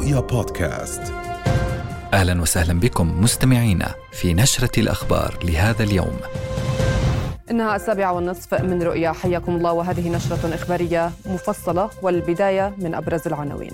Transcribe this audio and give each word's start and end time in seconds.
رؤيا 0.00 0.20
بودكاست 0.20 1.02
أهلا 2.12 2.42
وسهلا 2.42 2.80
بكم 2.80 3.22
مستمعينا 3.22 3.94
في 4.12 4.34
نشرة 4.34 4.80
الأخبار 4.80 5.38
لهذا 5.44 5.82
اليوم. 5.82 6.16
إنها 7.50 7.76
السابعة 7.76 8.12
والنصف 8.12 8.54
من 8.54 8.82
رؤيا 8.82 9.12
حياكم 9.12 9.56
الله 9.56 9.72
وهذه 9.72 10.08
نشرة 10.08 10.54
إخبارية 10.54 11.10
مفصلة 11.26 11.90
والبداية 12.02 12.74
من 12.78 12.94
أبرز 12.94 13.26
العناوين. 13.26 13.72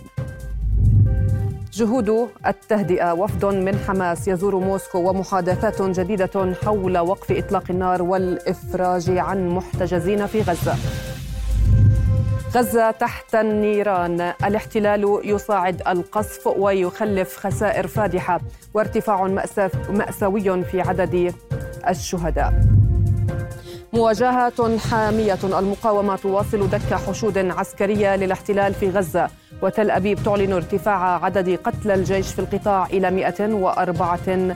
جهود 1.72 2.28
التهدئة 2.46 3.12
وفد 3.12 3.44
من 3.44 3.78
حماس 3.88 4.28
يزور 4.28 4.58
موسكو 4.58 4.98
ومحادثات 4.98 5.82
جديدة 5.82 6.54
حول 6.64 6.98
وقف 6.98 7.32
إطلاق 7.32 7.64
النار 7.70 8.02
والإفراج 8.02 9.10
عن 9.10 9.48
محتجزين 9.48 10.26
في 10.26 10.42
غزة. 10.42 10.74
غزة 12.54 12.90
تحت 12.90 13.34
النيران. 13.34 14.20
الاحتلال 14.20 15.20
يصاعد 15.24 15.82
القصف 15.88 16.46
ويخلف 16.46 17.36
خسائر 17.36 17.86
فادحة 17.86 18.40
وارتفاع 18.74 19.26
مأساوي 19.88 20.64
في 20.64 20.80
عدد 20.80 21.34
الشهداء. 21.88 22.60
مواجهة 23.92 24.78
حامية. 24.78 25.38
المقاومة 25.44 26.16
تواصل 26.16 26.70
دك 26.70 26.94
حشود 26.94 27.38
عسكرية 27.38 28.16
للاحتلال 28.16 28.74
في 28.74 28.90
غزة. 28.90 29.28
وتل 29.62 29.90
أبيب 29.90 30.18
تعلن 30.24 30.52
ارتفاع 30.52 31.24
عدد 31.24 31.58
قتلى 31.64 31.94
الجيش 31.94 32.32
في 32.32 32.38
القطاع 32.38 32.86
إلى 32.86 33.10
194 33.10 34.54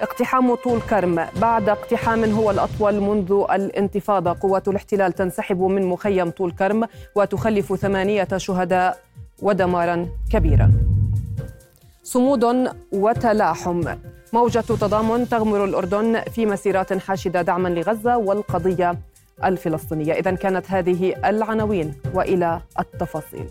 اقتحام 0.00 0.54
طول 0.54 0.80
كرم. 0.80 1.26
بعد 1.40 1.68
اقتحام 1.68 2.24
هو 2.24 2.50
الأطول 2.50 3.00
منذ 3.00 3.44
الانتفاضة 3.52 4.36
قوات 4.40 4.68
الاحتلال 4.68 5.12
تنسحب 5.12 5.60
من 5.62 5.86
مخيم 5.86 6.30
طول 6.30 6.52
كرم 6.52 6.88
وتخلف 7.14 7.74
ثمانية 7.74 8.28
شهداء 8.36 8.98
ودمارا 9.42 10.08
كبيرا. 10.32 10.72
صمود 12.02 12.70
وتلاحم. 12.92 13.82
موجة 14.32 14.60
تضامن 14.60 15.28
تغمر 15.28 15.64
الأردن 15.64 16.20
في 16.20 16.46
مسيرات 16.46 16.92
حاشدة 16.92 17.42
دعما 17.42 17.68
لغزة 17.68 18.16
والقضية 18.16 18.98
الفلسطينية. 19.44 20.12
إذا 20.12 20.30
كانت 20.30 20.70
هذه 20.70 21.14
العناوين 21.24 21.94
وإلى 22.14 22.60
التفاصيل. 22.80 23.46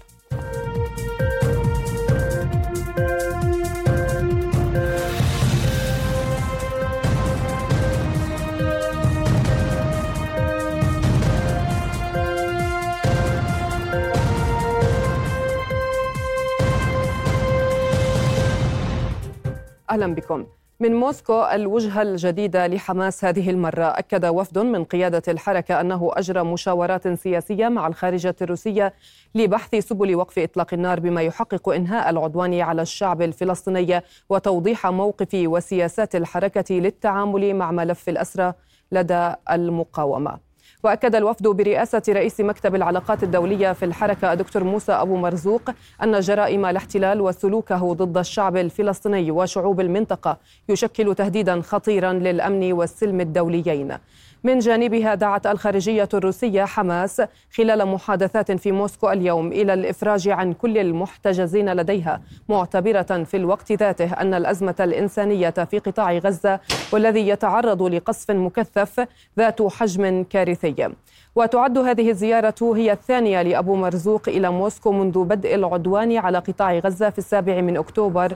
أهلا 19.94 20.16
بكم. 20.16 20.46
من 20.80 20.96
موسكو 20.96 21.44
الوجهة 21.44 22.02
الجديدة 22.02 22.68
لحماس 22.68 23.26
هذه 23.26 23.50
المرة. 23.50 23.86
أكد 23.86 24.26
وفد 24.26 24.60
من 24.60 24.84
قيادة 24.84 25.22
الحركة 25.28 25.82
أنه 25.82 26.12
أجرى 26.14 26.44
مشاورات 26.44 27.08
سياسية 27.08 27.68
مع 27.68 27.88
الخارجية 27.88 28.36
الروسية 28.42 28.94
لبحث 29.36 29.76
سبل 29.76 30.16
وقف 30.16 30.40
إطلاق 30.40 30.74
النار 30.74 31.00
بما 31.00 31.22
يحقق 31.22 31.70
إنهاء 31.70 32.10
العدوان 32.10 32.62
على 32.62 32.82
الشعب 32.82 33.22
الفلسطيني 33.22 34.02
وتوضيح 34.30 34.88
موقف 34.88 35.30
وسياسات 35.34 36.16
الحركة 36.16 36.76
للتعامل 36.76 37.54
مع 37.54 37.72
ملف 37.72 38.10
الأسرى 38.10 38.54
لدى 38.92 39.34
المقاومة. 39.52 40.53
وأكد 40.84 41.16
الوفد 41.16 41.48
برئاسة 41.48 42.02
رئيس 42.10 42.40
مكتب 42.42 42.76
العلاقات 42.76 43.24
الدولية 43.24 43.74
في 43.74 43.86
الحركة 43.86 44.34
دكتور 44.34 44.64
موسى 44.64 44.92
أبو 44.92 45.16
مرزوق 45.18 45.62
أن 46.04 46.20
جرائم 46.20 46.66
الاحتلال 46.66 47.22
وسلوكه 47.22 47.94
ضد 47.94 48.18
الشعب 48.18 48.58
الفلسطيني 48.58 49.32
وشعوب 49.32 49.80
المنطقة 49.80 50.38
يشكل 50.70 51.16
تهديدا 51.16 51.62
خطيرا 51.62 52.14
للأمن 52.14 52.74
والسلم 52.74 53.22
الدوليين. 53.22 53.98
من 54.44 54.60
جانبها 54.60 55.16
دعت 55.16 55.48
الخارجية 55.48 56.10
الروسية 56.14 56.64
حماس 56.66 57.22
خلال 57.56 57.86
محادثات 57.86 58.52
في 58.52 58.72
موسكو 58.72 59.10
اليوم 59.12 59.48
إلى 59.48 59.74
الإفراج 59.74 60.30
عن 60.30 60.54
كل 60.54 60.78
المحتجزين 60.78 61.74
لديها 61.74 62.22
معتبرة 62.50 63.24
في 63.24 63.38
الوقت 63.38 63.72
ذاته 63.72 64.14
أن 64.14 64.34
الأزمة 64.34 64.76
الإنسانية 64.80 65.50
في 65.50 65.80
قطاع 65.80 66.18
غزة 66.18 66.60
والذي 66.92 67.28
يتعرض 67.28 67.84
لقصف 67.84 68.32
مكثف 68.32 69.08
ذات 69.38 69.62
حجم 69.62 70.24
كارثي. 70.24 70.90
وتعد 71.36 71.78
هذه 71.78 72.10
الزيارة 72.10 72.74
هي 72.76 72.92
الثانية 72.92 73.42
لأبو 73.42 73.76
مرزوق 73.76 74.22
إلى 74.28 74.52
موسكو 74.52 74.92
منذ 74.92 75.24
بدء 75.24 75.56
العدوان 75.56 76.18
على 76.18 76.38
قطاع 76.38 76.74
غزة 76.74 77.10
في 77.10 77.18
السابع 77.18 77.62
من 77.62 77.78
أكتوبر 77.78 78.36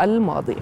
الماضي. 0.00 0.56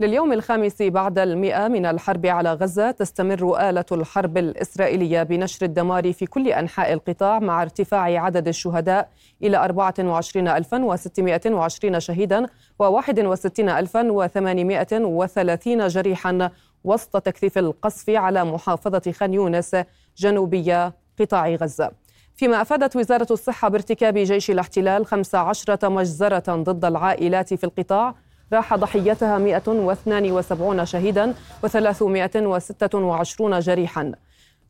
لليوم 0.00 0.32
الخامس 0.32 0.82
بعد 0.82 1.18
المئة 1.18 1.68
من 1.68 1.86
الحرب 1.86 2.26
على 2.26 2.52
غزة 2.52 2.90
تستمر 2.90 3.68
آلة 3.68 3.84
الحرب 3.92 4.38
الإسرائيلية 4.38 5.22
بنشر 5.22 5.66
الدمار 5.66 6.12
في 6.12 6.26
كل 6.26 6.48
أنحاء 6.48 6.92
القطاع 6.92 7.38
مع 7.38 7.62
ارتفاع 7.62 8.22
عدد 8.22 8.48
الشهداء 8.48 9.08
إلى 9.42 9.56
24620 9.56 12.00
شهيدا 12.00 12.46
و61830 12.82 15.68
جريحا 15.68 16.50
وسط 16.84 17.16
تكثيف 17.16 17.58
القصف 17.58 18.10
على 18.10 18.44
محافظة 18.44 19.12
خان 19.12 19.34
يونس 19.34 19.76
جنوبية 20.16 20.94
قطاع 21.20 21.48
غزة. 21.48 21.90
فيما 22.36 22.62
أفادت 22.62 22.96
وزارة 22.96 23.26
الصحة 23.30 23.68
بارتكاب 23.68 24.18
جيش 24.18 24.50
الاحتلال 24.50 25.06
15 25.06 25.90
مجزرة 25.90 26.62
ضد 26.62 26.84
العائلات 26.84 27.54
في 27.54 27.64
القطاع 27.64 28.14
راح 28.52 28.74
ضحيتها 28.74 29.38
172 29.38 30.84
شهيدا 30.84 31.34
و326 31.66 33.42
جريحا. 33.42 34.12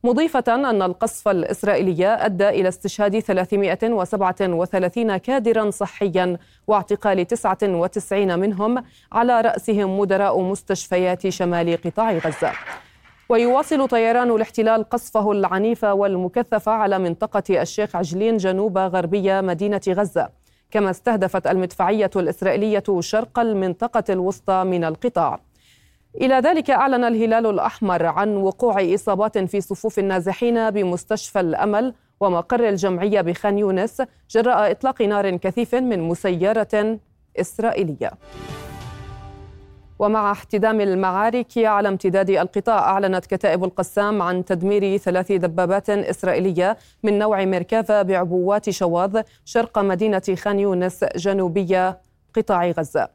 مضيفة 0.03 0.43
أن 0.47 0.81
القصف 0.81 1.27
الإسرائيلي 1.27 2.07
أدى 2.07 2.49
إلى 2.49 2.67
استشهاد 2.67 3.19
337 3.19 5.17
كادرا 5.17 5.69
صحيا 5.69 6.37
واعتقال 6.67 7.27
99 7.27 8.39
منهم 8.39 8.83
على 9.11 9.41
رأسهم 9.41 9.99
مدراء 9.99 10.41
مستشفيات 10.41 11.29
شمال 11.29 11.81
قطاع 11.81 12.11
غزة. 12.11 12.51
ويواصل 13.29 13.87
طيران 13.87 14.31
الاحتلال 14.31 14.89
قصفه 14.89 15.31
العنيف 15.31 15.83
والمكثف 15.83 16.69
على 16.69 16.99
منطقة 16.99 17.61
الشيخ 17.61 17.95
عجلين 17.95 18.37
جنوب 18.37 18.77
غربية 18.77 19.41
مدينة 19.41 19.81
غزة. 19.89 20.29
كما 20.71 20.89
استهدفت 20.89 21.47
المدفعية 21.47 22.09
الإسرائيلية 22.15 22.83
شرق 22.99 23.39
المنطقة 23.39 24.03
الوسطى 24.09 24.63
من 24.63 24.83
القطاع. 24.83 25.39
إلى 26.21 26.35
ذلك 26.35 26.69
أعلن 26.69 27.03
الهلال 27.03 27.45
الأحمر 27.45 28.05
عن 28.05 28.35
وقوع 28.37 28.93
إصابات 28.93 29.37
في 29.37 29.61
صفوف 29.61 29.99
النازحين 29.99 30.69
بمستشفى 30.69 31.39
الأمل 31.39 31.93
ومقر 32.19 32.69
الجمعية 32.69 33.21
بخان 33.21 33.57
يونس 33.57 34.01
جراء 34.29 34.71
إطلاق 34.71 35.01
نار 35.01 35.35
كثيف 35.35 35.75
من 35.75 35.99
مسيرة 35.99 36.99
إسرائيلية. 37.39 38.11
ومع 39.99 40.31
احتدام 40.31 40.81
المعارك 40.81 41.57
على 41.57 41.89
امتداد 41.89 42.29
القطاع 42.29 42.79
أعلنت 42.79 43.25
كتائب 43.25 43.63
القسام 43.63 44.21
عن 44.21 44.45
تدمير 44.45 44.97
ثلاث 44.97 45.31
دبابات 45.31 45.89
إسرائيلية 45.89 46.77
من 47.03 47.19
نوع 47.19 47.45
ميركافا 47.45 48.01
بعبوات 48.01 48.69
شواظ 48.69 49.17
شرق 49.45 49.79
مدينة 49.79 50.21
خان 50.37 50.59
يونس 50.59 51.03
جنوبية 51.15 51.97
قطاع 52.35 52.69
غزة. 52.71 53.07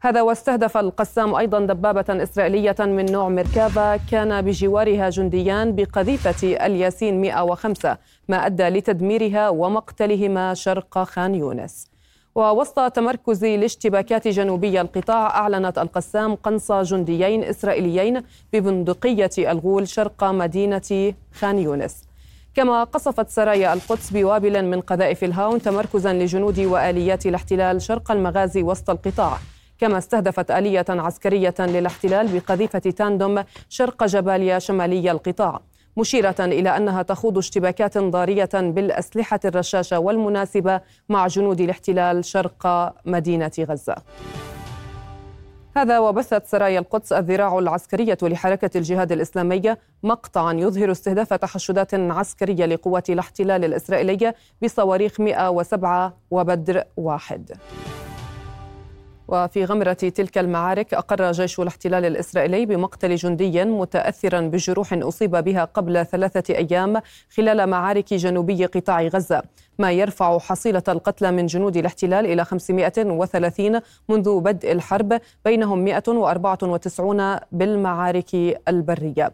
هذا 0.00 0.22
واستهدف 0.22 0.76
القسام 0.76 1.34
أيضا 1.34 1.60
دبابة 1.60 2.22
إسرائيلية 2.22 2.76
من 2.80 3.12
نوع 3.12 3.28
ميركافا 3.28 3.96
كان 3.96 4.42
بجوارها 4.42 5.10
جنديان 5.10 5.74
بقذيفة 5.74 6.66
الياسين 6.66 7.20
105 7.20 7.98
ما 8.28 8.46
أدى 8.46 8.68
لتدميرها 8.68 9.48
ومقتلهما 9.48 10.54
شرق 10.54 10.98
خان 11.02 11.34
يونس. 11.34 11.93
ووسط 12.34 12.92
تمركز 12.92 13.44
الاشتباكات 13.44 14.28
جنوبي 14.28 14.80
القطاع 14.80 15.26
أعلنت 15.26 15.78
القسام 15.78 16.34
قنص 16.34 16.72
جنديين 16.72 17.44
إسرائيليين 17.44 18.22
ببندقية 18.52 19.30
الغول 19.38 19.88
شرق 19.88 20.24
مدينة 20.24 21.14
خان 21.32 21.58
يونس. 21.58 22.04
كما 22.54 22.84
قصفت 22.84 23.30
سرايا 23.30 23.72
القدس 23.72 24.10
بوابل 24.10 24.64
من 24.64 24.80
قذائف 24.80 25.24
الهاون 25.24 25.62
تمركزا 25.62 26.12
لجنود 26.12 26.58
وآليات 26.58 27.26
الاحتلال 27.26 27.82
شرق 27.82 28.10
المغازي 28.10 28.62
وسط 28.62 28.90
القطاع. 28.90 29.38
كما 29.78 29.98
استهدفت 29.98 30.50
آلية 30.50 30.84
عسكرية 30.88 31.54
للاحتلال 31.58 32.28
بقذيفة 32.28 32.78
تاندوم 32.78 33.44
شرق 33.68 34.04
جباليا 34.04 34.58
شمالي 34.58 35.10
القطاع. 35.10 35.60
مشيرة 35.96 36.36
إلى 36.40 36.76
أنها 36.76 37.02
تخوض 37.02 37.38
اشتباكات 37.38 37.98
ضارية 37.98 38.48
بالأسلحة 38.54 39.40
الرشاشة 39.44 39.98
والمناسبة 39.98 40.80
مع 41.08 41.26
جنود 41.26 41.60
الاحتلال 41.60 42.24
شرق 42.24 42.94
مدينة 43.04 43.52
غزة. 43.60 43.96
هذا 45.76 45.98
وبثت 45.98 46.46
سرايا 46.46 46.78
القدس 46.78 47.12
الذراع 47.12 47.58
العسكرية 47.58 48.18
لحركة 48.22 48.78
الجهاد 48.78 49.12
الإسلامية 49.12 49.78
مقطعا 50.02 50.52
يظهر 50.52 50.90
استهداف 50.90 51.34
تحشدات 51.34 51.94
عسكرية 51.94 52.66
لقوات 52.66 53.10
الاحتلال 53.10 53.64
الإسرائيلية 53.64 54.34
بصواريخ 54.62 55.20
107 55.20 56.16
وبدر 56.30 56.84
واحد. 56.96 57.52
وفي 59.28 59.64
غمرة 59.64 59.92
تلك 59.92 60.38
المعارك 60.38 60.94
أقر 60.94 61.32
جيش 61.32 61.60
الاحتلال 61.60 62.04
الإسرائيلي 62.04 62.66
بمقتل 62.66 63.14
جندي 63.14 63.64
متأثرا 63.64 64.40
بجروح 64.40 64.92
أصيب 64.92 65.36
بها 65.36 65.64
قبل 65.64 66.06
ثلاثة 66.06 66.54
أيام 66.54 67.00
خلال 67.36 67.66
معارك 67.66 68.14
جنوبي 68.14 68.66
قطاع 68.66 69.02
غزة. 69.02 69.42
ما 69.78 69.92
يرفع 69.92 70.38
حصيلة 70.38 70.82
القتلى 70.88 71.30
من 71.30 71.46
جنود 71.46 71.76
الاحتلال 71.76 72.26
إلى 72.26 72.44
530 72.44 73.80
منذ 74.08 74.40
بدء 74.40 74.72
الحرب 74.72 75.20
بينهم 75.44 75.84
194 75.84 77.36
بالمعارك 77.52 78.34
البرية. 78.68 79.32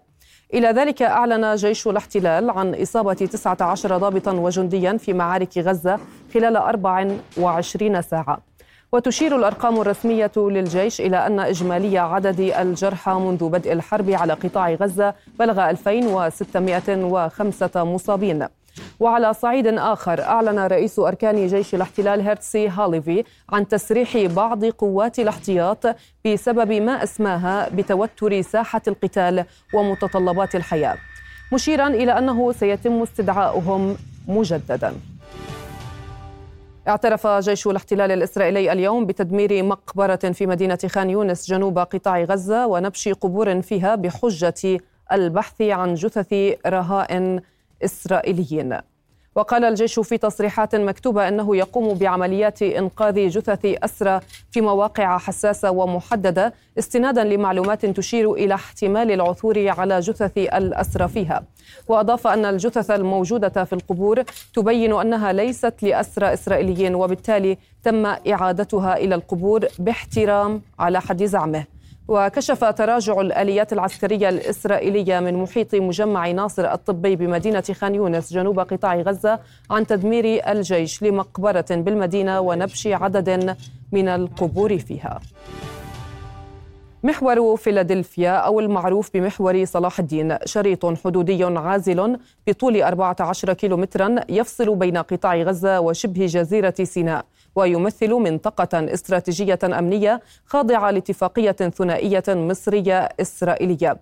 إلى 0.54 0.68
ذلك 0.68 1.02
أعلن 1.02 1.54
جيش 1.54 1.86
الاحتلال 1.86 2.50
عن 2.50 2.74
إصابة 2.74 3.14
19 3.14 3.96
ضابطا 3.96 4.32
وجنديا 4.32 4.96
في 4.96 5.12
معارك 5.12 5.58
غزة 5.58 5.98
خلال 6.34 6.56
24 6.56 8.02
ساعة. 8.02 8.49
وتشير 8.92 9.36
الأرقام 9.36 9.80
الرسمية 9.80 10.32
للجيش 10.36 11.00
إلى 11.00 11.26
أن 11.26 11.40
إجمالي 11.40 11.98
عدد 11.98 12.40
الجرحى 12.40 13.12
منذ 13.12 13.48
بدء 13.48 13.72
الحرب 13.72 14.10
على 14.10 14.32
قطاع 14.32 14.74
غزة 14.74 15.14
بلغ 15.38 15.70
2605 15.70 17.84
مصابين. 17.84 18.46
وعلى 19.00 19.34
صعيد 19.34 19.66
آخر 19.66 20.22
أعلن 20.22 20.58
رئيس 20.58 20.98
أركان 20.98 21.46
جيش 21.46 21.74
الاحتلال 21.74 22.20
هيرتسي 22.20 22.68
هاليفي 22.68 23.24
عن 23.52 23.68
تسريح 23.68 24.16
بعض 24.16 24.64
قوات 24.64 25.18
الاحتياط 25.18 25.86
بسبب 26.26 26.72
ما 26.72 27.02
أسماها 27.02 27.68
بتوتر 27.68 28.42
ساحة 28.42 28.82
القتال 28.88 29.44
ومتطلبات 29.74 30.54
الحياة. 30.54 30.96
مشيرا 31.52 31.88
إلى 31.88 32.18
أنه 32.18 32.52
سيتم 32.52 33.02
استدعاؤهم 33.02 33.96
مجددا. 34.28 34.94
اعترف 36.88 37.26
جيش 37.26 37.66
الاحتلال 37.66 38.12
الإسرائيلي 38.12 38.72
اليوم 38.72 39.06
بتدمير 39.06 39.62
مقبرة 39.62 40.16
في 40.16 40.46
مدينة 40.46 40.78
خان 40.86 41.10
يونس 41.10 41.46
جنوب 41.50 41.78
قطاع 41.78 42.24
غزة 42.24 42.66
ونبش 42.66 43.08
قبور 43.08 43.62
فيها 43.62 43.94
بحجة 43.94 44.80
البحث 45.12 45.62
عن 45.62 45.94
جثث 45.94 46.34
رهائن 46.66 47.40
إسرائيليين. 47.84 48.78
وقال 49.34 49.64
الجيش 49.64 50.00
في 50.00 50.18
تصريحات 50.18 50.74
مكتوبة 50.74 51.28
أنه 51.28 51.56
يقوم 51.56 51.94
بعمليات 51.94 52.62
إنقاذ 52.62 53.28
جثث 53.28 53.60
أسرى 53.64 54.20
في 54.50 54.60
مواقع 54.60 55.18
حساسة 55.18 55.70
ومحددة 55.70 56.54
استنادا 56.78 57.24
لمعلومات 57.24 57.86
تشير 57.86 58.32
إلى 58.32 58.54
احتمال 58.54 59.10
العثور 59.10 59.68
على 59.68 60.00
جثث 60.00 60.38
الأسرى 60.38 61.08
فيها. 61.08 61.42
وأضاف 61.88 62.26
أن 62.26 62.44
الجثث 62.44 62.90
الموجودة 62.90 63.64
في 63.64 63.72
القبور 63.72 64.22
تبين 64.54 64.92
أنها 64.92 65.32
ليست 65.32 65.74
لأسرى 65.82 66.32
إسرائيليين 66.32 66.94
وبالتالي 66.94 67.58
تم 67.84 68.06
إعادتها 68.06 68.96
إلى 68.96 69.14
القبور 69.14 69.66
باحترام 69.78 70.62
على 70.78 71.00
حد 71.00 71.24
زعمه. 71.24 71.64
وكشف 72.10 72.64
تراجع 72.64 73.20
الآليات 73.20 73.72
العسكرية 73.72 74.28
الإسرائيلية 74.28 75.20
من 75.20 75.34
محيط 75.34 75.74
مجمع 75.74 76.30
ناصر 76.30 76.72
الطبي 76.72 77.16
بمدينة 77.16 77.60
خان 77.60 77.94
يونس 77.94 78.32
جنوب 78.32 78.60
قطاع 78.60 78.96
غزة 78.96 79.38
عن 79.70 79.86
تدمير 79.86 80.50
الجيش 80.50 81.02
لمقبرة 81.02 81.64
بالمدينة 81.70 82.40
ونبش 82.40 82.86
عدد 82.86 83.56
من 83.92 84.08
القبور 84.08 84.78
فيها. 84.78 85.20
محور 87.02 87.56
فيلادلفيا 87.56 88.30
أو 88.30 88.60
المعروف 88.60 89.10
بمحور 89.14 89.64
صلاح 89.64 89.98
الدين 89.98 90.36
شريط 90.44 90.86
حدودي 91.04 91.44
عازل 91.44 92.18
بطول 92.46 92.82
14 92.82 93.52
كيلومترا 93.52 94.16
يفصل 94.28 94.74
بين 94.74 94.96
قطاع 94.96 95.36
غزة 95.36 95.80
وشبه 95.80 96.26
جزيرة 96.26 96.74
سيناء. 96.82 97.24
ويمثل 97.56 98.14
منطقة 98.14 98.94
استراتيجية 98.94 99.58
أمنية 99.64 100.20
خاضعة 100.46 100.90
لاتفاقية 100.90 101.52
ثنائية 101.52 102.24
مصرية 102.28 103.08
إسرائيلية. 103.20 103.96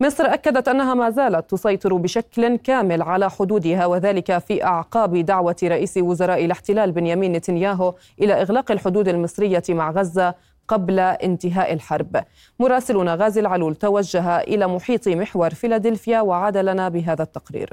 مصر 0.00 0.24
أكدت 0.24 0.68
أنها 0.68 0.94
ما 0.94 1.10
زالت 1.10 1.50
تسيطر 1.50 1.94
بشكل 1.94 2.56
كامل 2.56 3.02
على 3.02 3.30
حدودها 3.30 3.86
وذلك 3.86 4.38
في 4.38 4.64
أعقاب 4.64 5.16
دعوة 5.16 5.56
رئيس 5.64 5.96
وزراء 5.96 6.44
الاحتلال 6.44 6.92
بنيامين 6.92 7.32
نتنياهو 7.32 7.94
إلى 8.20 8.32
إغلاق 8.42 8.70
الحدود 8.70 9.08
المصرية 9.08 9.62
مع 9.68 9.90
غزة 9.90 10.34
قبل 10.68 11.00
انتهاء 11.00 11.72
الحرب. 11.72 12.24
مراسلنا 12.60 13.14
غازي 13.14 13.40
العلول 13.40 13.74
توجه 13.74 14.38
إلى 14.38 14.66
محيط 14.66 15.08
محور 15.08 15.50
فيلادلفيا 15.50 16.20
وعاد 16.20 16.56
لنا 16.56 16.88
بهذا 16.88 17.22
التقرير. 17.22 17.72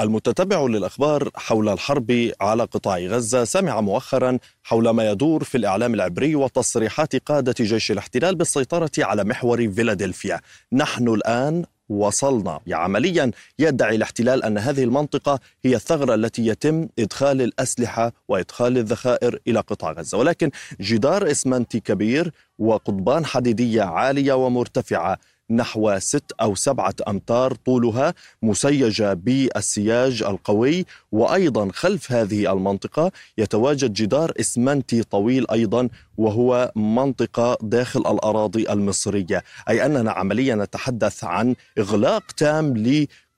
المتتبع 0.00 0.66
للأخبار 0.66 1.30
حول 1.34 1.68
الحرب 1.68 2.32
على 2.40 2.62
قطاع 2.62 2.98
غزة 2.98 3.44
سمع 3.44 3.80
مؤخرا 3.80 4.38
حول 4.62 4.90
ما 4.90 5.10
يدور 5.10 5.44
في 5.44 5.58
الإعلام 5.58 5.94
العبري 5.94 6.34
وتصريحات 6.34 7.16
قادة 7.16 7.54
جيش 7.60 7.90
الاحتلال 7.90 8.34
بالسيطرة 8.34 8.90
على 8.98 9.24
محور 9.24 9.72
فيلادلفيا. 9.72 10.40
نحن 10.72 11.08
الآن 11.08 11.64
وصلنا. 11.88 12.60
عمليا 12.72 13.30
يدعي 13.58 13.96
الاحتلال 13.96 14.44
أن 14.44 14.58
هذه 14.58 14.84
المنطقة 14.84 15.40
هي 15.64 15.74
الثغرة 15.76 16.14
التي 16.14 16.46
يتم 16.46 16.88
إدخال 16.98 17.42
الأسلحة 17.42 18.12
وإدخال 18.28 18.78
الذخائر 18.78 19.38
إلى 19.48 19.60
قطاع 19.60 19.92
غزة. 19.92 20.18
ولكن 20.18 20.50
جدار 20.80 21.30
إسمنتي 21.30 21.80
كبير 21.80 22.32
وقضبان 22.58 23.24
حديدية 23.24 23.82
عالية 23.82 24.32
ومرتفعة 24.32 25.18
نحو 25.50 25.98
ست 25.98 26.32
أو 26.40 26.54
سبعة 26.54 26.94
أمتار 27.08 27.54
طولها 27.54 28.14
مسيجة 28.42 29.14
بالسياج 29.14 30.22
القوي. 30.22 30.86
وأيضا 31.12 31.68
خلف 31.72 32.12
هذه 32.12 32.52
المنطقة 32.52 33.12
يتواجد 33.38 33.92
جدار 33.92 34.32
إسمنتي 34.40 35.02
طويل 35.02 35.46
أيضا 35.50 35.88
وهو 36.16 36.72
منطقة 36.76 37.58
داخل 37.62 38.00
الأراضي 38.00 38.70
المصرية. 38.72 39.44
أي 39.68 39.86
أننا 39.86 40.10
عمليا 40.10 40.54
نتحدث 40.54 41.24
عن 41.24 41.54
إغلاق 41.78 42.22
تام 42.36 42.72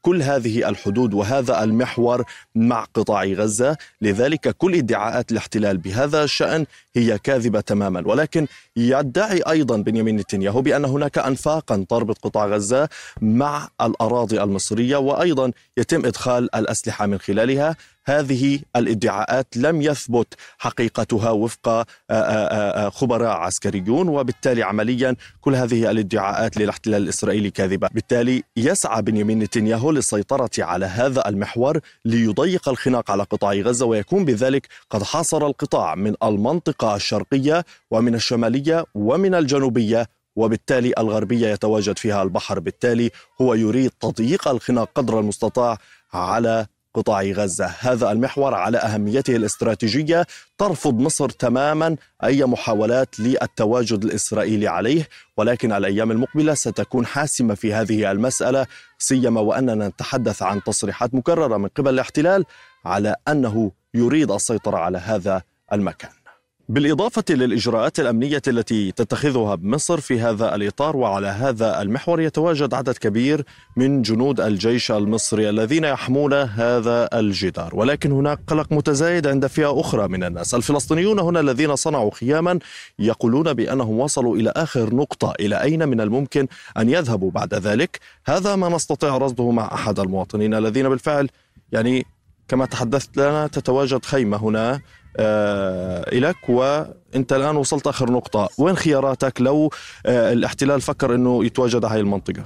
كل 0.03 0.23
هذه 0.23 0.69
الحدود 0.69 1.15
وهذا 1.15 1.65
المحور 1.65 2.25
مع 2.55 2.85
قطاع 2.95 3.25
غزة. 3.25 3.77
لذلك 4.03 4.57
كل 4.57 4.75
ادعاءات 4.75 5.33
الاحتلال 5.33 5.79
بهذا 5.79 6.25
الشأن 6.25 6.67
هي 6.97 7.19
كاذبة 7.19 7.61
تماما. 7.61 8.03
ولكن 8.07 8.47
يدعي 8.77 9.43
أيضا 9.49 9.77
بنيامين 9.77 10.17
نتنياهو 10.17 10.63
بأن 10.63 10.85
هناك 10.85 11.19
أنفاقا 11.19 11.87
تربط 11.89 12.19
قطاع 12.19 12.47
غزة 12.47 12.89
مع 13.21 13.69
الأراضي 13.81 14.43
المصرية 14.43 14.97
وأيضا 14.97 15.53
يتم 15.77 16.07
إدخال 16.07 16.55
الأسلحة 16.55 17.07
من 17.07 17.19
خلالها. 17.19 17.77
هذه 18.05 18.61
الادعاءات 18.77 19.57
لم 19.57 19.83
يثبت 19.83 20.35
حقيقتها 20.59 21.31
وفق 21.31 21.69
آه، 21.69 21.85
آه، 22.11 22.87
آه، 22.87 22.89
خبراء 22.89 23.31
عسكريون 23.31 24.09
وبالتالي 24.09 24.63
عمليا 24.63 25.17
كل 25.41 25.55
هذه 25.55 25.91
الادعاءات 25.91 26.57
للاحتلال 26.57 27.03
الإسرائيلي 27.03 27.51
كاذبة، 27.51 27.89
بالتالي 27.93 28.43
يسعى 28.57 29.03
بنيامين 29.03 29.39
نتنياهو 29.39 29.91
للسيطرة 29.91 30.51
على 30.59 30.87
هذا 30.87 31.29
المحور 31.29 31.81
ليضيق 32.05 32.69
الخناق 32.69 33.11
على 33.11 33.23
قطاع 33.23 33.53
غزة 33.53 33.87
ويكون 33.87 34.25
بذلك 34.25 34.69
قد 34.91 35.03
حاصر 35.03 35.47
القطاع 35.47 35.95
من 35.95 36.15
المنطقة 36.23 36.97
الشرقية 36.97 37.65
ومن 37.91 38.15
الشمالية 38.15 38.85
ومن 38.95 39.35
الجنوبية 39.35 40.07
وبالتالي 40.37 40.93
الغربية 40.99 41.49
يتواجد 41.49 41.99
فيها 41.99 42.23
البحر، 42.23 42.59
بالتالي 42.59 43.11
هو 43.41 43.55
يريد 43.55 43.91
تضييق 44.01 44.49
الخناق 44.49 44.91
قدر 44.95 45.21
المستطاع 45.21 45.79
على 46.15 46.67
قطاع 46.95 47.23
غزة. 47.23 47.75
هذا 47.81 48.13
المحور 48.13 48.55
على 48.55 48.79
أهميته 48.79 49.37
الاستراتيجية 49.37 50.27
ترفض 50.59 50.99
مصر 51.01 51.29
تماما 51.29 51.97
أي 52.25 52.45
محاولات 52.45 53.21
للتواجد 53.21 54.05
الإسرائيلي 54.05 54.69
عليه 54.69 55.09
ولكن 55.37 55.73
الأيام 55.73 56.11
المقبلة 56.11 56.55
ستكون 56.55 57.07
حاسمة 57.07 57.55
في 57.55 57.75
هذه 57.75 58.11
المسألة 58.11 58.67
سيما 58.99 59.41
وأننا 59.41 59.89
نتحدث 59.89 60.43
عن 60.43 60.63
تصريحات 60.63 61.15
مكررة 61.15 61.57
من 61.57 61.69
قبل 61.69 61.95
الاحتلال 61.95 62.45
على 62.85 63.17
أنه 63.29 63.73
يريد 63.95 64.31
السيطرة 64.31 64.77
على 64.79 64.99
هذا 64.99 65.43
المكان. 65.73 66.22
بالإضافة 66.69 67.25
للإجراءات 67.31 68.01
الأمنية 68.01 68.43
التي 68.49 68.93
تتخذها 68.93 69.59
مصر 69.63 70.01
في 70.01 70.21
هذا 70.21 70.55
الإطار 70.55 70.97
وعلى 70.97 71.27
هذا 71.27 71.83
المحور 71.83 72.21
يتواجد 72.21 72.75
عدد 72.75 72.99
كبير 72.99 73.45
من 73.77 74.03
جنود 74.03 74.41
الجيش 74.41 74.91
المصري 74.91 75.51
الذين 75.51 75.85
يحمون 75.85 76.33
هذا 76.33 77.09
الجدار. 77.13 77.77
ولكن 77.77 78.13
هناك 78.13 78.41
قلق 78.47 78.73
متزايد 78.73 79.27
عند 79.27 79.47
فئة 79.47 79.81
أخرى 79.81 80.09
من 80.09 80.25
الناس. 80.25 80.55
الفلسطينيون 80.55 81.19
هنا 81.19 81.41
الذين 81.41 81.77
صنعوا 81.77 82.11
خياما 82.15 82.59
يقولون 82.99 83.53
بأنهم 83.53 83.99
وصلوا 83.99 84.37
إلى 84.37 84.53
آخر 84.57 84.95
نقطة 84.95 85.35
إلى 85.41 85.63
أين 85.63 85.89
من 85.89 86.01
الممكن 86.01 86.47
أن 86.79 86.89
يذهبوا 86.89 87.31
بعد 87.31 87.55
ذلك؟ 87.55 88.01
هذا 88.27 88.57
ما 88.57 88.69
نستطيع 88.69 89.17
رصده 89.17 89.51
مع 89.51 89.75
أحد 89.75 90.01
المواطنين 90.01 90.55
الذين 90.55 90.89
بالفعل 90.89 91.29
يعني 91.73 92.07
كما 92.49 92.67
تحدثت 92.67 93.17
لنا 93.17 93.47
تتواجد 93.47 94.05
خيمة 94.05 94.37
هنا 94.37 94.81
آه 95.17 96.15
لك 96.19 96.49
وأنت 96.49 97.33
الآن 97.33 97.57
وصلت 97.57 97.87
آخر 97.87 98.11
نقطة. 98.13 98.49
وين 98.59 98.77
خياراتك 98.77 99.41
لو 99.41 99.71
آه 100.07 100.33
الاحتلال 100.33 100.81
فكر 100.81 101.15
إنه 101.15 101.45
يتواجد 101.45 101.85
هاي 101.85 102.01
المنطقة؟ 102.01 102.45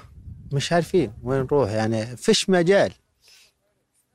مش 0.53 0.73
عارفين 0.73 1.13
وين 1.23 1.41
نروح 1.43 1.71
يعني 1.71 2.17
فيش 2.17 2.51
مجال. 2.51 2.93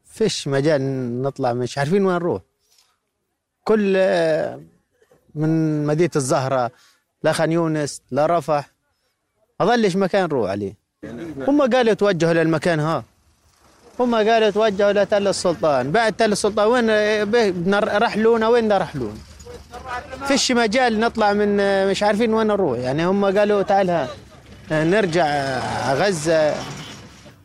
فيش 0.06 0.48
مجال 0.48 0.82
نطلع 1.22 1.54
مش 1.54 1.78
عارفين 1.78 2.06
وين 2.06 2.16
نروح. 2.16 2.42
كل 3.64 3.94
آه، 3.98 4.62
من 5.36 5.86
مدينة 5.86 6.12
الزهرة 6.16 6.72
لخان 7.24 7.52
يونس 7.52 8.02
لرفح 8.12 8.72
أظلش 9.62 9.96
مكان 9.96 10.24
نروح 10.24 10.50
عليه. 10.50 10.74
هم 11.48 11.62
قالوا 11.62 11.94
توجهوا 11.94 12.34
للمكان 12.34 12.80
ها. 12.80 13.04
هم 14.04 14.16
قالوا 14.16 14.50
توجهوا 14.50 14.92
لتل 14.92 15.28
السلطان. 15.28 15.92
بعد 15.92 16.14
تل 16.14 16.32
السلطان 16.32 16.68
وين 16.68 16.90
رحلونا 18.06 18.48
وين 18.48 18.72
رحلونا 18.72 19.18
فيش 20.28 20.52
مجال 20.52 21.00
نطلع 21.00 21.34
من 21.34 21.52
مش 21.90 22.04
عارفين 22.04 22.34
وين 22.34 22.48
نروح. 22.48 22.80
يعني 22.80 23.06
هم 23.06 23.38
قالوا 23.38 23.62
تعال 23.62 24.08
نرجع 24.72 25.26
غزة. 25.94 26.54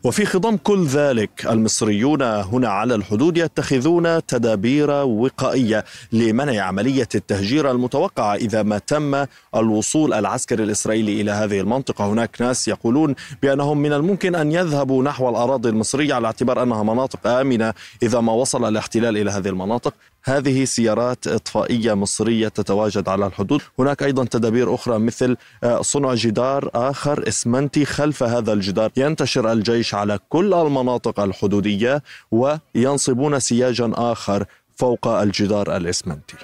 وفي 0.03 0.25
خضم 0.25 0.57
كل 0.57 0.85
ذلك 0.85 1.45
المصريون 1.45 2.21
هنا 2.21 2.67
على 2.67 2.95
الحدود 2.95 3.37
يتخذون 3.37 4.25
تدابير 4.25 4.91
وقائية 4.91 5.85
لمنع 6.11 6.61
عملية 6.61 7.07
التهجير 7.15 7.71
المتوقعة 7.71 8.35
إذا 8.35 8.63
ما 8.63 8.77
تم 8.77 9.25
الوصول 9.55 10.13
العسكري 10.13 10.63
الإسرائيلي 10.63 11.21
إلى 11.21 11.31
هذه 11.31 11.59
المنطقة، 11.59 12.05
هناك 12.05 12.41
ناس 12.41 12.67
يقولون 12.67 13.15
بأنهم 13.41 13.77
من 13.77 13.93
الممكن 13.93 14.35
أن 14.35 14.51
يذهبوا 14.51 15.03
نحو 15.03 15.29
الأراضي 15.29 15.69
المصرية 15.69 16.13
على 16.13 16.27
اعتبار 16.27 16.63
أنها 16.63 16.83
مناطق 16.83 17.27
آمنة 17.27 17.73
إذا 18.03 18.19
ما 18.19 18.33
وصل 18.33 18.67
الاحتلال 18.67 19.17
إلى 19.17 19.31
هذه 19.31 19.47
المناطق، 19.47 19.93
هذه 20.29 20.65
سيارات 20.65 21.27
إطفائية 21.27 21.93
مصرية 21.93 22.47
تتواجد 22.47 23.09
على 23.09 23.25
الحدود. 23.27 23.61
هناك 23.79 24.03
أيضا 24.03 24.25
تدابير 24.25 24.75
أخرى 24.75 24.99
مثل 24.99 25.37
آه، 25.63 25.81
صنع 25.81 26.13
جدار 26.13 26.69
آخر 26.75 27.27
إسمنتي 27.27 27.85
خلف 27.85 28.23
هذا 28.23 28.53
الجدار. 28.53 28.91
ينتشر 28.97 29.51
الجيش 29.51 29.95
على 29.95 30.19
كل 30.29 30.53
المناطق 30.53 31.19
الحدودية 31.19 32.03
وينصبون 32.31 33.39
سياجا 33.39 33.91
آخر 33.95 34.45
فوق 34.75 35.07
الجدار 35.07 35.77
الإسمنتي. 35.77 36.35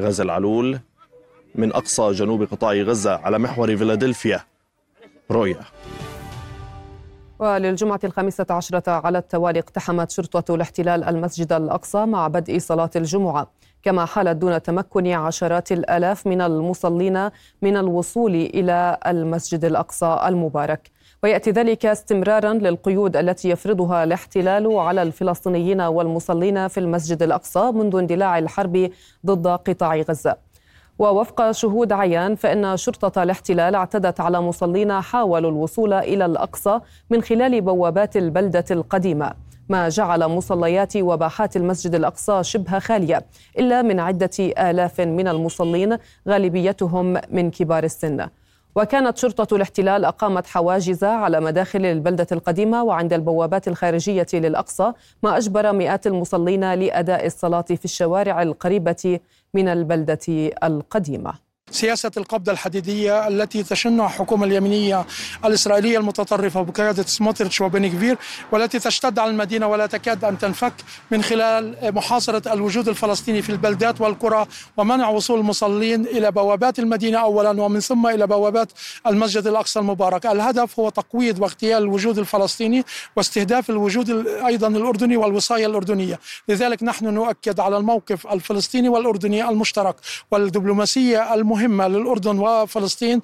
غزة 0.00 0.24
العلول 0.24 0.80
من 1.54 1.72
أقصى 1.72 2.12
جنوب 2.12 2.42
قطاع 2.42 2.72
غزة 2.72 3.16
على 3.16 3.38
محور 3.38 3.76
فيلادلفيا. 3.76 4.44
رؤيا 5.30 5.60
وللجمعة 7.40 8.00
الخامسة 8.04 8.46
عشرة 8.50 8.90
على 8.90 9.18
التوالي 9.18 9.58
اقتحمت 9.58 10.10
شرطة 10.10 10.54
الاحتلال 10.54 11.04
المسجد 11.04 11.52
الأقصى 11.52 12.06
مع 12.06 12.28
بدء 12.28 12.58
صلاة 12.58 12.90
الجمعة. 12.96 13.50
كما 13.82 14.04
حالت 14.04 14.36
دون 14.36 14.62
تمكن 14.62 15.06
عشرات 15.06 15.72
الآلاف 15.72 16.26
من 16.26 16.40
المصلين 16.40 17.30
من 17.62 17.76
الوصول 17.76 18.34
إلى 18.34 18.98
المسجد 19.06 19.64
الأقصى 19.64 20.20
المبارك. 20.26 20.90
ويأتي 21.22 21.50
ذلك 21.50 21.86
استمرارا 21.86 22.54
للقيود 22.54 23.16
التي 23.16 23.50
يفرضها 23.50 24.04
الاحتلال 24.04 24.76
على 24.78 25.02
الفلسطينيين 25.02 25.80
والمصلين 25.80 26.68
في 26.68 26.80
المسجد 26.80 27.22
الأقصى 27.22 27.72
منذ 27.72 27.96
اندلاع 27.96 28.38
الحرب 28.38 28.90
ضد 29.26 29.46
قطاع 29.46 29.96
غزة. 29.96 30.49
ووفق 31.00 31.50
شهود 31.50 31.92
عيان 31.92 32.34
فإن 32.34 32.76
شرطة 32.76 33.22
الاحتلال 33.22 33.74
اعتدت 33.74 34.20
على 34.20 34.40
مصلين 34.40 35.00
حاولوا 35.00 35.50
الوصول 35.50 35.92
إلى 35.92 36.24
الأقصى 36.26 36.80
من 37.10 37.22
خلال 37.22 37.60
بوابات 37.60 38.16
البلدة 38.16 38.64
القديمة. 38.70 39.32
ما 39.68 39.88
جعل 39.88 40.28
مصليات 40.28 40.96
وباحات 40.96 41.56
المسجد 41.56 41.94
الأقصى 41.94 42.42
شبه 42.42 42.78
خالية 42.78 43.26
إلا 43.58 43.82
من 43.82 44.00
عدة 44.00 44.30
آلاف 44.38 45.00
من 45.00 45.28
المصلين 45.28 45.96
غالبيتهم 46.28 47.16
من 47.30 47.50
كبار 47.50 47.84
السن. 47.84 48.26
وكانت 48.76 49.18
شرطة 49.18 49.56
الاحتلال 49.56 50.04
أقامت 50.04 50.46
حواجز 50.46 51.04
على 51.04 51.40
مداخل 51.40 51.86
البلدة 51.86 52.26
القديمة 52.32 52.84
وعند 52.84 53.12
البوابات 53.12 53.68
الخارجية 53.68 54.26
للأقصى 54.34 54.92
ما 55.22 55.36
أجبر 55.36 55.72
مئات 55.72 56.06
المصلين 56.06 56.74
لأداء 56.74 57.26
الصلاة 57.26 57.62
في 57.62 57.84
الشوارع 57.84 58.42
القريبة 58.42 59.20
من 59.54 59.68
البلدة 59.68 60.50
القديمة. 60.64 61.49
سياسة 61.70 62.10
القبضة 62.16 62.52
الحديدية 62.52 63.28
التي 63.28 63.62
تشنها 63.62 64.06
الحكومة 64.06 64.46
اليمينية 64.46 65.06
الإسرائيلية 65.44 65.98
المتطرفة 65.98 66.62
بقيادة 66.62 67.02
سموتريتش 67.02 67.60
وبن 67.60 67.86
كفير 67.86 68.18
والتي 68.52 68.78
تشتد 68.78 69.18
على 69.18 69.30
المدينة 69.30 69.66
ولا 69.66 69.86
تكاد 69.86 70.24
أن 70.24 70.38
تنفك 70.38 70.72
من 71.10 71.22
خلال 71.22 71.76
محاصرة 71.94 72.52
الوجود 72.52 72.88
الفلسطيني 72.88 73.42
في 73.42 73.50
البلدات 73.50 74.00
والقرى 74.00 74.46
ومنع 74.76 75.08
وصول 75.08 75.38
المصلين 75.38 76.06
إلى 76.06 76.30
بوابات 76.32 76.78
المدينة 76.78 77.18
أولا 77.18 77.62
ومن 77.62 77.80
ثم 77.80 78.06
إلى 78.06 78.26
بوابات 78.26 78.72
المسجد 79.06 79.46
الأقصى 79.46 79.78
المبارك. 79.78 80.26
الهدف 80.26 80.78
هو 80.78 80.88
تقويض 80.88 81.40
واغتيال 81.42 81.82
الوجود 81.82 82.18
الفلسطيني 82.18 82.84
واستهداف 83.16 83.70
الوجود 83.70 84.26
أيضا 84.46 84.68
الأردني 84.68 85.16
والوصاية 85.16 85.66
الأردنية. 85.66 86.18
لذلك 86.48 86.82
نحن 86.82 87.06
نؤكد 87.06 87.60
على 87.60 87.76
الموقف 87.76 88.26
الفلسطيني 88.26 88.88
والأردني 88.88 89.48
المشترك 89.48 89.96
والدبلوماسية 90.30 91.34
المهمة 91.34 91.59
مهمة 91.60 91.88
للأردن 91.88 92.38
وفلسطين 92.38 93.20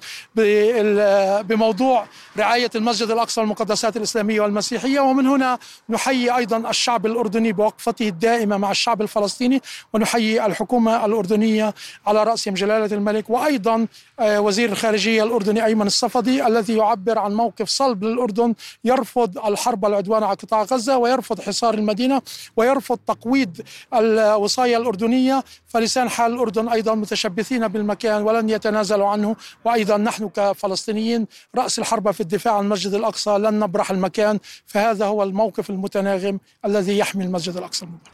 بموضوع 1.43 2.07
رعاية 2.37 2.69
المسجد 2.75 3.11
الأقصى 3.11 3.41
والمقدسات 3.41 3.97
الإسلامية 3.97 4.41
والمسيحية. 4.41 4.99
ومن 4.99 5.27
هنا 5.27 5.59
نحيي 5.89 6.35
أيضا 6.37 6.69
الشعب 6.69 7.05
الأردني 7.05 7.51
بوقفته 7.51 8.07
الدائمة 8.07 8.57
مع 8.57 8.71
الشعب 8.71 9.01
الفلسطيني 9.01 9.61
ونحيي 9.93 10.45
الحكومة 10.45 11.05
الأردنية 11.05 11.73
على 12.07 12.23
رأسهم 12.23 12.53
جلالة 12.53 12.95
الملك 12.95 13.29
وأيضا 13.29 13.87
آه، 14.19 14.41
وزير 14.41 14.71
الخارجية 14.71 15.23
الأردني 15.23 15.65
أيمن 15.65 15.87
الصفدي 15.87 16.47
الذي 16.47 16.77
يعبر 16.77 17.19
عن 17.19 17.33
موقف 17.33 17.69
صلب 17.69 18.03
للأردن 18.03 18.53
يرفض 18.83 19.37
الحرب 19.45 19.83
والعدوان 19.83 20.23
على 20.23 20.35
قطاع 20.35 20.63
غزة 20.63 20.97
ويرفض 20.97 21.41
حصار 21.41 21.73
المدينة 21.73 22.21
ويرفض 22.57 22.99
تقويض 23.07 23.57
الوصاية 23.93 24.77
الأردنية 24.77 25.43
فلسان 25.67 26.09
حال 26.09 26.33
الأردن 26.33 26.69
أيضا 26.69 26.95
متشبثين 26.95 27.67
بالمكان 27.67 28.21
ولن 28.27 28.49
يتنازلوا 28.49 29.07
عنه. 29.07 29.35
وأيضا 29.65 29.97
نحن 29.97 30.29
كفلسطينيين 30.29 31.27
رأس 31.55 31.79
الحرب 31.79 32.11
في 32.11 32.21
الدفاع 32.21 32.53
عن 32.53 32.63
المسجد 32.63 32.93
الأقصى 32.93 33.37
لن 33.37 33.59
نبرح 33.59 33.91
المكان. 33.91 34.39
فهذا 34.65 35.05
هو 35.05 35.23
الموقف 35.23 35.69
المتناغم 35.69 36.39
الذي 36.65 36.97
يحمي 36.97 37.23
المسجد 37.23 37.57
الأقصى 37.57 37.85
المبارك. 37.85 38.11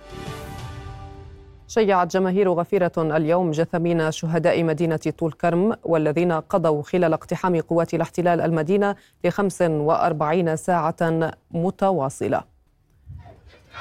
شيعت 1.67 2.13
جماهير 2.13 2.53
غفيرة 2.53 2.91
اليوم 2.98 3.51
جثمين 3.51 4.12
شهداء 4.12 4.63
مدينة 4.63 5.00
طول 5.17 5.32
كرم 5.32 5.75
والذين 5.84 6.32
قضوا 6.32 6.84
خلال 6.84 7.13
اقتحام 7.13 7.62
قوات 7.62 7.93
الاحتلال 7.93 8.41
المدينة 8.41 8.96
ل 9.24 9.29
45 9.29 10.55
ساعة 10.55 11.32
متواصلة. 11.51 12.52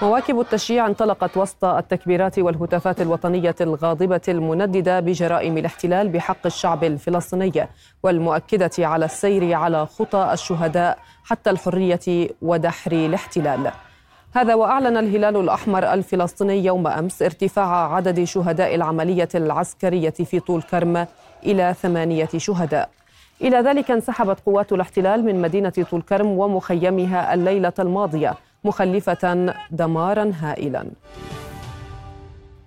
مواكب 0.01 0.41
التشييع 0.41 0.87
انطلقت 0.87 1.37
وسط 1.37 1.65
التكبيرات 1.65 2.39
والهتافات 2.39 3.01
الوطنية 3.01 3.55
الغاضبة 3.61 4.21
المنددة 4.29 5.01
بجرائم 5.01 5.59
الاحتلال 5.59 6.09
بحق 6.09 6.47
الشعب 6.47 6.85
الفلسطيني 6.85 7.69
والمؤكدة 8.03 8.71
على 8.79 9.05
السير 9.05 9.55
على 9.55 9.87
خطى 9.87 10.31
الشهداء 10.33 10.99
حتى 11.25 11.51
الحرية 11.51 12.29
ودحر 12.43 12.93
الاحتلال. 12.93 13.71
هذا 14.35 14.55
وأعلن 14.55 14.97
الهلال 14.97 15.37
الأحمر 15.37 15.93
الفلسطيني 15.93 16.65
يوم 16.65 16.87
أمس 16.87 17.23
ارتفاع 17.23 17.95
عدد 17.95 18.25
شهداء 18.25 18.75
العملية 18.75 19.29
العسكرية 19.35 20.11
في 20.11 20.41
طول 20.41 20.63
كرم 20.63 21.07
إلى 21.47 21.75
ثمانية 21.83 22.29
شهداء. 22.37 22.91
إلى 23.43 23.57
ذلك 23.57 23.91
انسحبت 23.91 24.41
قوات 24.47 24.73
الاحتلال 24.73 25.25
من 25.25 25.43
مدينة 25.43 25.73
طول 25.91 26.03
كرم 26.03 26.27
ومخيمها 26.27 27.35
الليلة 27.35 27.73
الماضية. 27.79 28.35
مخلفة 28.65 29.55
دمارا 29.71 30.33
هائلا. 30.41 30.87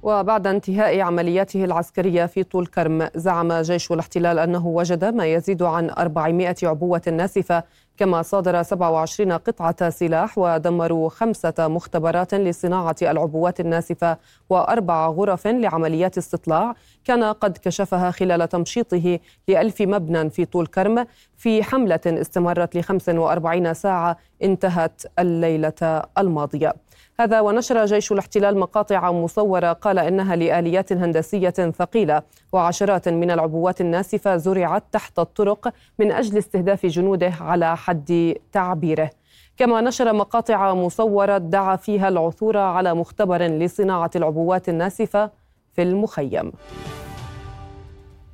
وبعد 0.03 0.47
انتهاء 0.47 1.01
عملياته 1.01 1.65
العسكرية 1.65 2.25
في 2.25 2.43
طول 2.43 2.65
كرم 2.67 3.09
زعم 3.15 3.53
جيش 3.53 3.91
الاحتلال 3.91 4.39
أنه 4.39 4.67
وجد 4.67 5.05
ما 5.05 5.25
يزيد 5.25 5.63
عن 5.63 5.89
400 5.89 6.55
عبوة 6.63 7.01
ناسفة 7.07 7.63
كما 7.97 8.21
صادر 8.21 8.63
27 8.63 9.31
قطعة 9.31 9.89
سلاح 9.89 10.37
ودمروا 10.37 11.09
خمسة 11.09 11.53
مختبرات 11.59 12.33
لصناعة 12.33 12.95
العبوات 13.01 13.59
الناسفة 13.59 14.17
وأربع 14.49 15.07
غرف 15.07 15.47
لعمليات 15.47 16.17
استطلاع. 16.17 16.73
كان 17.05 17.23
قد 17.23 17.57
كشفها 17.57 18.11
خلال 18.11 18.49
تمشيطه 18.49 19.19
لألف 19.47 19.81
مبنى 19.81 20.29
في 20.29 20.45
طول 20.45 20.67
كرم 20.67 21.07
في 21.37 21.63
حملة 21.63 21.99
استمرت 22.05 22.77
ل 22.77 22.83
45 22.83 23.73
ساعة. 23.73 24.17
انتهت 24.43 25.01
الليلة 25.19 26.01
الماضية. 26.17 26.73
هذا 27.19 27.41
ونشر 27.41 27.85
جيش 27.85 28.11
الاحتلال 28.11 28.57
مقاطع 28.57 29.11
مصورة 29.11 29.73
قال 29.73 29.99
إنها 29.99 30.35
لآليات 30.35 30.93
هندسية 30.93 31.49
ثقيلة 31.49 32.21
وعشرات 32.53 33.09
من 33.09 33.31
العبوات 33.31 33.81
الناسفة 33.81 34.37
زرعت 34.37 34.83
تحت 34.91 35.19
الطرق 35.19 35.73
من 35.99 36.11
أجل 36.11 36.37
استهداف 36.37 36.85
جنوده 36.85 37.33
على 37.41 37.77
حد 37.77 38.35
تعبيره. 38.51 39.09
كما 39.57 39.81
نشر 39.81 40.13
مقاطع 40.13 40.73
مصورة 40.73 41.37
دعا 41.37 41.75
فيها 41.75 42.07
العثور 42.07 42.57
على 42.57 42.93
مختبر 42.93 43.41
لصناعة 43.41 44.11
العبوات 44.15 44.69
الناسفة 44.69 45.31
في 45.73 45.81
المخيم. 45.81 46.51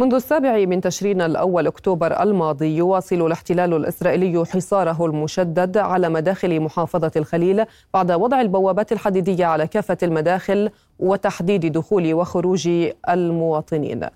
منذ 0.02 0.14
السابع 0.14 0.66
من 0.66 0.82
تشرين 0.82 1.22
الأول 1.22 1.68
أكتوبر 1.68 2.24
الماضي 2.24 2.78
يواصل 2.78 3.26
الاحتلال 3.26 3.74
الإسرائيلي 3.74 4.46
حصاره 4.46 5.06
المشدد 5.06 5.78
على 5.78 6.10
مداخل 6.10 6.60
محافظة 6.60 7.12
الخليل 7.16 7.66
بعد 7.94 8.12
وضع 8.12 8.42
البوابات 8.42 8.92
الحديدية 8.92 9.46
على 9.46 9.68
كافة 9.68 9.98
المداخل 10.04 10.70
وتحديد 11.00 11.66
دخول 11.66 12.14
وخروج 12.14 12.70
المواطنين. 13.10 14.08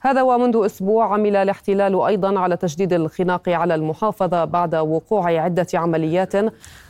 هذا 0.00 0.22
ومنذ 0.22 0.64
أسبوع 0.64 1.12
عمل 1.12 1.36
الاحتلال 1.36 2.00
أيضا 2.02 2.38
على 2.38 2.56
تشديد 2.56 2.92
الخناق 2.92 3.48
على 3.48 3.74
المحافظة 3.74 4.44
بعد 4.44 4.74
وقوع 4.74 5.40
عدة 5.40 5.66
عمليات 5.74 6.32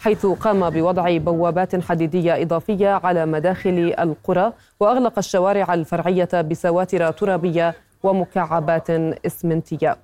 حيث 0.00 0.26
قام 0.26 0.70
بوضع 0.70 1.16
بوابات 1.16 1.82
حديدية 1.82 2.42
إضافية 2.42 2.88
على 2.88 3.26
مداخل 3.26 3.94
القرى 3.98 4.52
وأغلق 4.80 5.18
الشوارع 5.18 5.74
الفرعية 5.74 6.40
بسواتر 6.40 7.10
ترابية 7.10 7.74
ومكعبات 8.02 8.90
اسمنتيه 9.26 9.96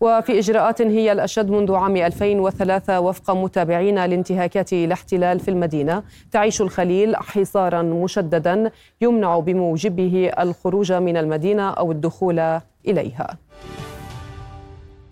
وفي 0.00 0.38
إجراءات 0.38 0.82
هي 0.82 1.12
الأشد 1.12 1.50
منذ 1.50 1.74
عام 1.74 1.96
2003 1.96 3.00
وفق 3.00 3.30
متابعين 3.30 4.04
لانتهاكات 4.04 4.72
الاحتلال 4.72 5.40
في 5.40 5.48
المدينة 5.48 6.02
تعيش 6.32 6.60
الخليل 6.60 7.16
حصارا 7.16 7.82
مشددا 7.82 8.70
يمنع 9.00 9.38
بموجبه 9.38 10.30
الخروج 10.38 10.92
من 10.92 11.16
المدينة 11.16 11.70
أو 11.70 11.92
الدخول 11.92 12.60
إليها. 12.88 13.36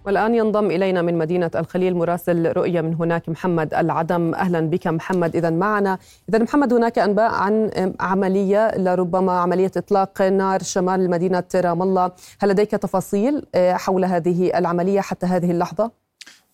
والآن 0.05 0.35
ينضم 0.35 0.67
إلينا 0.71 1.03
من 1.03 1.19
مدينة 1.19 1.51
الخليل 1.55 1.97
مراسل 1.97 2.53
رؤية 2.53 2.81
من 2.81 2.95
هناك 2.95 3.29
محمد 3.29 3.75
العدم. 3.75 4.35
أهلا 4.35 4.61
بك 4.61 4.87
محمد. 4.87 5.37
إذا 5.37 5.51
معنا. 5.51 5.99
إذا 6.29 6.39
محمد 6.39 6.73
هناك 6.73 6.99
أنباء 6.99 7.31
عن 7.33 7.71
عملية 8.01 8.77
لربما 8.77 9.33
عملية 9.33 9.71
إطلاق 9.77 10.23
نار 10.23 10.63
شمال 10.63 11.11
مدينة 11.11 11.45
رام 11.55 11.83
الله. 11.83 12.11
هل 12.41 12.49
لديك 12.49 12.71
تفاصيل 12.71 13.47
حول 13.57 14.05
هذه 14.05 14.59
العملية 14.59 15.01
حتى 15.01 15.27
هذه 15.27 15.51
اللحظة؟ 15.51 16.04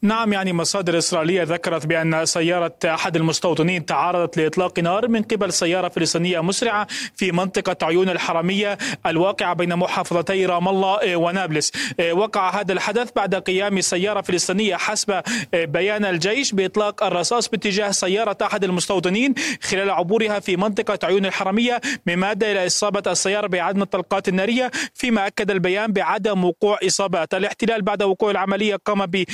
نعم 0.02 0.32
يعني 0.32 0.52
مصادر 0.52 0.98
إسرائيلية 0.98 1.42
ذكرت 1.42 1.86
بأن 1.86 2.26
سيارة 2.26 2.74
أحد 2.84 3.16
المستوطنين 3.16 3.86
تعرضت 3.86 4.36
لإطلاق 4.36 4.78
نار 4.78 5.08
من 5.08 5.22
قبل 5.22 5.52
سيارة 5.52 5.88
فلسطينية 5.88 6.40
مسرعة 6.40 6.86
في 7.16 7.32
منطقة 7.32 7.86
عيون 7.86 8.08
الحرمية 8.08 8.78
الواقعة 9.06 9.54
بين 9.54 9.76
محافظتي 9.76 10.46
رام 10.46 10.68
الله 10.68 11.16
ونابلس. 11.16 11.72
وقع 12.12 12.60
هذا 12.60 12.72
الحدث 12.72 13.10
بعد 13.16 13.34
قيام 13.34 13.80
سيارة 13.80 14.20
فلسطينية 14.20 14.76
حسب 14.76 15.22
بيان 15.54 16.04
الجيش 16.04 16.52
بإطلاق 16.52 17.04
الرصاص 17.04 17.48
باتجاه 17.48 17.90
سيارة 17.90 18.36
أحد 18.42 18.64
المستوطنين 18.64 19.34
خلال 19.62 19.90
عبورها 19.90 20.38
في 20.38 20.56
منطقة 20.56 20.98
عيون 21.06 21.26
الحرمية 21.26 21.80
مما 22.06 22.30
أدى 22.30 22.52
إلى 22.52 22.66
إصابة 22.66 23.12
السيارة 23.12 23.46
بعدم 23.46 23.82
الطلقات 23.82 24.28
النارية؟ 24.28 24.70
فيما 24.94 25.26
أكد 25.26 25.50
البيان 25.50 25.92
بعدم 25.92 26.44
وقوع 26.44 26.78
إصابات. 26.86 27.34
الاحتلال 27.34 27.82
بعد 27.82 28.02
وقوع 28.02 28.30
العملية 28.30 28.76
قام 28.84 29.06
ب 29.06 29.24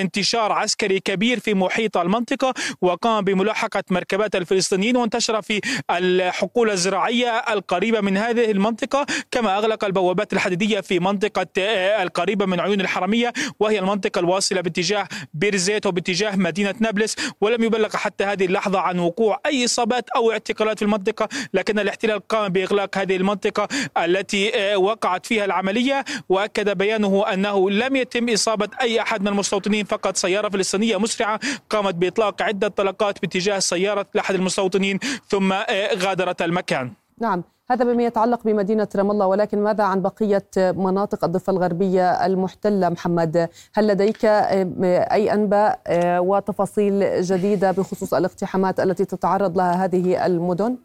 انتشار 0.00 0.52
عسكري 0.52 1.00
كبير 1.00 1.40
في 1.40 1.54
محيط 1.54 1.96
المنطقة 1.96 2.54
وقام 2.80 3.24
بملاحقة 3.24 3.84
مركبات 3.90 4.36
الفلسطينيين 4.36 4.96
وانتشر 4.96 5.42
في 5.42 5.60
الحقول 5.90 6.70
الزراعية 6.70 7.38
القريبة 7.38 8.00
من 8.00 8.16
هذه 8.16 8.50
المنطقة. 8.50 9.06
كما 9.30 9.58
أغلق 9.58 9.84
البوابات 9.84 10.32
الحديدية 10.32 10.80
في 10.80 11.00
منطقة 11.00 11.46
آه، 11.58 12.02
القريبة 12.02 12.46
من 12.46 12.60
عيون 12.60 12.80
الحرمية 12.80 13.32
وهي 13.60 13.78
المنطقة 13.78 14.18
الواصلة 14.18 14.60
باتجاه 14.60 15.08
بيرزيت 15.34 15.86
وباتجاه 15.86 16.36
مدينة 16.36 16.74
نابلس. 16.80 17.16
ولم 17.40 17.62
يبلغ 17.62 17.96
حتى 17.96 18.24
هذه 18.24 18.44
اللحظة 18.44 18.80
عن 18.80 18.98
وقوع 18.98 19.40
أي 19.46 19.64
إصابات 19.64 20.10
أو 20.10 20.32
اعتقالات 20.32 20.78
في 20.78 20.84
المنطقة 20.84 21.28
لكن 21.54 21.78
الاحتلال 21.78 22.28
قام 22.28 22.48
بإغلاق 22.52 22.98
هذه 22.98 23.16
المنطقة 23.16 23.68
التي 23.98 24.56
آه، 24.56 24.76
وقعت 24.76 25.26
فيها 25.26 25.44
العملية. 25.44 26.04
وأكد 26.28 26.78
بيانه 26.78 27.24
أنه 27.32 27.70
لم 27.70 27.96
يتم 27.96 28.28
إصابة 28.28 28.68
أي 28.80 29.00
أحد 29.00 29.22
من 29.22 29.28
المستوطنين. 29.28 29.71
المستوطنين 29.72 29.84
فقط 29.84 30.16
سيارة 30.16 30.48
فلسطينية 30.48 30.96
مسرعة 30.96 31.40
قامت 31.70 31.94
بإطلاق 31.94 32.42
عدة 32.42 32.68
طلقات 32.68 33.20
باتجاه 33.22 33.58
سيارة 33.58 34.06
لأحد 34.14 34.34
المستوطنين 34.34 34.98
ثم 35.28 35.52
آه، 35.52 35.94
غادرت 35.94 36.42
المكان. 36.42 36.92
نعم 37.20 37.42
هذا 37.70 37.84
بما 37.84 38.02
يتعلق 38.02 38.44
بمدينة 38.44 38.88
رام 38.96 39.10
الله. 39.10 39.26
ولكن 39.26 39.58
ماذا 39.58 39.84
عن 39.84 40.02
بقية 40.02 40.48
مناطق 40.56 41.24
الضفة 41.24 41.50
الغربية 41.50 42.26
المحتلة؟ 42.26 42.88
محمد 42.88 43.48
هل 43.74 43.86
لديك 43.86 44.24
آه، 44.24 44.68
أي 45.12 45.32
أنباء 45.32 45.80
آه، 45.86 46.20
وتفاصيل 46.20 47.22
جديدة 47.22 47.70
بخصوص 47.70 48.14
الاقتحامات 48.14 48.80
التي 48.80 49.04
تتعرض 49.04 49.56
لها 49.56 49.84
هذه 49.84 50.26
المدن؟ 50.26 50.76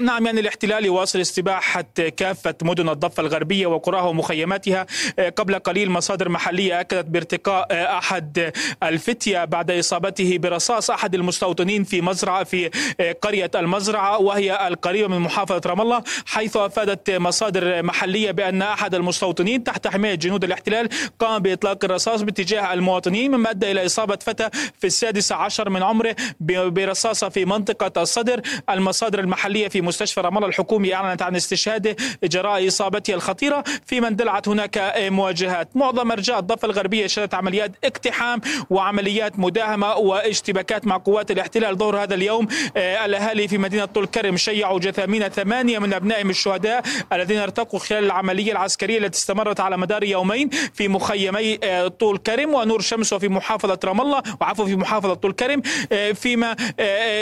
نعم 0.00 0.26
يعني 0.26 0.40
الاحتلال 0.40 0.84
يواصل 0.84 1.20
استباحة 1.20 1.84
كافة 2.16 2.54
مدن 2.62 2.88
الضفة 2.88 3.20
الغربية 3.20 3.66
وقراها 3.66 4.02
ومخيماتها 4.02 4.86
آه، 5.18 5.28
قبل 5.28 5.54
قليل 5.58 5.90
مصادر 5.90 6.28
محلية 6.28 6.80
أكدت 6.80 7.06
بارتقاء 7.06 7.66
آه، 7.70 7.98
أحد 7.98 8.52
الفتية 8.82 9.44
بعد 9.44 9.70
إصابته 9.70 10.38
برصاص 10.38 10.90
أحد 10.90 11.14
المستوطنين 11.14 11.84
في 11.84 12.00
مزرعة 12.00 12.44
في 12.44 12.70
آه، 13.00 13.12
قرية 13.12 13.50
المزرعة 13.54 14.18
وهي 14.18 14.68
القريبة 14.68 15.08
من 15.08 15.18
محافظة 15.18 15.60
رام 15.66 15.80
الله 15.80 16.02
حيث 16.26 16.56
أفادت 16.56 17.10
مصادر 17.10 17.82
محلية 17.82 18.30
بأن 18.30 18.62
أحد 18.62 18.94
المستوطنين 18.94 19.64
تحت 19.64 19.86
حماية 19.86 20.14
جنود 20.14 20.44
الاحتلال 20.44 20.88
قام 21.18 21.42
بإطلاق 21.42 21.84
الرصاص 21.84 22.22
باتجاه 22.22 22.72
المواطنين 22.72 23.30
مما 23.30 23.50
أدى 23.50 23.70
إلى 23.70 23.86
إصابة 23.86 24.18
فتى 24.20 24.50
في 24.78 24.86
السادس 24.86 25.32
عشر 25.32 25.70
من 25.70 25.82
عمره 25.82 26.16
برصاصة 26.40 27.28
في 27.28 27.44
منطقة 27.44 28.02
الصدر 28.02 28.40
المصادر 28.70 29.20
المحلية 29.20 29.68
في 29.74 29.80
مستشفى 29.80 30.20
رام 30.20 30.36
الله 30.36 30.48
الحكومي 30.48 30.94
أعلنت 30.94 31.22
عن 31.22 31.36
استشهاده 31.36 31.96
جراء 32.24 32.68
إصابته 32.68 33.14
الخطيرة. 33.14 33.64
فيما 33.86 34.08
اندلعت 34.08 34.48
هناك 34.48 34.94
مواجهات. 34.98 35.76
معظم 35.76 36.12
أرجاء 36.12 36.38
الضفة 36.38 36.66
الغربية 36.66 37.06
شهدت 37.06 37.34
عمليات 37.34 37.72
اقتحام 37.84 38.40
وعمليات 38.70 39.38
مداهمة 39.38 39.94
واشتباكات 39.94 40.86
مع 40.86 40.96
قوات 40.96 41.30
الاحتلال 41.30 41.76
ظهر 41.76 42.02
هذا 42.02 42.14
اليوم. 42.14 42.48
آه، 42.76 43.04
الأهالي 43.04 43.48
في 43.48 43.58
مدينة 43.58 43.84
طول 43.84 44.06
كرم 44.06 44.36
شيعوا 44.36 44.78
جثامين 44.78 45.28
ثمانية 45.28 45.78
من 45.78 45.94
أبنائهم 45.94 46.30
الشهداء 46.30 46.82
الذين 47.12 47.38
ارتقوا 47.38 47.78
خلال 47.78 48.04
العملية 48.04 48.52
العسكرية 48.52 48.98
التي 48.98 49.18
استمرت 49.18 49.60
على 49.60 49.76
مدار 49.76 50.04
يومين 50.04 50.50
في 50.74 50.88
مخيمي 50.88 51.58
آه، 51.64 51.88
طول 51.88 52.18
كرم. 52.18 52.54
ونور 52.54 52.80
شمس 52.80 53.12
وفي 53.12 53.28
محافظة 53.28 53.78
رام 53.84 54.00
الله. 54.00 54.22
وعفوا 54.40 54.66
في 54.66 54.76
محافظة 54.76 55.14
طول 55.14 55.32
كرم. 55.32 55.62
آه، 55.92 56.12
فيما 56.12 56.56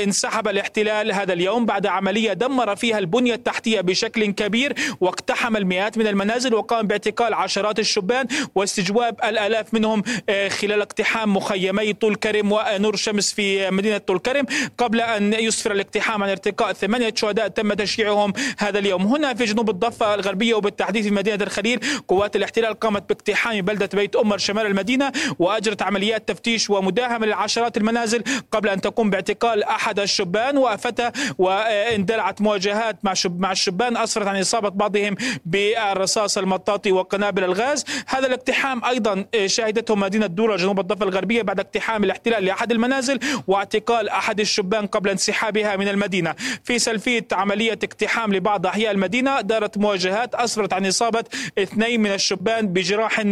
انسحب 0.04 0.48
الاحتلال 0.48 1.12
هذا 1.12 1.32
اليوم 1.32 1.66
بعد 1.66 1.86
عملية 1.86 2.32
دمر 2.42 2.76
فيها 2.76 2.98
البنية 2.98 3.34
التحتية 3.34 3.80
بشكل 3.80 4.26
كبير 4.26 4.74
واقتحم 5.00 5.56
المئات 5.56 5.98
من 5.98 6.06
المنازل 6.06 6.54
وقام 6.54 6.86
باعتقال 6.86 7.34
عشرات 7.34 7.78
الشبان 7.78 8.26
واستجواب 8.54 9.16
الآلاف 9.24 9.74
منهم 9.74 10.02
آه، 10.28 10.48
خلال 10.48 10.80
اقتحام 10.80 11.36
مخيمي 11.36 11.92
طول 11.92 12.14
كرم 12.14 12.52
ونور 12.52 12.96
شمس 12.96 13.32
في 13.32 13.70
مدينة 13.70 13.98
طول 13.98 14.18
كرم 14.18 14.46
قبل 14.78 15.00
أن 15.00 15.32
يسفر 15.32 15.72
الاقتحام 15.72 16.22
عن 16.22 16.28
ارتقاء 16.30 16.72
ثمانية 16.72 17.14
شهداء 17.16 17.48
تم 17.48 17.72
تشييعهم 17.72 18.32
هذا 18.58 18.78
اليوم. 18.78 19.02
هنا 19.02 19.34
في 19.34 19.44
جنوب 19.44 19.70
الضفة 19.70 20.14
الغربية 20.14 20.54
وبالتحديد 20.54 21.04
في 21.04 21.10
مدينة 21.10 21.42
الخليل 21.44 21.80
قوات 22.08 22.36
الاحتلال 22.36 22.74
قامت 22.74 23.08
باقتحام 23.08 23.60
بلدة 23.60 23.88
بيت 23.94 24.16
أمر 24.16 24.38
شمال 24.38 24.66
المدينة 24.66 25.12
وأجرت 25.38 25.82
عمليات 25.82 26.28
تفتيش 26.28 26.70
ومداهمة 26.70 27.26
لعشرات 27.26 27.76
المنازل 27.76 28.24
قبل 28.50 28.68
أن 28.68 28.80
تقوم 28.80 29.10
باعتقال 29.10 29.64
أحد 29.64 30.00
الشبان 30.00 30.58
وفتى 30.58 31.10
واندلعت 31.38 32.31
مواجهات 32.40 33.04
مع 33.04 33.14
شب 33.14 33.40
مع 33.40 33.52
الشبان 33.52 33.96
اسفرت 33.96 34.26
عن 34.26 34.40
إصابة 34.40 34.68
بعضهم 34.68 35.16
بالرصاص 35.46 36.38
المطاطي 36.38 36.92
وقنابل 36.92 37.44
الغاز. 37.44 37.84
هذا 38.06 38.26
الاقتحام 38.26 38.84
أيضا 38.84 39.24
شهدته 39.46 39.94
مدينة 39.96 40.26
دوره 40.26 40.56
جنوب 40.56 40.80
الضفة 40.80 41.04
الغربية 41.04 41.42
بعد 41.42 41.60
اقتحام 41.60 42.04
الاحتلال 42.04 42.44
لأحد 42.44 42.72
المنازل 42.72 43.18
واعتقال 43.46 44.08
أحد 44.08 44.40
الشبان 44.40 44.86
قبل 44.86 45.10
انسحابها 45.10 45.76
من 45.76 45.88
المدينة. 45.88 46.34
في 46.64 46.78
سلفيه 46.78 47.26
عملية 47.32 47.78
اقتحام 47.82 48.34
لبعض 48.34 48.66
أحياء 48.66 48.92
المدينة 48.92 49.40
دارت 49.40 49.78
مواجهات 49.78 50.34
اسفرت 50.34 50.72
عن 50.72 50.86
إصابة 50.86 51.24
اثنين 51.58 52.00
من 52.00 52.10
الشبان 52.12 52.66
بجراح 52.66 53.22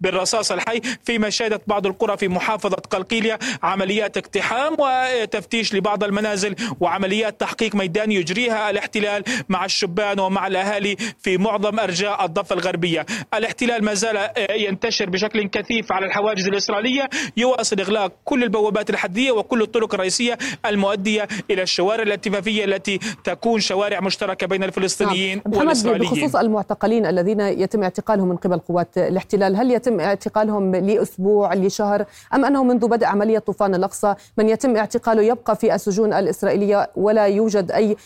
بالرصاص 0.00 0.52
الحي. 0.52 0.80
فيما 1.04 1.30
شهدت 1.30 1.62
بعض 1.66 1.86
القرى 1.86 2.16
في 2.16 2.28
محافظة 2.28 2.76
قلقيلية 2.76 3.38
عمليات 3.62 4.16
اقتحام 4.16 4.76
وتفتيش 4.78 5.74
لبعض 5.74 6.04
المنازل 6.04 6.54
وعمليات 6.80 7.40
تحقيق 7.40 7.74
ميداني 7.74 8.14
يجريها 8.14 8.47
الاحتلال 8.52 9.24
مع 9.48 9.64
الشبان 9.64 10.20
ومع 10.20 10.46
الأهالي 10.46 10.96
في 11.18 11.38
معظم 11.38 11.80
أرجاء 11.80 12.24
الضفة 12.24 12.54
الغربية 12.54 13.06
الاحتلال 13.34 13.84
ما 13.84 13.94
زال 13.94 14.30
ينتشر 14.50 15.10
بشكل 15.10 15.48
كثيف 15.48 15.92
على 15.92 16.06
الحواجز 16.06 16.48
الإسرائيلية 16.48 17.08
يواصل 17.36 17.80
إغلاق 17.80 18.12
كل 18.24 18.44
البوابات 18.44 18.90
الحدية 18.90 19.30
وكل 19.32 19.62
الطرق 19.62 19.94
الرئيسية 19.94 20.38
المؤدية 20.66 21.28
إلى 21.50 21.62
الشوارع 21.62 22.02
الاتفاقية 22.02 22.64
التي 22.64 22.98
تكون 23.24 23.60
شوارع 23.60 24.00
مشتركة 24.00 24.46
بين 24.46 24.64
الفلسطينيين 24.64 25.42
نعم. 25.46 25.58
والإسرائيليين 25.58 26.10
بخصوص 26.12 26.36
المعتقلين 26.36 27.06
الذين 27.06 27.40
يتم 27.40 27.82
اعتقالهم 27.82 28.28
من 28.28 28.36
قبل 28.36 28.58
قوات 28.58 28.98
الاحتلال 28.98 29.56
هل 29.56 29.70
يتم 29.70 30.00
اعتقالهم 30.00 30.74
لأسبوع 30.76 31.54
لشهر 31.54 32.04
أم 32.34 32.44
أنه 32.44 32.64
منذ 32.64 32.88
بدء 32.88 33.06
عملية 33.06 33.38
طوفان 33.38 33.74
الأقصى 33.74 34.14
من 34.36 34.48
يتم 34.48 34.76
اعتقاله 34.76 35.22
يبقى 35.22 35.56
في 35.56 35.74
السجون 35.74 36.12
الإسرائيلية 36.12 36.90
ولا 36.96 37.26
يوجد 37.26 37.72
أي 37.72 37.96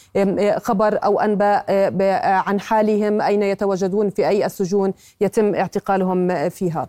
خبر 0.58 0.98
أو 1.04 1.20
أنباء 1.20 1.64
عن 2.24 2.60
حالهم 2.60 3.20
أين 3.20 3.42
يتواجدون 3.42 4.10
في 4.10 4.28
أي 4.28 4.46
السجون 4.46 4.94
يتم 5.20 5.54
اعتقالهم 5.54 6.48
فيها. 6.48 6.88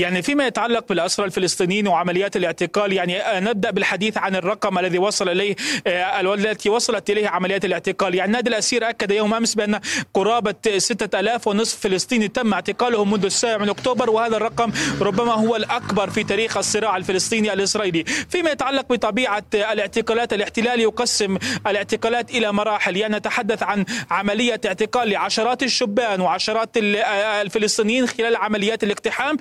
يعني 0.00 0.22
فيما 0.22 0.46
يتعلق 0.46 0.88
بالأسرى 0.88 1.26
الفلسطينيين 1.26 1.88
وعمليات 1.88 2.36
الاعتقال 2.36 2.92
يعني 2.92 3.20
نبدأ 3.50 3.70
بالحديث 3.70 4.18
عن 4.18 4.36
الرقم 4.36 4.78
الذي 4.78 4.98
وصل 4.98 5.28
إليه 5.28 5.56
التي 5.86 6.68
وصلت 6.68 7.10
إليه 7.10 7.28
عمليات 7.28 7.64
الاعتقال. 7.64 8.14
يعني 8.14 8.32
نادي 8.32 8.50
الأسير 8.50 8.88
أكد 8.88 9.10
يوم 9.10 9.34
أمس 9.34 9.54
بأن 9.54 9.80
قرابة 10.14 10.54
ستة 10.78 11.20
ألاف 11.20 11.46
ونصف 11.46 11.80
فلسطيني 11.80 12.28
تم 12.28 12.52
اعتقالهم 12.52 13.10
منذ 13.10 13.24
السابع 13.24 13.64
من 13.64 13.68
أكتوبر 13.68 14.10
وهذا 14.10 14.36
الرقم 14.36 14.72
ربما 15.00 15.32
هو 15.32 15.56
الأكبر 15.56 16.10
في 16.10 16.24
تاريخ 16.24 16.56
الصراع 16.56 16.96
الفلسطيني 16.96 17.52
الإسرائيلي. 17.52 18.04
فيما 18.04 18.50
يتعلق 18.50 18.92
بطبيعة 18.92 19.44
الاعتقالات 19.54 20.32
الاحتلال 20.32 20.80
يقسم 20.80 21.38
الاعتقالات 21.66 22.30
إلى 22.30 22.52
مراحل. 22.52 22.96
يعني 22.96 23.16
نتحدث 23.16 23.62
عن 23.62 23.84
عملية 24.10 24.60
اعتقال 24.66 25.10
لعشرات 25.10 25.62
الشبان 25.62 26.20
وعشرات 26.20 26.70
الفلسطينيين 26.76 28.06
خلال 28.06 28.36
عمليات 28.36 28.84
الاقتحام 28.84 29.36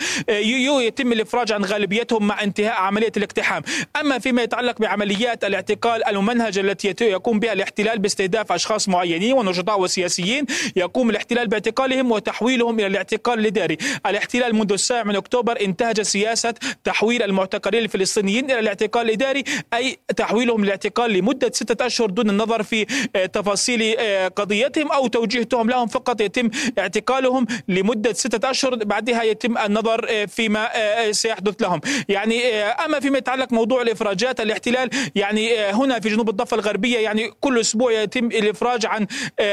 يتم 0.58 1.12
الإفراج 1.12 1.52
عن 1.52 1.66
غالبيتهم 1.66 2.28
مع 2.28 2.44
انتهاء 2.44 2.74
عملية 2.74 3.12
الاقتحام، 3.18 3.62
أما 4.02 4.20
فيما 4.20 4.42
يتعلق 4.42 4.80
بعمليات 4.80 5.44
الاعتقال 5.44 6.08
الممنهجه 6.08 6.60
التي 6.60 6.96
يقوم 7.02 7.40
بها 7.40 7.54
الاحتلال 7.54 8.00
باستهداف 8.00 8.52
أشخاص 8.52 8.90
معينين 8.90 9.34
ونشطاء 9.34 9.82
وسياسيين، 9.82 10.46
يقوم 10.76 11.10
الاحتلال 11.10 11.48
باعتقالهم 11.48 12.12
وتحويلهم 12.12 12.80
إلى 12.80 12.88
الاعتقال 12.88 13.40
الإداري، 13.40 13.78
الاحتلال 14.06 14.56
منذ 14.56 14.74
السابع 14.74 15.04
من 15.04 15.16
أكتوبر 15.16 15.62
انتهج 15.62 16.02
سياسة 16.02 16.54
تحويل 16.84 17.24
المعتقلين 17.24 17.84
الفلسطينيين 17.84 18.46
إلى 18.46 18.60
الاعتقال 18.60 19.06
الإداري، 19.06 19.44
أي 19.74 19.98
تحويلهم 20.18 20.64
للاعتقال 20.66 21.14
لمدة 21.14 21.52
ستة 21.54 21.86
أشهر 21.86 22.10
دون 22.10 22.30
النظر 22.30 22.64
في 22.64 22.86
تفاصيل 23.34 23.96
قضيتهم 24.36 24.92
أو 24.92 25.08
توجيهتهم 25.08 25.70
لهم. 25.70 25.88
فقط 25.88 26.22
يتم 26.22 26.50
اعتقالهم 26.80 27.46
لمدة 27.68 28.14
ستة 28.14 28.50
أشهر 28.50 28.76
بعدها 28.76 29.24
يتم 29.24 29.58
النظر 29.58 30.26
فيما 30.40 30.70
آه، 30.76 31.12
سيحدث 31.12 31.62
لهم. 31.62 31.82
يعني 32.10 32.54
آه، 32.54 32.86
أما 32.86 33.00
فيما 33.00 33.18
يتعلق 33.18 33.54
موضوع 33.54 33.82
الإفراجات 33.82 34.42
الاحتلال 34.42 34.90
يعني 35.16 35.60
آه، 35.60 35.72
هنا 35.72 36.00
في 36.00 36.10
جنوب 36.10 36.30
الضفة 36.30 36.56
الغربية 36.56 37.00
يعني 37.00 37.32
كل 37.40 37.60
أسبوع 37.60 37.92
يتم 37.92 38.26
الإفراج 38.26 38.86
عن 38.86 39.08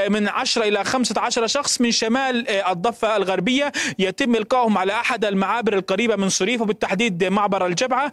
من 0.08 0.28
10 0.28 0.64
إلى 0.64 0.84
15 0.84 1.46
شخص 1.46 1.80
من 1.80 1.90
شمال 1.90 2.48
الضفة 2.48 3.16
الغربية. 3.16 3.72
يتم 3.98 4.34
إلقائهم 4.34 4.78
على 4.78 4.92
أحد 4.92 5.24
المعابر 5.24 5.72
القريبة 5.72 6.16
من 6.16 6.28
صريف 6.28 6.60
وبالتحديد 6.60 7.24
معبر 7.24 7.66
الجبعة. 7.66 8.12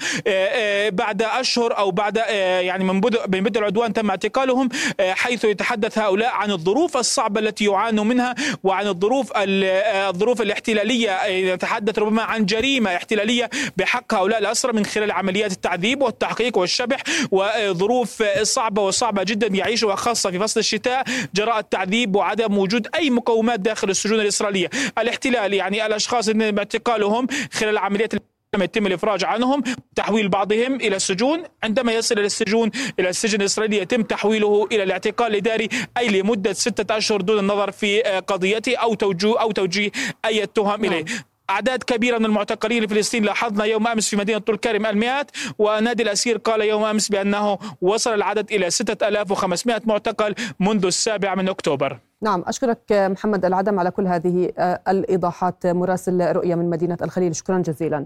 بعد 0.89 1.21
أشهر 1.21 1.77
أو 1.77 1.91
بعد 1.91 2.17
يعني 2.17 2.83
من 2.83 3.01
بدء 3.01 3.27
من 3.27 3.43
بدء 3.43 3.59
العدوان 3.59 3.93
تم 3.93 4.09
اعتقالهم 4.09 4.69
حيث 4.99 5.45
يتحدث 5.45 5.97
هؤلاء 5.97 6.31
عن 6.31 6.51
الظروف 6.51 6.97
الصعبة 6.97 7.39
التي 7.39 7.65
يعانوا 7.65 8.03
منها 8.03 8.36
وعن 8.63 8.88
الظروف 8.88 9.31
الظروف 9.36 10.41
الاحتلالية. 10.41 11.25
يتحدث 11.25 11.99
ربما 11.99 12.23
عن 12.23 12.45
جريمة 12.54 12.96
احتلالية 12.96 13.50
بحق 13.78 14.13
هؤلاء 14.13 14.39
الأسرى 14.39 14.74
من 14.74 14.86
خلال 14.86 15.12
عمليات 15.12 15.52
التعذيب 15.52 16.02
والتحقيق 16.02 16.58
والشبح 16.58 17.04
وظروف 17.32 18.24
صعبة 18.42 18.82
وصعبة 18.82 19.24
جدا 19.24 19.48
يعيشها 19.48 19.96
خاصه 19.96 20.32
في 20.32 20.39
فصل 20.39 20.60
الشتاء 20.60 21.04
جراء 21.36 21.60
التعذيب 21.60 22.16
وعدم 22.16 22.58
وجود 22.58 22.88
أي 22.96 23.10
مقومات 23.10 23.60
داخل 23.60 23.89
السجون 23.89 24.20
الإسرائيلية، 24.20 24.70
الاحتلال 24.98 25.54
يعني 25.54 25.86
الأشخاص 25.86 26.30
الذين 26.30 26.58
اعتقالهم 26.58 27.28
خلال 27.54 27.78
عمليات 27.78 28.13
يتم 28.62 28.88
الإفراج 28.88 29.26
عنهم 29.26 29.63
تحويل 29.96 30.30
بعضهم 30.30 30.76
إلى 30.76 30.96
السجون. 30.96 31.44
عندما 31.63 31.92
يصل 31.92 32.16
إلى 32.18 32.26
السجون 32.26 32.72
إلى 33.00 33.10
السجن 33.10 33.42
الإسرائيلي 33.42 33.78
يتم 33.78 34.02
تحويله 34.02 34.68
إلى 34.72 34.84
الاعتقال 34.84 35.32
الإداري 35.32 35.70
أي 35.98 36.08
لمدة 36.08 36.54
ستة 36.54 36.98
أشهر 36.98 37.22
دون 37.22 37.39
النظر 37.39 37.72
في 37.72 38.02
قضيته 38.02 38.76
أو 38.78 38.94
توجيه 38.94 39.42
أو 39.42 39.52
توجيه 39.52 39.92
أي 40.26 40.46
تهم 40.46 40.86
إليه. 40.86 41.04
نعم. 41.04 41.33
أعداد 41.54 41.84
كبيرة 41.84 42.18
من 42.18 42.26
المعتقلين 42.26 42.84
الفلسطينيين 42.84 43.28
لاحظنا 43.28 43.66
يوم 43.66 43.88
أمس 43.88 44.10
في 44.10 44.16
مدينة 44.16 44.39
طول 44.39 44.58
كرم 44.58 44.86
المئات 44.86 45.32
ونادي 45.60 46.04
الأسير 46.04 46.38
قال 46.38 46.62
يوم 46.62 46.84
أمس 46.84 47.10
بأنه 47.10 47.58
وصل 47.82 48.13
العدد 48.13 48.52
إلى 48.52 48.70
6500 48.70 49.82
معتقل 49.86 50.36
منذ 50.60 50.86
السابع 50.86 51.36
من 51.36 51.50
أكتوبر. 51.50 52.00
نعم 52.22 52.44
أشكرك 52.48 52.80
محمد 52.92 53.46
العدم 53.46 53.80
على 53.80 53.92
كل 53.92 54.08
هذه 54.08 54.52
الإيضاحات. 54.88 55.68
مراسل 55.68 56.32
رؤية 56.32 56.56
من 56.56 56.70
مدينة 56.70 56.98
الخليل 57.02 57.36
شكرا 57.36 57.58
جزيلا. 57.60 58.06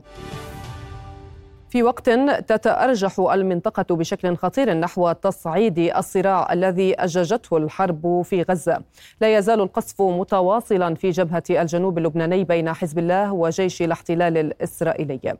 في 1.70 1.84
وقت 1.84 2.10
تتأرجح 2.48 3.20
المنطقة 3.20 3.96
بشكل 3.96 4.36
خطير 4.36 4.74
نحو 4.74 5.12
تصعيد 5.12 5.80
الصراع 5.80 6.54
الذي 6.54 6.96
أججته 6.96 7.58
الحرب 7.58 8.22
في 8.22 8.42
غزة. 8.42 8.82
لا 9.22 9.38
يزال 9.38 9.62
القصف 9.62 10.02
متواصلا 10.02 10.96
في 10.96 11.10
جبهة 11.10 11.44
الجنوب 11.50 11.98
اللبناني 11.98 12.44
بين 12.44 12.74
حزب 12.74 13.00
الله 13.00 13.34
وجيش 13.34 13.82
الاحتلال 13.82 14.38
الإسرائيلي. 14.38 15.38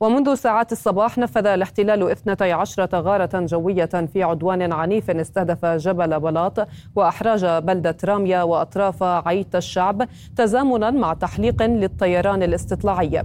ومنذ 0.00 0.34
ساعات 0.34 0.72
الصباح 0.72 1.18
نفذ 1.18 1.46
الاحتلال 1.46 2.10
12 2.10 2.88
غارة 2.94 3.40
جوية 3.40 3.84
في 3.84 4.22
عدوان 4.22 4.72
عنيف 4.72 5.10
استهدف 5.10 5.64
جبل 5.64 6.20
بلاط 6.20 6.68
وأحراج 6.96 7.44
بلدة 7.44 7.96
راميا 8.04 8.42
وأطراف 8.42 9.02
عيت 9.02 9.56
الشعب 9.56 10.08
تزامنا 10.36 10.90
مع 10.90 11.14
تحليق 11.14 11.62
للطيران 11.62 12.42
الاستطلاعي. 12.42 13.22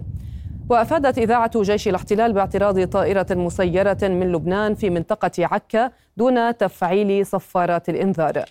وأفادت 0.69 1.17
إذاعة 1.17 1.61
جيش 1.61 1.87
الاحتلال 1.87 2.33
باعتراض 2.33 2.87
طائرة 2.87 3.27
مسيرة 3.31 3.97
من 4.01 4.31
لبنان 4.31 4.75
في 4.75 4.89
منطقة 4.89 5.31
عكا 5.39 5.91
دون 6.17 6.57
تفعيل 6.57 7.25
صفارات 7.25 7.89
الإنذار. 7.89 8.45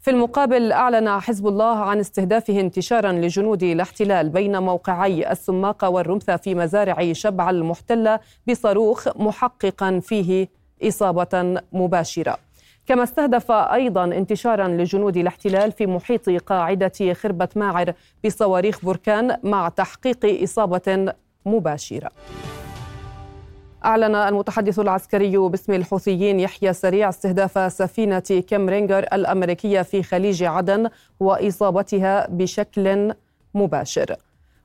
في 0.00 0.10
المقابل 0.10 0.72
أعلن 0.72 1.20
حزب 1.20 1.46
الله 1.46 1.76
عن 1.76 2.00
استهدافه 2.00 2.60
انتشارا 2.60 3.12
لجنود 3.12 3.62
الاحتلال 3.62 4.28
بين 4.28 4.62
موقعي 4.62 5.32
السماقه 5.32 5.88
والرمثة 5.88 6.36
في 6.36 6.54
مزارع 6.54 7.12
شبع 7.12 7.50
المحتلة 7.50 8.20
بصاروخ 8.48 9.08
محققا 9.16 10.00
فيه 10.00 10.48
إصابة 10.82 11.60
مباشرة. 11.72 12.38
كما 12.86 13.02
استهدف 13.02 13.50
أيضا 13.50 14.04
انتشارا 14.04 14.68
لجنود 14.68 15.16
الاحتلال 15.16 15.72
في 15.72 15.86
محيط 15.86 16.30
قاعدة 16.30 17.12
خربة 17.12 17.48
ماعر 17.56 17.92
بصواريخ 18.24 18.84
بركان 18.84 19.36
مع 19.42 19.68
تحقيق 19.68 20.42
إصابة 20.42 21.14
مباشرة. 21.46 22.10
أعلن 23.84 24.14
المتحدث 24.14 24.78
العسكري 24.78 25.36
باسم 25.36 25.72
الحوثيين 25.72 26.40
يحيى 26.40 26.72
سريع 26.72 27.08
استهداف 27.08 27.72
سفينة 27.72 28.18
كيم 28.18 28.68
رينجر 28.68 28.98
الأمريكية 28.98 29.82
في 29.82 30.02
خليج 30.02 30.42
عدن 30.42 30.88
وإصابتها 31.20 32.26
بشكل 32.30 33.14
مباشر. 33.54 34.16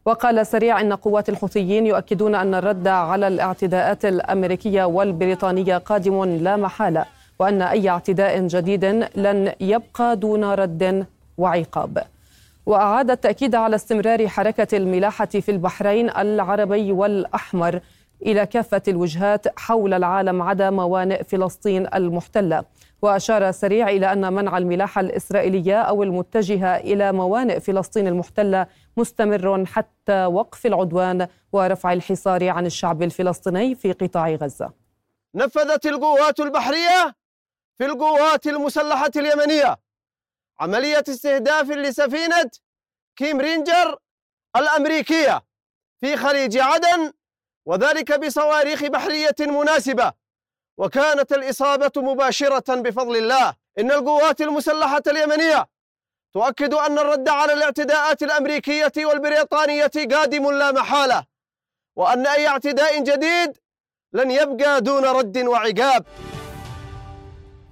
وقال 0.06 0.48
سريع 0.48 0.82
إن 0.82 0.94
قوات 0.94 1.30
الحوثيين 1.30 1.86
يؤكدون 1.86 2.36
أن 2.36 2.56
الرد 2.56 2.88
على 2.88 3.28
الاعتداءات 3.28 4.06
الأمريكية 4.06 4.84
والبريطانية 4.84 5.78
قادم 5.78 6.24
لا 6.24 6.56
محالة 6.56 7.06
وأن 7.40 7.62
أي 7.62 7.90
اعتداء 7.90 8.48
جديد 8.48 8.86
لن 9.16 9.54
يبقى 9.60 10.18
دون 10.18 10.44
رد 10.44 11.06
وعقاب. 11.38 12.04
وأعاد 12.70 13.12
التأكيد 13.12 13.56
على 13.56 13.76
استمرار 13.76 14.28
حركة 14.28 14.78
الملاحة 14.78 15.26
في 15.26 15.52
البحرين 15.52 16.10
العربي 16.10 16.92
والأحمر 16.92 17.80
إلى 18.26 18.46
كافة 18.46 18.82
الوجهات 18.88 19.60
حول 19.60 19.94
العالم 19.94 20.42
عدا 20.42 20.70
موانئ 20.70 21.24
فلسطين 21.24 21.88
المحتلة. 21.94 22.64
وأشار 23.02 23.52
سريع 23.52 23.90
إلى 23.90 24.14
أن 24.14 24.34
منع 24.34 24.58
الملاحة 24.58 25.02
الإسرائيلية 25.02 25.82
أو 25.82 26.04
المتجهة 26.04 26.76
إلى 26.78 27.12
موانئ 27.12 27.60
فلسطين 27.60 28.08
المحتلة 28.08 28.68
مستمر 28.98 29.66
حتى 29.66 30.26
وقف 30.26 30.66
العدوان 30.66 31.28
ورفع 31.54 31.94
الحصار 31.94 32.50
عن 32.50 32.66
الشعب 32.66 33.04
الفلسطيني 33.04 33.76
في 33.76 33.92
قطاع 33.92 34.30
غزة. 34.30 34.72
نفذت 35.36 35.86
القوات 35.86 36.40
البحرية 36.40 37.16
في 37.78 37.86
القوات 37.86 38.48
المسلحة 38.48 39.12
اليمنية. 39.16 39.89
عملية 40.60 41.04
استهداف 41.10 41.70
لسفينة 41.70 42.52
كيم 43.16 43.42
رينجر 43.42 43.98
الأمريكية 44.56 45.46
في 46.00 46.18
خليج 46.18 46.58
عدن 46.58 47.14
وذلك 47.66 48.20
بصواريخ 48.20 48.84
بحرية 48.84 49.36
مناسبة. 49.40 50.14
وكانت 50.78 51.32
الإصابة 51.34 51.92
مباشرة 52.02 52.76
بفضل 52.76 53.18
الله. 53.18 53.56
إن 53.80 53.92
القوات 53.92 54.42
المسلحة 54.42 55.04
اليمنية 55.08 55.70
تؤكد 56.34 56.74
أن 56.74 57.00
الرد 57.00 57.30
على 57.30 57.54
الاعتداءات 57.54 58.24
الأمريكية 58.24 58.92
والبريطانية 58.98 59.92
قادم 60.12 60.52
لا 60.52 60.72
محالة 60.72 61.26
وأن 61.96 62.28
أي 62.28 62.48
اعتداء 62.48 63.04
جديد 63.04 63.58
لن 64.14 64.32
يبقى 64.32 64.82
دون 64.82 65.06
رد 65.06 65.38
وعقاب. 65.38 66.06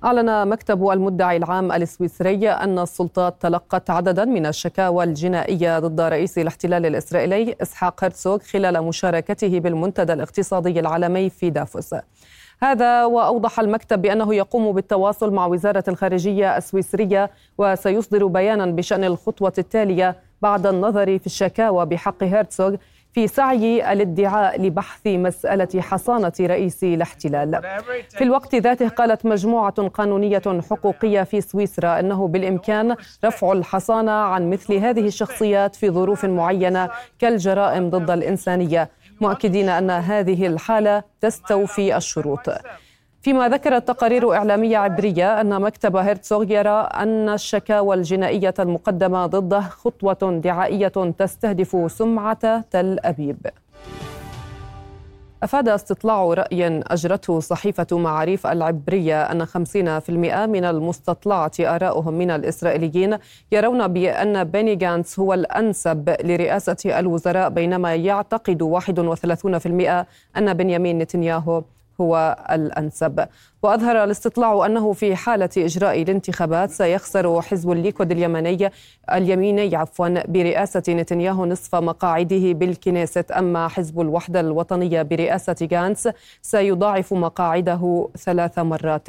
أعلن 0.06 0.48
مكتب 0.48 0.90
المدعي 0.90 1.38
العام 1.38 1.72
السويسري 1.72 2.50
أن 2.50 2.80
السلطات 2.80 3.42
تلقت 3.42 3.90
عددا 3.90 4.26
من 4.26 4.46
الشكاوى 4.46 5.04
الجنائية 5.04 5.80
ضد 5.80 6.02
رئيس 6.02 6.38
الاحتلال 6.38 6.86
الإسرائيلي 6.86 7.56
إسحاق 7.62 8.04
هرتسوغ 8.04 8.38
خلال 8.40 8.84
مشاركته 8.84 9.60
بالمنتدى 9.60 10.14
الاقتصادي 10.14 10.80
العالمي 10.80 11.30
في 11.30 11.50
دافوس. 11.50 11.96
هذا 12.62 13.06
وأوضح 13.06 13.60
المكتب 13.60 14.02
بأنه 14.02 14.36
يقوم 14.36 14.72
بالتواصل 14.72 15.34
مع 15.34 15.46
وزارة 15.46 15.84
الخارجية 15.88 16.58
السويسرية 16.58 17.32
وسيصدر 17.58 18.26
بيانا 18.28 18.66
بشأن 18.66 19.04
الخطوة 19.04 19.54
التالية 19.58 20.16
بعد 20.42 20.68
النظر 20.68 21.20
في 21.20 21.26
الشكاوى 21.26 21.86
بحق 21.86 22.24
هيرتسوغ 22.24 22.76
في 23.18 23.28
سعي 23.28 23.94
الادعاء 23.94 24.62
لبحث 24.62 25.08
مسألة 25.08 25.82
حصانة 25.82 26.32
رئيس 26.42 26.84
الاحتلال. 26.84 27.62
في 28.10 28.24
الوقت 28.24 28.56
ذاته 28.56 28.88
قالت 28.90 29.26
مجموعة 29.26 29.88
قانونية 29.88 30.42
حقوقية 30.70 31.24
في 31.24 31.42
سويسرا 31.42 32.00
أنه 32.00 32.28
بالإمكان 32.28 32.96
رفع 33.26 33.52
الحصانة 33.52 34.12
عن 34.12 34.50
مثل 34.50 34.74
هذه 34.74 35.08
الشخصيات 35.08 35.76
في 35.76 35.90
ظروف 35.90 36.26
معينة 36.26 36.90
كالجرائم 37.20 37.90
ضد 37.90 38.12
الإنسانية. 38.12 38.90
مؤكدين 39.22 39.70
أن 39.70 39.90
هذه 39.90 40.48
الحالة 40.48 41.04
تستوفي 41.22 41.98
الشروط. 41.98 42.50
فيما 43.28 43.50
ذكرت 43.50 43.88
تقارير 43.88 44.34
إعلامية 44.34 44.78
عبرية 44.78 45.42
أن 45.42 45.62
مكتب 45.62 45.96
هيرتسوغ 45.96 46.52
يرى 46.52 46.70
أن 46.70 47.30
الشكاوى 47.30 47.96
الجنائية 47.96 48.54
المقدمة 48.60 49.26
ضده 49.26 49.62
خطوة 49.62 50.40
دعائية 50.44 50.88
تستهدف 51.18 51.92
سمعة 51.92 52.60
تل 52.72 53.00
أبيب. 53.00 53.38
أفاد 55.44 55.70
استطلاع 55.70 56.34
رأي 56.34 56.68
أجرته 56.88 57.40
صحيفة 57.40 57.88
معاريف 57.92 58.48
العبرية 58.48 59.24
أن 59.24 59.46
50% 59.46 59.50
من 60.48 60.66
المستطلعة 60.66 61.52
آراؤهم 61.60 62.14
من 62.14 62.32
الإسرائيليين 62.32 63.18
يرون 63.52 63.88
بأن 63.88 64.44
بيني 64.44 64.76
جانتس 64.76 65.20
هو 65.20 65.34
الأنسب 65.34 66.16
لرئاسة 66.24 67.00
الوزراء 67.00 67.50
بينما 67.50 67.96
يعتقد 67.96 68.64
31% 68.64 70.38
أن 70.38 70.54
بنيامين 70.54 70.98
نتنياهو 70.98 71.64
هو 72.02 72.38
الأنسب. 72.52 73.28
وأظهر 73.64 74.04
الاستطلاع 74.04 74.66
أنه 74.66 74.94
في 74.94 75.16
حالة 75.16 75.50
إجراء 75.58 76.02
الانتخابات 76.02 76.72
سيخسر 76.72 77.42
حزب 77.42 77.72
الليكود 77.72 78.12
اليمني 78.12 78.72
اليميني 79.12 79.76
عفوا 79.76 80.26
برئاسة 80.28 80.84
نتنياهو 80.90 81.46
نصف 81.46 81.76
مقاعده 81.76 82.54
بالكنيست. 82.54 83.32
أما 83.32 83.68
حزب 83.68 84.02
الوحدة 84.02 84.40
الوطنية 84.40 85.02
برئاسة 85.02 85.68
غانس 85.74 86.10
سيضاعف 86.42 87.14
مقاعده 87.14 88.10
ثلاث 88.18 88.60
مرات. 88.60 89.08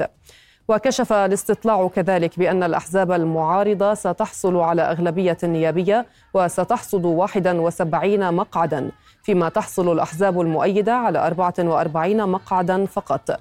وكشف 0.69 1.13
الاستطلاع 1.13 1.87
كذلك 1.87 2.39
بأن 2.39 2.63
الأحزاب 2.63 3.11
المعارضة 3.11 3.93
ستحصل 3.93 4.57
على 4.57 4.81
أغلبية 4.81 5.37
نيابية 5.43 6.05
وستحصد 6.33 7.05
71 7.05 8.33
مقعدا. 8.33 8.91
فيما 9.29 9.49
تحصل 9.49 9.91
الأحزاب 9.91 10.41
المؤيدة 10.41 10.93
على 10.93 11.27
44 11.27 12.29
مقعدا 12.29 12.85
فقط. 12.85 13.39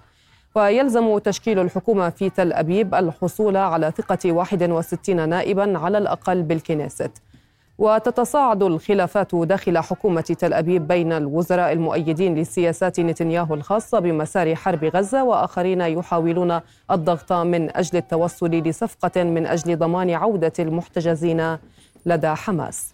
ويلزم 0.54 1.18
تشكيل 1.18 1.58
الحكومة 1.58 2.10
في 2.10 2.30
تل 2.30 2.52
أبيب 2.52 2.94
الحصول 2.94 3.56
على 3.56 3.92
ثقة 3.96 4.32
61 4.32 5.28
نائبا 5.28 5.78
على 5.78 5.98
الأقل 5.98 6.42
بالكنيست. 6.42 7.10
وتتصاعد 7.78 8.62
الخلافات 8.62 9.34
داخل 9.34 9.78
حكومة 9.78 10.20
تل 10.20 10.52
أبيب 10.52 10.88
بين 10.88 11.12
الوزراء 11.12 11.72
المؤيدين 11.72 12.34
لسياسات 12.34 13.00
نتنياهو 13.00 13.54
الخاصة 13.54 13.98
بمسار 13.98 14.54
حرب 14.54 14.84
غزة 14.84 15.24
وآخرين 15.24 15.80
يحاولون 15.80 16.60
الضغط 16.90 17.32
من 17.32 17.76
أجل 17.76 17.98
التوصل 17.98 18.50
لصفقة 18.50 19.22
من 19.22 19.46
أجل 19.46 19.78
ضمان 19.78 20.10
عودة 20.10 20.52
المحتجزين 20.58 21.56
لدى 22.06 22.28
حماس. 22.28 22.92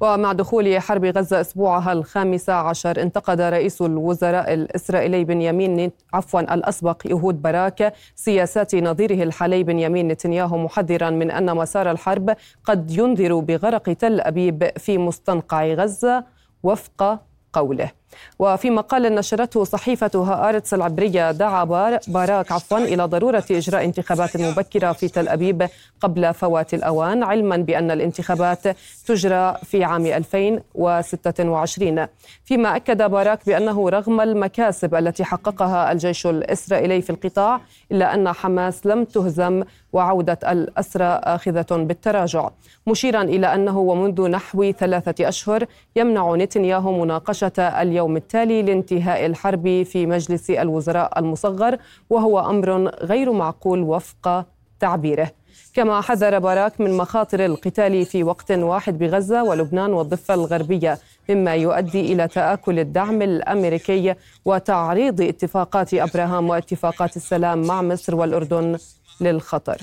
ومع 0.00 0.32
دخول 0.32 0.80
حرب 0.80 1.04
غزة 1.04 1.40
أسبوعها 1.40 1.92
الخامس 1.92 2.50
عشر 2.50 3.02
انتقد 3.02 3.40
رئيس 3.40 3.82
الوزراء 3.82 4.54
الإسرائيلي 4.54 5.24
بنيامين 5.24 5.90
عفوا 6.14 6.54
الأسبق 6.54 7.02
يهود 7.06 7.42
باراك 7.42 7.92
سياسات 8.14 8.74
نظيره 8.74 9.22
الحالي 9.22 9.62
بنيامين 9.62 10.08
نتنياهو 10.08 10.58
محذرا 10.58 11.10
من 11.10 11.30
أن 11.30 11.56
مسار 11.56 11.90
الحرب 11.90 12.36
قد 12.64 12.90
ينذر 12.90 13.38
بغرق 13.38 13.82
تل 13.92 14.20
أبيب 14.20 14.70
في 14.78 14.98
مستنقع 14.98 15.66
غزة 15.66 16.24
وفق 16.62 17.20
قوله. 17.52 17.90
وفي 18.38 18.70
مقال 18.70 19.14
نشرته 19.14 19.64
صحيفة 19.64 20.10
هآرتس 20.14 20.74
العبرية 20.74 21.30
دعا 21.32 21.64
باراك 22.08 22.52
عفوا 22.52 22.78
إلى 22.78 23.04
ضرورة 23.04 23.44
إجراء 23.50 23.84
انتخابات 23.84 24.36
مبكرة 24.36 24.92
في 24.92 25.08
تل 25.08 25.28
أبيب 25.28 25.68
قبل 26.00 26.34
فوات 26.34 26.74
الأوان 26.74 27.22
علما 27.22 27.56
بأن 27.56 27.90
الانتخابات 27.90 28.76
تجرى 29.06 29.54
في 29.62 29.84
عام 29.84 30.06
2026 30.06 32.06
فيما 32.44 32.76
أكد 32.76 33.02
باراك 33.02 33.46
بأنه 33.46 33.88
رغم 33.90 34.20
المكاسب 34.20 34.94
التي 34.94 35.24
حققها 35.24 35.92
الجيش 35.92 36.26
الإسرائيلي 36.26 37.02
في 37.02 37.10
القطاع 37.10 37.60
إلا 37.92 38.14
أن 38.14 38.32
حماس 38.32 38.86
لم 38.86 39.04
تهزم 39.04 39.62
وعودة 39.92 40.38
الأسرى 40.52 41.04
آخذة 41.04 41.66
بالتراجع. 41.70 42.48
مشيرا 42.86 43.22
إلى 43.22 43.54
أنه 43.54 43.78
ومنذ 43.78 44.28
نحو 44.28 44.72
ثلاثة 44.72 45.28
أشهر 45.28 45.64
يمنع 45.96 46.34
نتنياهو 46.34 47.04
مناقشة 47.04 47.52
اليوم 47.60 48.03
التالي 48.16 48.62
لانتهاء 48.62 49.26
الحرب 49.26 49.82
في 49.82 50.06
مجلس 50.06 50.50
الوزراء 50.50 51.18
المصغر 51.18 51.78
وهو 52.10 52.40
أمر 52.40 52.88
غير 52.88 53.32
معقول 53.32 53.82
وفق 53.82 54.46
تعبيره. 54.80 55.30
كما 55.74 56.00
حذر 56.00 56.38
باراك 56.38 56.80
من 56.80 56.96
مخاطر 56.96 57.44
القتال 57.44 58.06
في 58.06 58.24
وقت 58.24 58.50
واحد 58.52 58.98
بغزة 58.98 59.42
ولبنان 59.44 59.92
والضفة 59.92 60.34
الغربية 60.34 60.98
مما 61.28 61.54
يؤدي 61.54 62.12
إلى 62.12 62.28
تآكل 62.28 62.78
الدعم 62.78 63.22
الأمريكي 63.22 64.14
وتعريض 64.44 65.20
اتفاقات 65.20 65.94
أبراهام 65.94 66.48
واتفاقات 66.48 67.16
السلام 67.16 67.62
مع 67.62 67.82
مصر 67.82 68.14
والأردن 68.14 68.78
للخطر. 69.20 69.78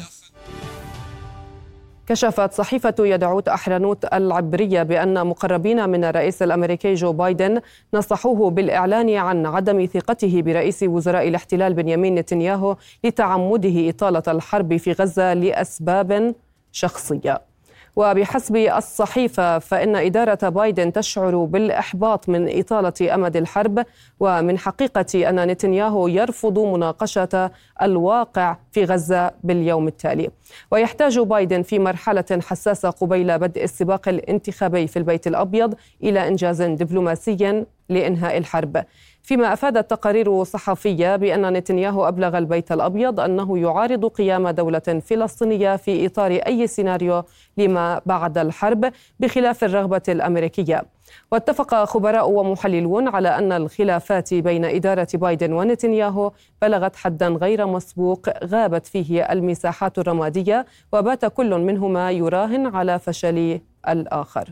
كشفت 2.07 2.53
صحيفة 2.53 2.95
يدعوت 2.99 3.47
أحرنوت 3.47 4.13
العبرية 4.13 4.83
بأن 4.83 5.27
مقربين 5.27 5.89
من 5.89 6.03
الرئيس 6.03 6.43
الأمريكي 6.43 6.93
جو 6.93 7.13
بايدن 7.13 7.61
نصحوه 7.93 8.49
بالإعلان 8.49 9.09
عن 9.15 9.45
عدم 9.45 9.85
ثقته 9.85 10.41
برئيس 10.41 10.83
وزراء 10.83 11.27
الاحتلال 11.27 11.73
بنيامين 11.73 12.15
نتنياهو 12.15 12.75
لتعمده 13.03 13.89
إطالة 13.89 14.23
الحرب 14.27 14.77
في 14.77 14.91
غزة 14.91 15.33
لأسباب 15.33 16.35
شخصية. 16.71 17.50
وبحسب 17.95 18.55
الصحيفة 18.55 19.59
فإن 19.59 19.95
إدارة 19.95 20.49
بايدن 20.49 20.93
تشعر 20.93 21.35
بالإحباط 21.45 22.29
من 22.29 22.59
إطالة 22.59 23.15
أمد 23.15 23.37
الحرب 23.37 23.85
ومن 24.19 24.57
حقيقة 24.57 25.29
أن 25.29 25.47
نتنياهو 25.47 26.07
يرفض 26.07 26.59
مناقشة 26.59 27.51
الواقع 27.81 28.57
في 28.71 28.83
غزة 28.83 29.31
باليوم 29.43 29.87
التالي. 29.87 30.29
ويحتاج 30.71 31.19
بايدن 31.19 31.61
في 31.61 31.79
مرحلة 31.79 32.39
حساسة 32.47 32.89
قبيل 32.89 33.39
بدء 33.39 33.63
السباق 33.63 34.07
الانتخابي 34.07 34.87
في 34.87 34.97
البيت 34.97 35.27
الأبيض 35.27 35.73
إلى 36.03 36.27
إنجاز 36.27 36.61
دبلوماسي 36.61 37.65
لإنهاء 37.89 38.37
الحرب. 38.37 38.85
فيما 39.23 39.53
افادت 39.53 39.89
تقارير 39.89 40.43
صحفيه 40.43 41.15
بأن 41.15 41.53
نتنياهو 41.53 42.07
أبلغ 42.07 42.37
البيت 42.37 42.71
الأبيض 42.71 43.19
أنه 43.19 43.57
يعارض 43.57 44.05
قيام 44.05 44.49
دولة 44.49 45.01
فلسطينية 45.05 45.75
في 45.75 46.05
إطار 46.05 46.31
أي 46.31 46.67
سيناريو 46.67 47.23
لما 47.57 48.01
بعد 48.05 48.37
الحرب 48.37 48.91
بخلاف 49.19 49.63
الرغبة 49.63 50.01
الأمريكية. 50.09 50.85
واتفق 51.31 51.83
خبراء 51.83 52.29
ومحللون 52.29 53.07
على 53.07 53.29
أن 53.29 53.51
الخلافات 53.51 54.33
بين 54.33 54.65
إدارة 54.65 55.07
بايدن 55.13 55.53
ونتنياهو 55.53 56.31
بلغت 56.61 56.95
حدا 56.95 57.27
غير 57.27 57.65
مسبوق 57.67 58.29
غابت 58.45 58.85
فيه 58.85 59.21
المساحات 59.31 59.99
الرمادية 59.99 60.65
وبات 60.93 61.25
كل 61.25 61.59
منهما 61.59 62.11
يراهن 62.11 62.75
على 62.75 62.99
فشل 62.99 63.59
الآخر. 63.87 64.49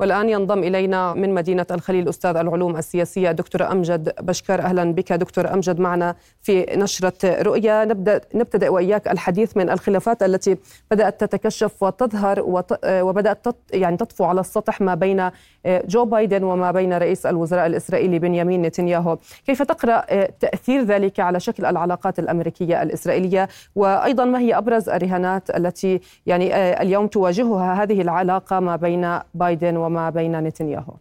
والآن 0.00 0.28
ينضم 0.28 0.58
إلينا 0.58 1.14
من 1.14 1.34
مدينة 1.34 1.66
الخليل 1.70 2.08
أستاذ 2.08 2.36
العلوم 2.36 2.76
السياسية 2.76 3.30
دكتور 3.30 3.72
أمجد 3.72 4.12
بشكر. 4.20 4.60
أهلا 4.60 4.92
بك 4.92 5.12
دكتور 5.12 5.52
أمجد 5.52 5.80
معنا 5.80 6.14
في 6.40 6.66
نشرة 6.76 7.42
رؤيا. 7.42 7.84
نبدأ 7.84 8.20
نبتدأ 8.34 8.68
وإياك 8.68 9.08
الحديث 9.08 9.56
من 9.56 9.70
الخلافات 9.70 10.22
التي 10.22 10.56
بدأت 10.90 11.24
تتكشف 11.24 11.82
وتظهر 11.82 12.44
وبدأت 12.84 13.46
يعني 13.72 13.96
تطفو 13.96 14.24
على 14.24 14.40
السطح 14.40 14.80
ما 14.80 14.94
بين 14.94 15.30
جو 15.66 16.04
بايدن 16.04 16.42
وما 16.44 16.70
بين 16.70 16.92
رئيس 16.92 17.26
الوزراء 17.26 17.66
الإسرائيلي 17.66 18.18
بنيامين 18.18 18.62
نتنياهو. 18.62 19.18
كيف 19.46 19.62
تقرأ 19.62 20.24
تأثير 20.26 20.82
ذلك 20.82 21.20
على 21.20 21.40
شكل 21.40 21.64
العلاقات 21.64 22.18
الأمريكية 22.18 22.82
الإسرائيلية؟ 22.82 23.48
وأيضا 23.74 24.24
ما 24.24 24.38
هي 24.38 24.58
أبرز 24.58 24.88
الرهانات 24.88 25.50
التي 25.50 26.00
يعني 26.26 26.54
اليوم 26.82 27.06
تواجهها 27.06 27.82
هذه 27.82 28.00
العلاقة 28.00 28.60
ما 28.60 28.76
بين 28.76 29.18
بايدن 29.34 29.83
وما 29.84 30.10
بين 30.10 30.40
نتنياهو. 30.40 30.96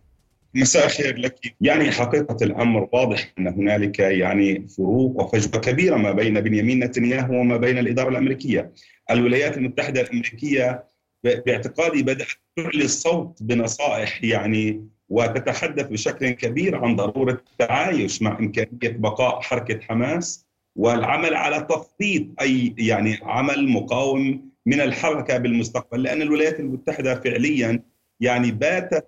مساء 0.56 0.86
الخير 0.86 1.17
لك. 1.17 1.56
يعني 1.62 1.91
حقيقة 1.91 2.38
الأمر 2.41 2.89
واضح 2.93 3.34
أن 3.39 3.48
هنالك 3.48 4.00
يعني 4.00 4.67
فروق 4.67 5.24
وفجوة 5.24 5.62
كبيرة 5.62 5.96
ما 5.96 6.12
بين 6.12 6.41
بنيامين 6.41 6.84
نتنياهو 6.84 7.39
وما 7.39 7.58
بين 7.58 7.78
الإدارة 7.78 8.10
الأمريكية. 8.10 8.72
الولايات 9.12 9.58
المتحدة 9.58 10.02
الأمريكية 10.02 10.84
باعتقادي 11.24 12.04
بدأت 12.04 12.28
تعلي 12.56 12.84
الصوت 12.84 13.43
بنصائح 13.43 14.24
يعني 14.24 14.88
وتتحدث 15.10 15.88
بشكل 15.88 16.30
كبير 16.30 16.76
عن 16.76 16.96
ضرورة 16.96 17.41
التعايش 17.52 18.22
مع 18.22 18.39
إمكانية 18.39 18.98
بقاء 18.98 19.41
حركة 19.41 19.80
حماس 19.80 20.46
والعمل 20.76 21.34
على 21.34 21.67
تخطيط 21.69 22.28
أي 22.41 22.76
يعني 22.78 23.19
عمل 23.24 23.69
مقاوم 23.69 24.50
من 24.65 24.82
الحركة 24.82 25.38
بالمستقبل. 25.38 26.04
لأن 26.04 26.22
الولايات 26.22 26.60
المتحدة 26.60 27.15
فعليا 27.15 27.80
يعني 28.23 28.51
باتت 28.51 29.07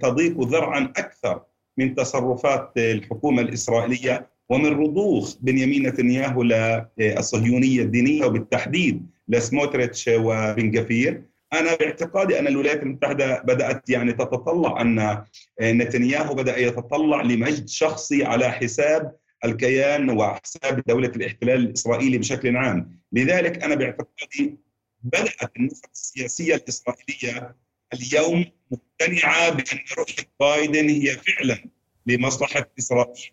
تضيق 0.00 0.40
ذرعا 0.40 0.92
أكثر 0.96 1.42
من 1.78 1.94
تصرفات 1.94 2.72
الحكومة 2.76 3.42
الإسرائيلية 3.42 4.28
ومن 4.48 4.70
رضوخ 4.70 5.36
بنيامين 5.40 5.86
نتنياهو 5.86 6.42
للصهيونيه 6.42 7.82
الدينية 7.82 8.24
وبالتحديد 8.24 9.06
لسموتريتش 9.28 10.10
وبن 10.14 10.70
جفير 10.70 11.22
أنا 11.52 11.74
باعتقادي 11.74 12.38
أن 12.38 12.46
الولايات 12.46 12.82
المتحدة 12.82 13.42
بدأت 13.42 13.90
يعني 13.90 14.12
تتطلع 14.12 14.80
أن 14.80 15.22
نتنياهو 15.62 16.34
بدأ 16.34 16.58
يتطلع 16.58 17.22
لمجد 17.22 17.68
شخصي 17.68 18.24
على 18.24 18.50
حساب 18.50 19.16
الكيان 19.44 20.10
وحساب 20.10 20.82
دولة 20.86 21.08
الاحتلال 21.08 21.60
الإسرائيلي 21.60 22.18
بشكل 22.18 22.56
عام، 22.56 22.98
لذلك 23.12 23.62
أنا 23.64 23.74
باعتقادي 23.74 24.58
بدأت 25.02 25.56
النخب 25.56 25.88
السياسية 25.92 26.54
الإسرائيلية 26.54 27.56
اليوم 27.92 28.44
مقتنعة 28.70 29.50
بأن 29.50 29.78
رؤيه 29.98 30.28
بايدن 30.40 30.88
هي 30.88 31.16
فعلا 31.16 31.64
لمصلحة 32.06 32.70
إسرائيل. 32.78 33.30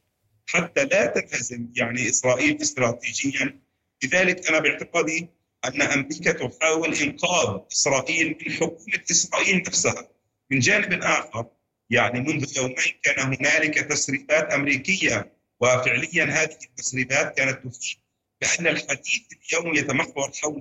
حتى 0.47 0.85
لا 0.85 1.05
تنهزم 1.05 1.69
يعني 1.75 2.09
إسرائيل 2.09 2.61
استراتيجيا. 2.61 3.59
لذلك 4.03 4.47
أنا 4.47 4.59
باعتقادي 4.59 5.27
أن 5.65 5.81
أمريكا 5.81 6.31
تحاول 6.31 6.93
إنقاذ 6.93 7.59
إسرائيل 7.71 8.37
من 8.45 8.51
حكومة 8.51 9.03
إسرائيل 9.11 9.63
نفسها. 9.67 10.09
من 10.51 10.59
جانب 10.59 11.03
آخر 11.03 11.45
يعني 11.89 12.19
منذ 12.19 12.57
يومين 12.57 12.75
كان 13.03 13.19
هنالك 13.19 13.79
تسريبات 13.79 14.53
أمريكية 14.53 15.33
وفعليا 15.59 16.25
هذه 16.25 16.57
التسريبات 16.69 17.37
كانت 17.37 17.67
تفيد 17.67 17.97
بأن 18.41 18.67
الحديث 18.67 19.21
اليوم 19.49 19.75
يتمحور 19.75 20.31
حول 20.41 20.59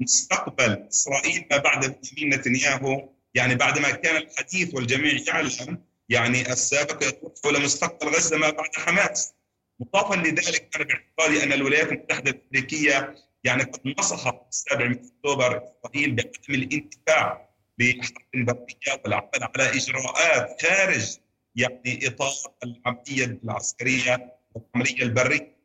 مستقبل 0.00 0.86
إسرائيل 0.90 1.46
ما 1.50 1.56
بعد 1.56 1.80
بنيامين 1.80 2.38
نتنياهو. 2.38 3.08
يعني 3.34 3.54
بعدما 3.54 3.90
كان 3.90 4.16
الحديث 4.16 4.74
والجميع 4.74 5.12
يعلم 5.28 5.84
يعني 6.08 6.52
السابق 6.52 7.04
يدور 7.04 7.34
حول 7.44 7.62
مستقبل 7.62 8.08
غزة 8.08 8.36
ما 8.36 8.50
بعد 8.50 8.76
حماس 8.76 9.34
مضافا 9.80 10.14
لذلك 10.14 10.76
أنا 10.76 10.84
باعتقادي 10.84 11.42
أن 11.42 11.52
الولايات 11.52 11.92
المتحدة 11.92 12.30
الأمريكية 12.30 13.14
يعني 13.44 13.62
قد 13.62 13.94
نصحت 13.98 14.36
السابع 14.50 14.84
من 14.86 14.98
أكتوبر 14.98 15.62
إسرائيل 15.84 16.10
بعدم 16.10 16.54
الانتفاع 16.54 17.48
بحرب 17.78 18.14
برية 18.34 19.00
والعمل 19.04 19.30
على 19.34 19.68
إجراءات 19.76 20.62
خارج 20.62 21.16
يعني 21.56 22.06
إطار 22.06 22.32
العملية 22.64 23.40
العسكرية 23.44 24.32
والعملية 24.54 25.02
البرية. 25.02 25.56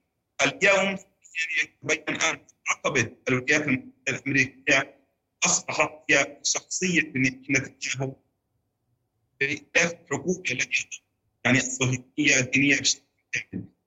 اليوم 0.41 0.97
يتبين 1.63 2.15
أن 2.21 2.39
عقبه 2.69 3.11
الولايات 3.29 3.61
المتحدة 3.61 3.91
الأمريكية 4.09 4.98
اصبحت 5.45 5.91
هي 6.09 6.37
شخصية 6.43 7.01
في 7.01 7.17
الحكومة 9.85 10.43
التي 10.51 11.03
يعني 11.45 11.57
الصهيونية 11.57 12.39
الدينية 12.39 12.79
بشكل. 12.79 13.03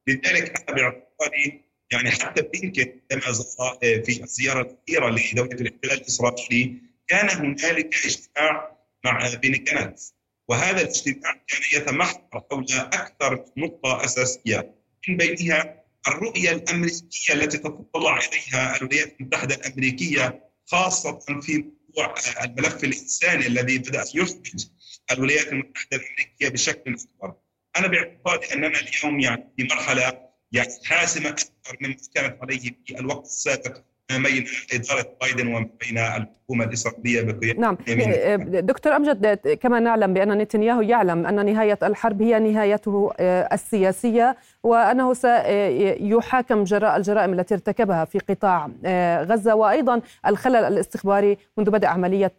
لذلك 0.09 0.69
أنا 0.69 0.77
باعتقادي 0.77 1.63
يعني 1.93 2.11
حتى 2.11 2.43
بلينكن 2.43 3.01
عندما 3.13 3.33
زار 3.33 3.79
في 3.81 4.23
الزيارة 4.23 4.63
الأخيرة 4.63 5.11
لدولة 5.11 5.61
الاحتلال 5.61 5.93
الإسرائيلي 5.93 6.77
كان 7.09 7.31
هنالك 7.31 7.95
اجتماع 7.95 8.77
مع 9.05 9.35
بن 9.35 9.65
جانتس 9.65 10.15
وهذا 10.49 10.81
الاجتماع 10.81 11.33
كان 11.49 11.61
يتمحور 11.73 12.45
حول 12.51 12.67
أكثر 12.71 13.45
نقطة 13.57 14.05
أساسية. 14.05 14.75
من 15.09 15.17
بينها 15.17 15.85
الرؤية 16.09 16.51
الأمريكية 16.53 17.35
التي 17.35 17.59
تتطلع 17.59 18.19
إليها 18.19 18.77
الولايات 18.77 19.17
المتحدة 19.21 19.55
الأمريكية 19.55 20.52
خاصة 20.73 21.19
في 21.41 21.65
موضوع 21.89 22.15
الملف 22.45 22.85
الإنساني 22.85 23.47
الذي 23.47 23.79
بدأ 23.79 24.05
يحرج 24.15 24.67
الولايات 25.11 25.49
المتحدة 25.49 25.97
الأمريكية 25.97 26.49
بشكل 26.49 26.95
أكبر. 26.95 27.35
أنا 27.77 27.87
باعتقادي 27.87 28.55
أننا 28.55 28.79
اليوم 28.81 29.21
يعني 29.21 29.53
في 29.57 29.65
مرحلة 29.65 30.29
يعني 30.53 30.69
حاسمة 30.85 31.29
أكثر 31.29 31.77
مما 31.81 31.97
كانت 32.15 32.39
عليه 32.43 32.61
في 32.87 32.99
الوقت 32.99 33.27
السابق 33.27 33.85
ما 34.19 34.29
بين 34.29 34.45
إدارة 34.75 35.07
بايدن 35.21 35.47
وما 35.47 35.69
بين 35.81 35.99
الحكومة 35.99 36.65
الإسرائيلية 36.65 37.23
بقيادة 37.23 37.61
نعم 37.61 37.77
دكتور 38.61 38.97
أمجد 38.97 39.49
كما 39.61 39.81
نعلم 39.81 40.15
بأن 40.15 40.39
نتنياهو 40.39 40.81
يعلم 40.81 41.27
أن 41.27 41.47
نهاية 41.47 41.79
الحرب 41.83 42.23
هي 42.23 42.39
نهايته 42.39 43.11
السياسية 43.21 44.37
وأنه 44.63 45.15
سيحاكم 45.15 46.65
جراء 46.65 46.97
الجرائم 46.97 47.33
التي 47.33 47.55
ارتكبها 47.55 48.05
في 48.05 48.19
قطاع 48.19 48.69
غزة 49.25 49.55
وأيضا 49.55 50.01
الخلل 50.27 50.57
الاستخباري 50.57 51.39
منذ 51.59 51.71
بدء 51.71 51.87
عملية 51.87 52.33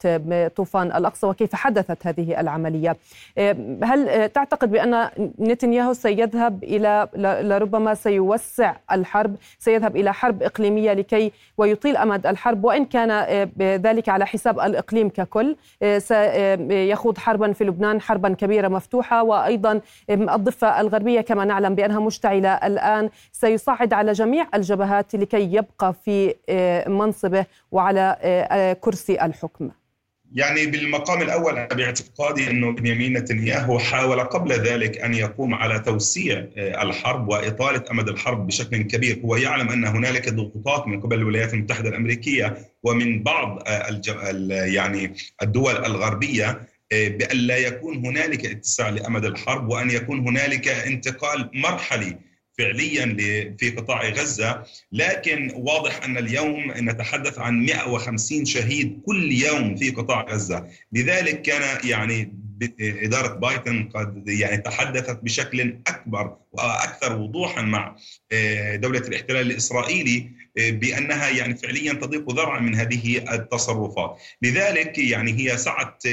طوفان 0.56 0.88
الأقصى 0.88 1.28
وكيف 1.28 1.56
حدثت 1.56 2.08
هذه 2.08 2.40
العملية. 2.40 2.98
هل 3.84 4.30
تعتقد 4.30 4.72
بأن 4.72 5.10
نتنياهو 5.40 5.94
سيذهب 5.94 6.64
إلى 6.64 7.08
لربما 7.44 7.94
سيوسع 7.94 8.76
الحرب، 8.92 9.36
سيذهب 9.60 9.96
إلى 9.96 10.14
حرب 10.14 10.44
إقليمية 10.44 10.94
لكي 10.94 11.32
ويطيل 11.64 11.98
أمد 11.98 12.28
الحرب 12.28 12.64
وإن 12.66 12.86
كان 12.86 13.12
ذلك 13.62 14.10
على 14.10 14.26
حساب 14.26 14.60
الإقليم 14.60 15.10
ككل، 15.10 15.56
سيخوض 15.98 17.18
حربا 17.18 17.52
في 17.54 17.64
لبنان 17.64 18.02
حربا 18.02 18.34
كبيرة 18.34 18.68
مفتوحة 18.68 19.24
وأيضا 19.24 19.82
الضفة 20.10 20.82
الغربية 20.82 21.22
كما 21.22 21.46
نعلم 21.46 21.76
بأنها 21.76 22.00
مشتعلة 22.00 22.50
الآن 22.54 23.10
سيصعد 23.32 23.94
على 23.94 24.12
جميع 24.12 24.48
الجبهات 24.56 25.16
لكي 25.16 25.54
يبقى 25.56 25.94
في 25.94 26.36
منصبه 26.88 27.46
وعلى 27.72 28.78
كرسي 28.82 29.26
الحكم. 29.26 29.70
يعني 30.36 30.66
بالمقام 30.66 31.22
الأول 31.22 31.58
أنا 31.58 31.68
باعتقادي 31.68 32.50
أنه 32.50 32.72
بنيامين 32.72 33.14
نتنياهو 33.18 33.80
حاول 33.80 34.20
قبل 34.20 34.52
ذلك 34.52 34.98
أن 34.98 35.14
يقوم 35.14 35.54
على 35.54 35.80
توسيع 35.80 36.48
الحرب 36.58 37.28
وإطالة 37.28 37.84
أمد 37.92 38.10
الحرب 38.10 38.48
بشكل 38.48 38.82
كبير، 38.82 39.20
هو 39.26 39.36
يعلم 39.36 39.70
أن 39.70 39.86
هنالك 39.86 40.30
ضغوطات 40.30 40.88
من 40.88 41.02
قبل 41.02 41.16
الولايات 41.16 41.54
المتحدة 41.54 41.90
الأمريكية 41.90 42.58
ومن 42.84 43.24
بعض 43.24 43.64
يعني 44.50 45.14
الدول 45.42 45.76
الغربية 45.86 46.62
بأن 46.92 47.38
لا 47.38 47.58
يكون 47.58 48.06
هنالك 48.06 48.46
اتساع 48.46 48.90
لأمد 48.90 49.26
الحرب 49.26 49.70
وأن 49.70 49.90
يكون 49.90 50.20
هنالك 50.20 50.68
انتقال 50.68 51.50
مرحلي 51.54 52.18
فعليا 52.58 53.16
في 53.60 53.70
قطاع 53.70 54.10
غزة 54.10 54.64
لكن 54.92 55.52
واضح 55.56 56.04
أن 56.04 56.18
اليوم 56.18 56.74
نتحدث 56.78 57.40
عن 57.40 57.66
150 57.66 58.46
شهيد 58.46 59.02
كل 59.06 59.32
يوم 59.32 59.76
في 59.76 59.90
قطاع 59.90 60.26
غزة. 60.30 60.68
لذلك 60.92 61.42
كان 61.42 61.90
يعني 61.90 62.44
إدارة 62.82 63.34
بايدن 63.34 63.90
قد 63.96 64.24
يعني 64.28 64.58
تحدثت 64.58 65.24
بشكل 65.24 65.78
أكبر 65.88 66.38
وأكثر 66.52 67.18
وضوحا 67.18 67.62
مع 67.62 67.96
دولة 68.76 69.00
الاحتلال 69.00 69.52
الإسرائيلي 69.52 70.30
بأنها 70.58 71.30
يعني 71.30 71.56
فعليا 71.56 71.94
تضيق 71.94 72.32
ذرعا 72.32 72.60
من 72.60 72.76
هذه 72.76 73.34
التصرفات. 73.34 74.18
لذلك 74.42 74.98
يعني 74.98 75.34
هي 75.34 75.58
سعت 75.58 76.04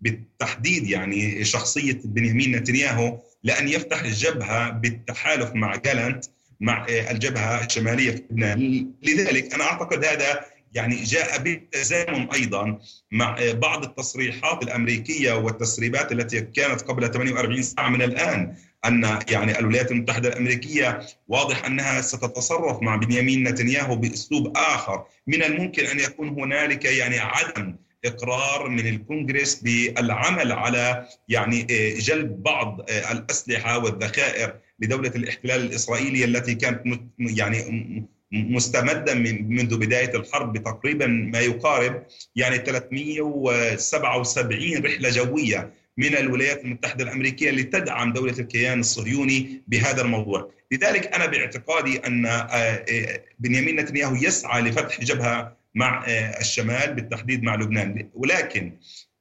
بالتحديد 0.00 0.90
يعني 0.90 1.44
شخصية 1.44 2.00
بنيامين 2.04 2.56
نتنياهو 2.56 3.18
لأن 3.42 3.68
يفتح 3.68 4.02
الجبهة 4.02 4.70
بالتحالف 4.70 5.50
مع 5.54 5.76
جالنت 5.76 6.24
مع 6.60 6.86
الجبهة 6.88 7.64
الشمالية 7.64 8.10
في 8.10 8.22
لبنان. 8.30 8.90
لذلك 9.02 9.54
أنا 9.54 9.64
أعتقد 9.64 10.04
هذا 10.04 10.40
يعني 10.74 10.96
جاء 11.04 11.38
بالتزامن 11.38 12.30
أيضا 12.30 12.78
مع 13.10 13.36
بعض 13.52 13.84
التصريحات 13.84 14.62
الأمريكية 14.62 15.32
والتسريبات 15.32 16.12
التي 16.12 16.40
كانت 16.40 16.80
قبل 16.80 17.10
48 17.12 17.62
ساعة 17.62 17.88
من 17.88 18.02
الآن 18.02 18.54
أن 18.84 19.18
يعني 19.30 19.58
الولايات 19.58 19.90
المتحدة 19.90 20.28
الأمريكية 20.28 21.00
واضح 21.28 21.64
أنها 21.64 22.00
ستتصرف 22.00 22.82
مع 22.82 22.96
بنيامين 22.96 23.48
نتنياهو 23.48 23.96
بأسلوب 23.96 24.56
آخر. 24.56 25.04
من 25.26 25.42
الممكن 25.42 25.86
أن 25.86 26.00
يكون 26.00 26.28
هنالك 26.28 26.84
يعني 26.84 27.18
عدم 27.18 27.76
إقرار 28.04 28.68
من 28.68 28.86
الكونغرس 28.86 29.54
بالعمل 29.54 30.52
على 30.52 31.06
يعني 31.28 31.62
جلب 31.98 32.42
بعض 32.42 32.80
الأسلحة 32.90 33.78
والذخائر 33.78 34.54
لدولة 34.80 35.12
الاحتلال 35.16 35.60
الاسرائيلي 35.60 36.24
التي 36.24 36.54
كانت 36.54 37.00
يعني 37.18 38.06
مستمدا 38.32 39.14
من 39.14 39.48
منذ 39.48 39.78
بداية 39.78 40.16
الحرب 40.16 40.52
بتقريبا 40.52 41.06
ما 41.06 41.40
يقارب 41.40 42.02
يعني 42.36 42.58
377 42.58 44.84
رحلة 44.84 45.10
جوية 45.10 45.72
من 45.96 46.16
الولايات 46.16 46.64
المتحدة 46.64 47.04
الأمريكية 47.04 47.50
لتدعم 47.50 48.12
دولة 48.12 48.38
الكيان 48.38 48.80
الصهيوني 48.80 49.62
بهذا 49.68 50.02
الموضوع، 50.02 50.50
لذلك 50.72 51.14
أنا 51.14 51.26
باعتقادي 51.26 51.98
أن 51.98 52.46
بنيامين 53.38 53.76
نتنياهو 53.76 54.14
يسعى 54.14 54.62
لفتح 54.62 55.00
جبهة 55.00 55.59
مع 55.74 56.04
الشمال 56.40 56.94
بالتحديد 56.94 57.42
مع 57.42 57.54
لبنان، 57.54 58.10
ولكن 58.14 58.76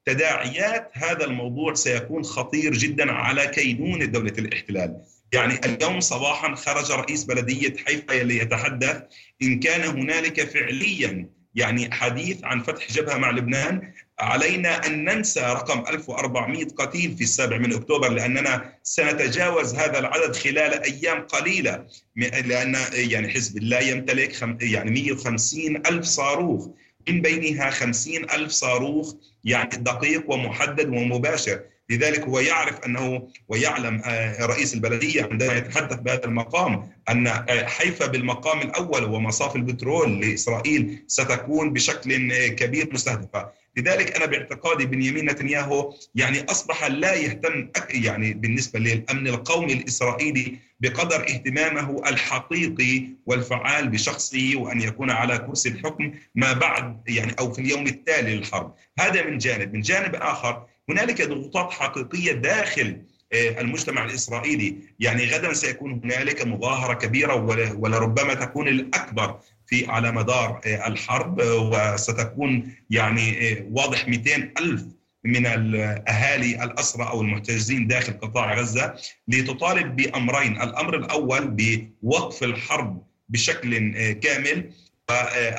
تداعيات 0.06 0.91
هذا 0.93 1.26
الموضوع 1.26 1.74
سيكون 1.74 2.24
خطير 2.24 2.74
جدا 2.74 3.12
على 3.12 3.47
كينونة 3.47 4.06
دولة 4.06 4.34
الاحتلال. 4.38 5.02
يعني 5.34 5.54
اليوم 5.66 6.00
صباحا 6.00 6.56
خرج 6.56 6.91
رئيس 6.91 7.24
بلدية 7.24 7.74
حيفا 7.86 8.14
ليتحدث 8.14 9.04
إن 9.41 9.60
كان 9.60 9.82
هنالك 9.82 10.50
فعليا 10.50 11.30
يعني 11.60 11.91
حديث 11.91 12.43
عن 12.43 12.64
فتح 12.64 12.91
جبهة 12.91 13.18
مع 13.18 13.32
لبنان 13.32 13.93
علينا 14.20 14.88
أن 14.88 15.03
ننسى 15.03 15.39
رقم 15.39 15.84
1400 15.88 16.66
قتيل 16.66 17.18
في 17.18 17.24
السابع 17.24 17.57
من 17.57 17.74
أكتوبر 17.74 18.10
لأننا 18.10 18.74
سنتجاوز 18.84 19.76
هذا 19.76 19.99
العدد 19.99 20.36
خلال 20.36 20.84
أيام 20.84 21.22
قليلة 21.22 21.86
لأن 22.16 22.78
يعني 22.93 23.30
حزب 23.30 23.57
الله 23.57 23.80
يمتلك 23.80 24.41
يعني 24.62 24.91
150 24.91 25.76
ألف 25.76 26.05
صاروخ 26.05 26.68
من 27.10 27.22
بينها 27.22 27.70
50 27.70 28.16
ألف 28.16 28.51
صاروخ 28.51 29.14
يعني 29.43 29.70
دقيق 29.70 30.32
ومحدد 30.32 30.88
ومباشر. 30.88 31.60
لذلك 31.90 32.22
هو 32.22 32.40
يعرف 32.40 32.80
أنه 32.86 33.28
ويعلم 33.48 34.02
آه، 34.06 34.46
رئيس 34.46 34.74
البلدية 34.74 35.24
عندما 35.24 35.54
يتحدث 35.54 36.00
بهذا 36.00 36.26
المقام 36.26 36.90
أن 37.10 37.28
آه، 37.28 37.66
حيفا 37.66 38.06
بالمقام 38.06 38.62
الأول 38.62 39.04
ومصاف 39.04 39.56
البترول 39.56 40.22
لإسرائيل 40.22 41.04
ستكون 41.08 41.74
بشكل 41.74 42.32
آه، 42.32 42.48
كبير 42.48 42.90
مستهدفة، 42.94 43.50
لذلك 43.78 44.16
أنا 44.16 44.26
باعتقادي 44.26 44.86
بنيامين 44.86 45.26
نتنياهو 45.26 45.94
يعني 46.16 46.44
أصبح 46.44 46.84
لا 46.84 47.14
يهتم 47.14 47.70
يعني 47.90 48.34
بالنسبة 48.34 48.80
للأمن 48.80 49.28
القومي 49.28 49.74
الإسرائيلي 49.74 50.56
بقدر 50.80 51.22
اهتمامه 51.22 52.10
الحقيقي 52.10 53.04
والفعال 53.26 53.90
بشخصه 53.90 54.52
وأن 54.56 54.82
يكون 54.82 55.12
على 55.12 55.38
كرسي 55.38 55.70
الحكم 55.70 56.14
ما 56.36 56.54
بعد 56.54 57.10
يعني 57.10 57.36
أو 57.40 57.54
في 57.54 57.62
اليوم 57.62 57.88
التالي 57.88 58.36
للحرب، 58.36 58.74
هذا 59.00 59.24
من 59.26 59.38
جانب، 59.38 59.74
من 59.74 59.82
جانب 59.82 60.16
آخر 60.16 60.66
هنالك 60.92 61.22
ضغوطات 61.22 61.72
حقيقية 61.72 62.32
داخل 62.32 62.98
آه، 63.34 63.62
المجتمع 63.62 64.06
الإسرائيلي، 64.06 64.76
يعني 65.00 65.26
غدا 65.26 65.54
سيكون 65.54 66.02
هنالك 66.04 66.48
مظاهرة 66.48 66.94
كبيرة 66.94 67.36
ولربما 67.78 68.34
تكون 68.34 68.68
الأكبر 68.68 69.40
في 69.68 69.86
على 69.88 70.12
مدار 70.12 70.62
آه، 70.66 70.88
الحرب 70.88 71.42
وستكون 71.42 72.74
يعني 72.90 73.52
آه، 73.52 73.66
واضح 73.72 74.08
200 74.08 74.54
ألف 74.60 74.84
من 75.24 75.46
الأهالي 75.46 76.64
الأسرى 76.64 77.04
أو 77.04 77.22
المحتجزين 77.22 77.88
داخل 77.88 78.14
قطاع 78.14 78.54
غزة 78.54 78.94
لتطالب 79.28 79.96
بأمرين. 79.96 80.62
الأمر 80.62 80.98
الأول 80.98 81.56
بوقف 82.04 82.44
الحرب 82.44 83.04
بشكل 83.30 83.94
كامل. 84.14 84.72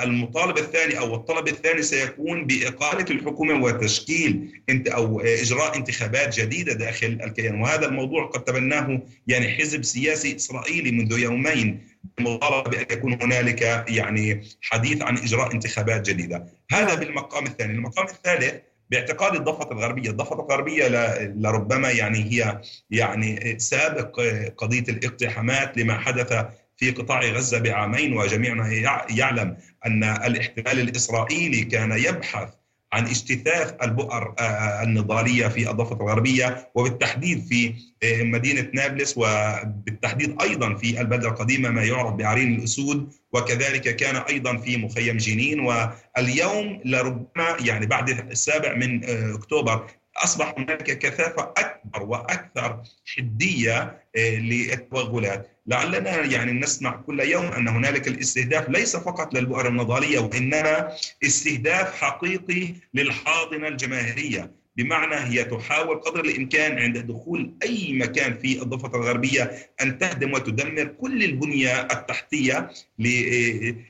المطالب 0.02 0.58
الثاني 0.58 0.98
أو 0.98 1.14
الطلب 1.14 1.48
الثاني 1.48 1.82
سيكون 1.82 2.46
بإقالة 2.46 3.04
الحكومة 3.10 3.64
وتشكيل 3.64 4.62
انت 4.68 4.88
أو 4.88 5.20
إجراء 5.20 5.76
انتخابات 5.76 6.40
جديدة 6.40 6.72
داخل 6.72 7.18
الكيان. 7.24 7.60
وهذا 7.60 7.86
الموضوع 7.86 8.26
قد 8.26 8.44
تبناه 8.44 9.02
يعني 9.26 9.48
حزب 9.48 9.84
سياسي 9.84 10.36
إسرائيلي 10.36 10.90
منذ 10.90 11.18
يومين 11.18 11.86
مطالبه 12.20 12.70
بأن 12.70 12.86
يكون 12.90 13.22
هنالك 13.22 13.84
يعني 13.88 14.42
حديث 14.62 15.02
عن 15.02 15.16
إجراء 15.16 15.52
انتخابات 15.52 16.10
جديدة. 16.10 16.46
هذا 16.72 16.94
بالمقام 16.94 17.46
الثاني. 17.46 17.72
المقام 17.72 18.06
الثالث 18.06 18.54
باعتقاد 18.90 19.34
الضفة 19.34 19.72
الغربية. 19.72 20.10
الضفة 20.10 20.34
الغربية 20.34 20.88
لربما 21.36 21.90
يعني 21.90 22.18
هي 22.18 22.60
يعني 22.90 23.58
سابق 23.58 24.20
قضية 24.56 24.84
الاقتحامات 24.88 25.78
لما 25.78 25.98
حدث 25.98 26.46
في 26.80 26.90
قطاع 26.90 27.20
غزة 27.20 27.58
بعامين 27.58 28.16
وجميعنا 28.18 28.68
يعلم 29.10 29.56
أن 29.86 30.04
الاحتلال 30.04 30.80
الإسرائيلي 30.80 31.64
كان 31.64 31.92
يبحث 31.92 32.48
عن 32.92 33.06
اجتثاث 33.06 33.74
البؤر 33.82 34.34
آه، 34.38 34.82
النضالية 34.82 35.48
في 35.48 35.70
الضفة 35.70 35.96
الغربية 35.96 36.70
وبالتحديد 36.74 37.46
في 37.46 37.74
آه، 38.02 38.22
مدينة 38.22 38.70
نابلس 38.74 39.14
وبالتحديد 39.16 40.42
أيضا 40.42 40.74
في 40.74 41.00
البلدة 41.00 41.28
القديمة 41.28 41.70
ما 41.70 41.84
يعرف 41.84 42.14
بعرين 42.14 42.54
الأسود 42.54 43.12
وكذلك 43.32 43.96
كان 43.96 44.16
أيضا 44.16 44.56
في 44.56 44.76
مخيم 44.76 45.16
جنين. 45.16 45.60
واليوم 45.60 46.80
لربما 46.84 47.56
يعني 47.60 47.86
بعد 47.86 48.08
السابع 48.08 48.74
من 48.74 49.04
آه، 49.04 49.34
أكتوبر 49.34 49.86
أصبح 50.24 50.54
هناك 50.58 50.98
كثافة 50.98 51.52
أكبر 51.56 52.02
وأكثر 52.02 52.82
حديه 53.16 54.00
للتوغلات. 54.16 55.59
لعلنا 55.70 56.24
يعني 56.24 56.52
نسمع 56.52 56.96
كل 56.96 57.20
يوم 57.20 57.44
أن 57.46 57.68
هنالك 57.68 58.08
الاستهداف 58.08 58.68
ليس 58.68 58.96
فقط 58.96 59.34
للبؤر 59.34 59.68
النضالية 59.68 60.18
وإنما 60.18 60.92
استهداف 61.24 61.94
حقيقي 61.94 62.74
للحاضنة 62.94 63.68
الجماهيرية. 63.68 64.60
بمعنى 64.76 65.14
هي 65.14 65.44
تحاول 65.44 66.00
قدر 66.00 66.20
الإمكان 66.24 66.78
عند 66.78 66.98
دخول 66.98 67.54
أي 67.62 67.92
مكان 67.92 68.38
في 68.38 68.62
الضفة 68.62 68.98
الغربية 68.98 69.50
أن 69.82 69.98
تهدم 69.98 70.32
وتدمر 70.32 70.84
كل 70.84 71.22
البنية 71.24 71.80
التحتية 71.80 72.70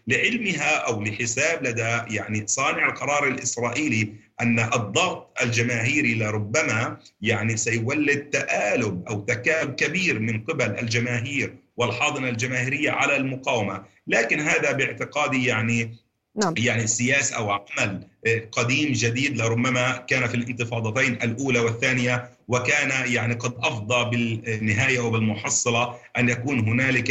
لعلمها 0.07 0.77
أو 0.77 1.03
لحساب 1.03 1.67
لدى 1.67 2.15
يعني 2.17 2.47
صانع 2.47 2.89
القرار 2.89 3.29
الإسرائيلي 3.29 4.13
أن 4.41 4.59
الضغط 4.59 5.37
الجماهيري 5.43 6.15
لربما 6.15 6.99
يعني 7.23 7.57
سيولد 7.57 8.19
تآلب 8.21 9.05
أو 9.09 9.21
تكالب 9.21 9.75
كبير 9.75 10.19
من 10.19 10.45
قبل 10.45 10.79
الجماهير 10.79 11.55
والحاضنة 11.81 12.29
الجماهيرية 12.29 12.91
على 12.91 13.17
المقاومة، 13.17 13.83
لكن 14.07 14.41
هذا 14.41 14.73
باعتقادي 14.73 15.45
يعني 15.45 15.97
نعم. 16.37 16.55
يعني 16.59 16.87
سياسه 16.87 17.37
أو 17.37 17.51
عمل 17.51 18.07
آه، 18.27 18.49
قديم 18.53 18.93
جديد 18.93 19.37
لربما 19.37 19.97
كان 19.97 20.27
في 20.27 20.35
الانتفاضتين 20.35 21.13
الأولى 21.13 21.59
والثانية 21.59 22.31
وكان 22.49 23.13
يعني 23.13 23.35
قد 23.35 23.53
أفضى 23.59 24.11
بالنهاية 24.11 25.01
وبالمحصلة 25.01 25.95
أن 26.19 26.29
يكون 26.29 26.59
هنالك 26.59 27.11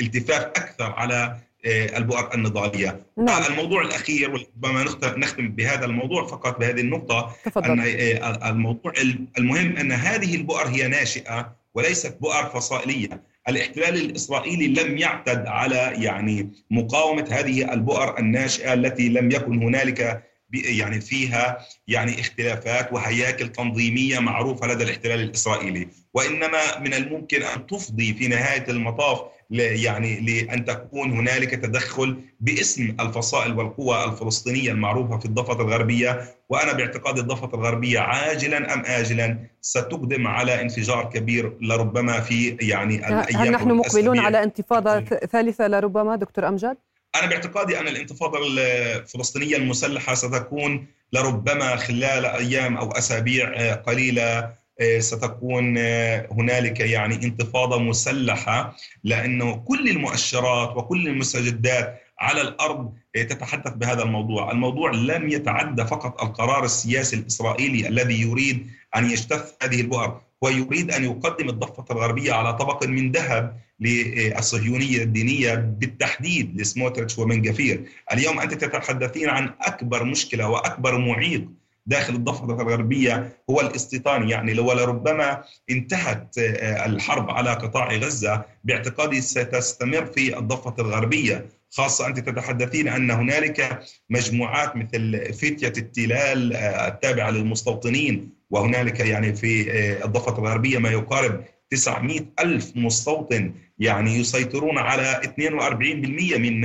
التفاف 0.00 0.42
أكثر 0.42 0.92
على 0.92 1.36
آه، 1.64 1.98
البؤر 1.98 2.34
النضالية. 2.34 3.00
نعم. 3.16 3.42
الموضوع 3.50 3.82
الأخير 3.82 4.30
وربما 4.30 4.84
نختم 5.16 5.48
بهذا 5.48 5.84
الموضوع 5.84 6.26
فقط 6.26 6.58
بهذه 6.58 6.80
النقطة 6.80 7.36
تفضل. 7.44 7.70
أن 7.70 7.80
آه، 7.80 8.50
الموضوع 8.50 8.92
المهم 9.38 9.76
أن 9.76 9.92
هذه 9.92 10.34
البؤر 10.34 10.68
هي 10.68 10.88
ناشئة 10.88 11.56
وليست 11.74 12.18
بؤر 12.20 12.44
فصائلية، 12.44 13.22
الاحتلال 13.48 13.94
الإسرائيلي 13.94 14.66
لم 14.66 14.98
يعتد 14.98 15.46
على 15.46 15.92
يعني 15.98 16.50
مقاومة 16.70 17.28
هذه 17.30 17.72
البؤر 17.72 18.18
الناشئة 18.18 18.72
التي 18.72 19.08
لم 19.08 19.30
يكن 19.30 19.62
هنالك 19.62 20.22
يعني 20.64 21.00
فيها 21.00 21.58
يعني 21.88 22.20
اختلافات 22.20 22.92
وهياكل 22.92 23.48
تنظيمية 23.48 24.18
معروفة 24.18 24.66
لدى 24.66 24.84
الاحتلال 24.84 25.20
الإسرائيلي. 25.20 25.88
وإنما 26.14 26.78
من 26.80 26.94
الممكن 26.94 27.42
أن 27.42 27.66
تفضي 27.66 28.14
في 28.14 28.28
نهاية 28.28 28.64
المطاف 28.68 29.20
يعني 29.50 30.20
لأن 30.20 30.64
تكون 30.64 31.12
هنالك 31.12 31.50
تدخل 31.50 32.20
باسم 32.40 32.96
الفصائل 33.00 33.58
والقوى 33.58 34.04
الفلسطينية 34.04 34.70
المعروفة 34.70 35.18
في 35.18 35.24
الضفة 35.24 35.52
الغربية. 35.52 36.20
وأنا 36.48 36.72
باعتقادي 36.72 37.20
الضفة 37.20 37.50
الغربية 37.54 37.98
عاجلا 37.98 38.74
أم 38.74 38.82
اجلا 38.86 39.38
ستقدم 39.60 40.26
على 40.26 40.60
انفجار 40.60 41.10
كبير 41.14 41.56
لربما 41.60 42.20
في 42.20 42.56
يعني 42.60 42.94
الأيام 43.08 43.42
هل 43.42 43.50
نحن 43.50 43.68
مقبلون 43.72 44.18
على 44.18 44.42
انتفاضة 44.42 45.00
ثالثة 45.00 45.68
لربما 45.68 46.16
دكتور 46.16 46.48
امجد؟ 46.48 46.76
أنا 47.18 47.26
باعتقادي 47.26 47.80
أن 47.80 47.88
الانتفاضة 47.88 48.38
الفلسطينية 48.46 49.56
المسلحة 49.56 50.14
ستكون 50.14 50.86
لربما 51.12 51.76
خلال 51.76 52.26
أيام 52.26 52.76
أو 52.76 52.92
أسابيع 52.92 53.74
قليلة 53.74 54.52
ستكون 54.98 55.78
هنالك 56.30 56.80
يعني 56.80 57.14
انتفاضة 57.14 57.78
مسلحة 57.78 58.76
لأنه 59.04 59.56
كل 59.56 59.88
المؤشرات 59.88 60.76
وكل 60.76 61.08
المستجدات 61.08 62.02
على 62.18 62.40
الأرض 62.40 62.92
تتحدث 63.14 63.72
بهذا 63.72 64.02
الموضوع، 64.02 64.50
الموضوع 64.52 64.90
لم 64.90 65.28
يتعدى 65.28 65.84
فقط 65.84 66.22
القرار 66.22 66.64
السياسي 66.64 67.16
الإسرائيلي 67.16 67.88
الذي 67.88 68.20
يريد 68.20 68.70
أن 68.96 69.10
يجتث 69.10 69.54
هذه 69.62 69.80
البؤر، 69.80 70.20
ويريد 70.42 70.90
أن 70.90 71.04
يقدم 71.04 71.48
الضفة 71.48 71.84
الغربية 71.90 72.32
على 72.32 72.52
طبق 72.52 72.86
من 72.86 73.12
ذهب 73.12 73.60
للصهيونية 73.80 75.02
الدينية 75.02 75.54
بالتحديد 75.54 76.60
لسموتريتش 76.60 77.18
ومن 77.18 77.42
جفير، 77.42 77.84
اليوم 78.12 78.40
أنت 78.40 78.54
تتحدثين 78.54 79.28
عن 79.28 79.50
أكبر 79.60 80.04
مشكلة 80.04 80.48
وأكبر 80.48 80.98
معيق 80.98 81.48
داخل 81.86 82.14
الضفة 82.14 82.44
الغربية 82.44 83.36
هو 83.50 83.60
الاستيطان. 83.60 84.28
يعني 84.28 84.54
لو 84.54 84.72
لربما 84.72 85.42
انتهت 85.70 86.38
آه، 86.38 86.86
الحرب 86.86 87.30
على 87.30 87.50
قطاع 87.50 87.92
غزة 87.92 88.44
باعتقادي 88.64 89.20
ستستمر 89.20 90.06
في 90.06 90.38
الضفة 90.38 90.74
الغربية. 90.78 91.46
خاصة 91.70 92.06
أنت 92.06 92.18
تتحدثين 92.18 92.88
أن 92.88 93.10
هنالك 93.10 93.80
مجموعات 94.10 94.76
مثل 94.76 95.32
فتية 95.32 95.72
التلال 95.78 96.56
آه، 96.56 96.88
التابعة 96.88 97.30
للمستوطنين 97.30 98.30
وهنالك 98.50 99.00
يعني 99.00 99.34
في 99.34 99.70
آه، 99.70 100.04
الضفة 100.04 100.38
الغربية 100.38 100.78
ما 100.78 100.90
يقارب 100.90 101.44
900 101.70 102.20
ألف 102.40 102.72
مستوطن 102.76 103.54
يعني 103.78 104.16
يسيطرون 104.16 104.78
على 104.78 105.20
42% 105.24 106.38
من 106.38 106.64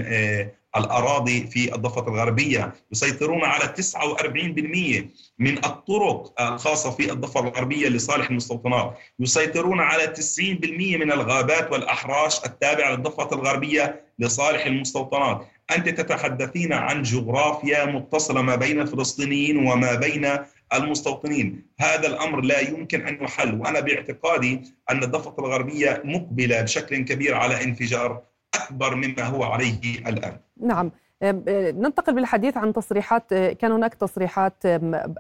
الأراضي 0.78 1.48
في 1.48 1.76
الضفة 1.76 2.08
الغربية 2.08 2.74
يسيطرون 2.92 3.44
على 3.44 3.74
49% 3.78 5.06
من 5.40 5.58
الطرق 5.58 6.42
الخاصة 6.42 6.92
في 6.92 7.12
الضفة 7.12 7.40
الغربية 7.40 7.88
لصالح 7.88 8.30
المستوطنات 8.30 8.98
يسيطرون 9.20 9.80
على 9.80 10.14
90% 10.38 10.40
من 10.80 11.12
الغابات 11.12 11.72
والأحراش 11.72 12.46
التابعة 12.46 12.92
للضفة 12.92 13.30
الغربية 13.36 14.02
لصالح 14.20 14.66
المستوطنات. 14.66 15.48
أنت 15.76 15.90
تتحدثين 15.90 16.74
عن 16.74 17.02
جغرافيا 17.02 17.86
متصلة 17.86 18.42
ما 18.42 18.56
بين 18.56 18.82
الفلسطينيين 18.82 19.58
وما 19.58 19.96
بين 19.96 20.28
المستوطنين. 20.74 21.66
هذا 21.80 22.08
الأمر 22.08 22.42
لا 22.42 22.60
يمكن 22.60 23.08
أن 23.08 23.24
يحل 23.24 23.56
وأنا 23.62 23.80
باعتقادي 23.80 24.62
أن 24.92 25.04
الضفة 25.04 25.36
الغربية 25.40 26.02
مقبلة 26.06 26.62
بشكل 26.62 26.98
كبير 26.98 27.36
على 27.36 27.64
انفجار 27.64 28.22
أكبر 28.56 28.96
مما 28.96 29.24
هو 29.24 29.44
عليه 29.44 29.80
الآن. 30.08 30.38
نعم. 30.62 30.92
ننتقل 31.24 32.14
بالحديث 32.14 32.58
عن 32.58 32.74
تصريحات 32.74 33.34
كان 33.34 33.72
هناك 33.72 33.94
تصريحات 33.94 34.54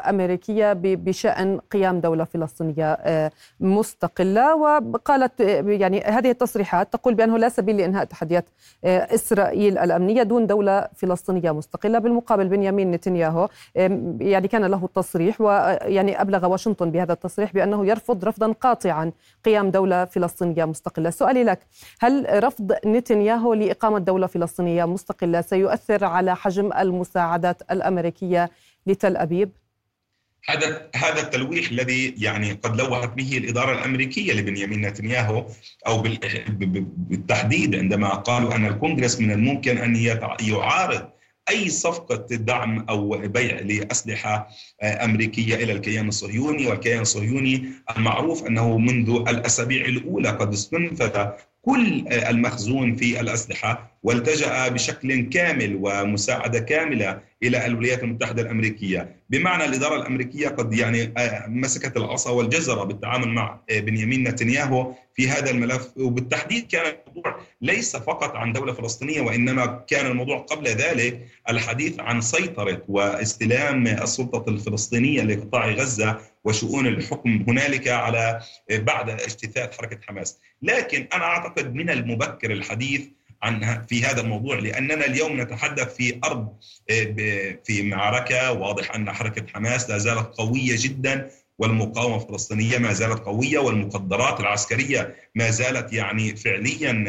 أمريكية 0.09 0.73
بشأن 0.73 1.59
قيام 1.71 1.99
دولة 1.99 2.23
فلسطينية 2.23 2.97
مستقلة 3.59 4.55
وقالت 4.55 5.39
يعني 5.65 6.01
هذه 6.01 6.31
التصريحات 6.31 6.93
تقول 6.93 7.13
بأنه 7.13 7.37
لا 7.37 7.49
سبيل 7.49 7.77
لإنهاء 7.77 8.05
تحديات 8.05 8.45
إسرائيل 8.85 9.77
الأمنية 9.77 10.23
دون 10.23 10.47
دولة 10.47 10.87
فلسطينية 10.95 11.51
مستقلة. 11.51 11.99
بالمقابل 11.99 12.47
بنيامين 12.47 12.91
نتنياهو 12.91 13.47
يعني 14.19 14.47
كان 14.47 14.65
له 14.65 14.89
تصريح 14.95 15.41
ويعني 15.41 16.21
أبلغ 16.21 16.51
واشنطن 16.51 16.91
بهذا 16.91 17.13
التصريح 17.13 17.53
بأنه 17.53 17.85
يرفض 17.85 18.25
رفضا 18.25 18.51
قاطعا 18.51 19.11
قيام 19.45 19.71
دولة 19.71 20.05
فلسطينية 20.05 20.65
مستقلة. 20.65 21.09
سؤالي 21.09 21.43
لك 21.43 21.59
هل 21.99 22.43
رفض 22.43 22.73
نتنياهو 22.85 23.53
لإقامة 23.53 23.99
دولة 23.99 24.27
فلسطينية 24.27 24.85
مستقلة 24.85 25.41
سيؤثر 25.41 25.90
يؤثر 25.91 26.05
على 26.05 26.35
حجم 26.35 26.73
المساعدات 26.73 27.61
الأمريكية 27.71 28.51
لتل 28.87 29.17
أبيب؟ 29.17 29.51
هذا 30.49 30.89
هذا 30.95 31.21
التلويح 31.21 31.71
الذي 31.71 32.15
يعني 32.17 32.51
قد 32.51 32.81
لوحت 32.81 33.09
به 33.09 33.37
الإدارة 33.37 33.71
الأمريكية 33.79 34.33
لبنيامين 34.33 34.81
نتنياهو 34.81 35.45
أو 35.87 36.01
بالتحديد 36.01 37.75
عندما 37.75 38.09
قالوا 38.09 38.55
أن 38.55 38.65
الكونغرس 38.65 39.19
من 39.19 39.31
الممكن 39.31 39.77
أن 39.77 39.95
يعارض 40.41 41.10
أي 41.51 41.69
صفقة 41.69 42.35
دعم 42.35 42.85
أو 42.89 43.09
بيع 43.27 43.59
لأسلحة 43.59 44.47
أمريكية 44.83 45.55
إلى 45.55 45.71
الكيان 45.71 46.07
الصهيوني 46.07 46.67
والكيان 46.67 47.01
الصهيوني 47.01 47.63
المعروف 47.97 48.47
أنه 48.47 48.77
منذ 48.77 49.09
الأسابيع 49.27 49.85
الأولى 49.85 50.29
قد 50.29 50.53
استنفذ 50.53 51.25
كل 51.61 52.07
المخزون 52.07 52.95
في 52.95 53.19
الأسلحة 53.19 53.97
والتجأ 54.03 54.67
بشكل 54.67 55.29
كامل 55.29 55.79
ومساعدة 55.81 56.59
كاملة 56.59 57.30
إلى 57.43 57.65
الولايات 57.65 58.03
المتحدة 58.03 58.41
الأمريكية، 58.41 59.15
بمعنى 59.29 59.65
الإدارة 59.65 59.95
الأمريكية 59.95 60.47
قد 60.47 60.73
يعني 60.73 61.13
آه، 61.17 61.47
مسكت 61.47 61.97
العصا 61.97 62.29
والجزرة 62.29 62.83
بالتعامل 62.83 63.27
مع 63.27 63.59
آه، 63.69 63.79
بنيامين 63.79 64.27
نتنياهو 64.27 64.93
في 65.15 65.29
هذا 65.29 65.51
الملف. 65.51 65.89
وبالتحديد 65.97 66.67
كان 66.67 66.93
الموضوع 67.07 67.39
ليس 67.61 67.95
فقط 67.95 68.35
عن 68.35 68.53
دولة 68.53 68.73
فلسطينية 68.73 69.21
وإنما 69.21 69.83
كان 69.87 70.05
الموضوع 70.05 70.37
قبل 70.37 70.67
ذلك 70.67 71.27
الحديث 71.49 71.99
عن 71.99 72.21
سيطرة 72.21 72.81
واستلام 72.87 73.87
السلطة 73.87 74.49
الفلسطينية 74.49 75.21
لقطاع 75.21 75.69
غزة 75.69 76.17
وشؤون 76.43 76.87
الحكم 76.87 77.43
هنالك 77.47 77.87
على 77.87 78.39
آه، 78.71 78.77
بعد 78.77 79.09
اجتثاث 79.09 79.77
حركة 79.77 79.99
حماس، 80.07 80.37
لكن 80.61 81.07
أنا 81.13 81.23
أعتقد 81.23 81.73
من 81.73 81.89
المبكر 81.89 82.51
الحديث 82.51 83.01
عن 83.43 83.85
في 83.89 84.03
هذا 84.03 84.21
الموضوع 84.21 84.59
لأننا 84.59 85.05
اليوم 85.05 85.41
نتحدث 85.41 85.95
في 85.95 86.19
أرض 86.23 86.47
آه، 86.89 87.57
في 87.63 87.83
معركة. 87.83 88.51
واضح 88.51 88.95
أن 88.95 89.11
حركة 89.11 89.45
حماس 89.53 89.89
لا 89.89 89.97
زالت 89.97 90.27
قوية 90.37 90.75
جدا 90.77 91.29
والمقاومة 91.57 92.15
الفلسطينية 92.23 92.77
ما 92.77 92.93
زالت 92.93 93.19
قوية 93.19 93.59
والمقدرات 93.59 94.39
العسكرية 94.39 95.15
ما 95.35 95.49
زالت 95.49 95.93
يعني 95.93 96.35
فعليا 96.35 97.05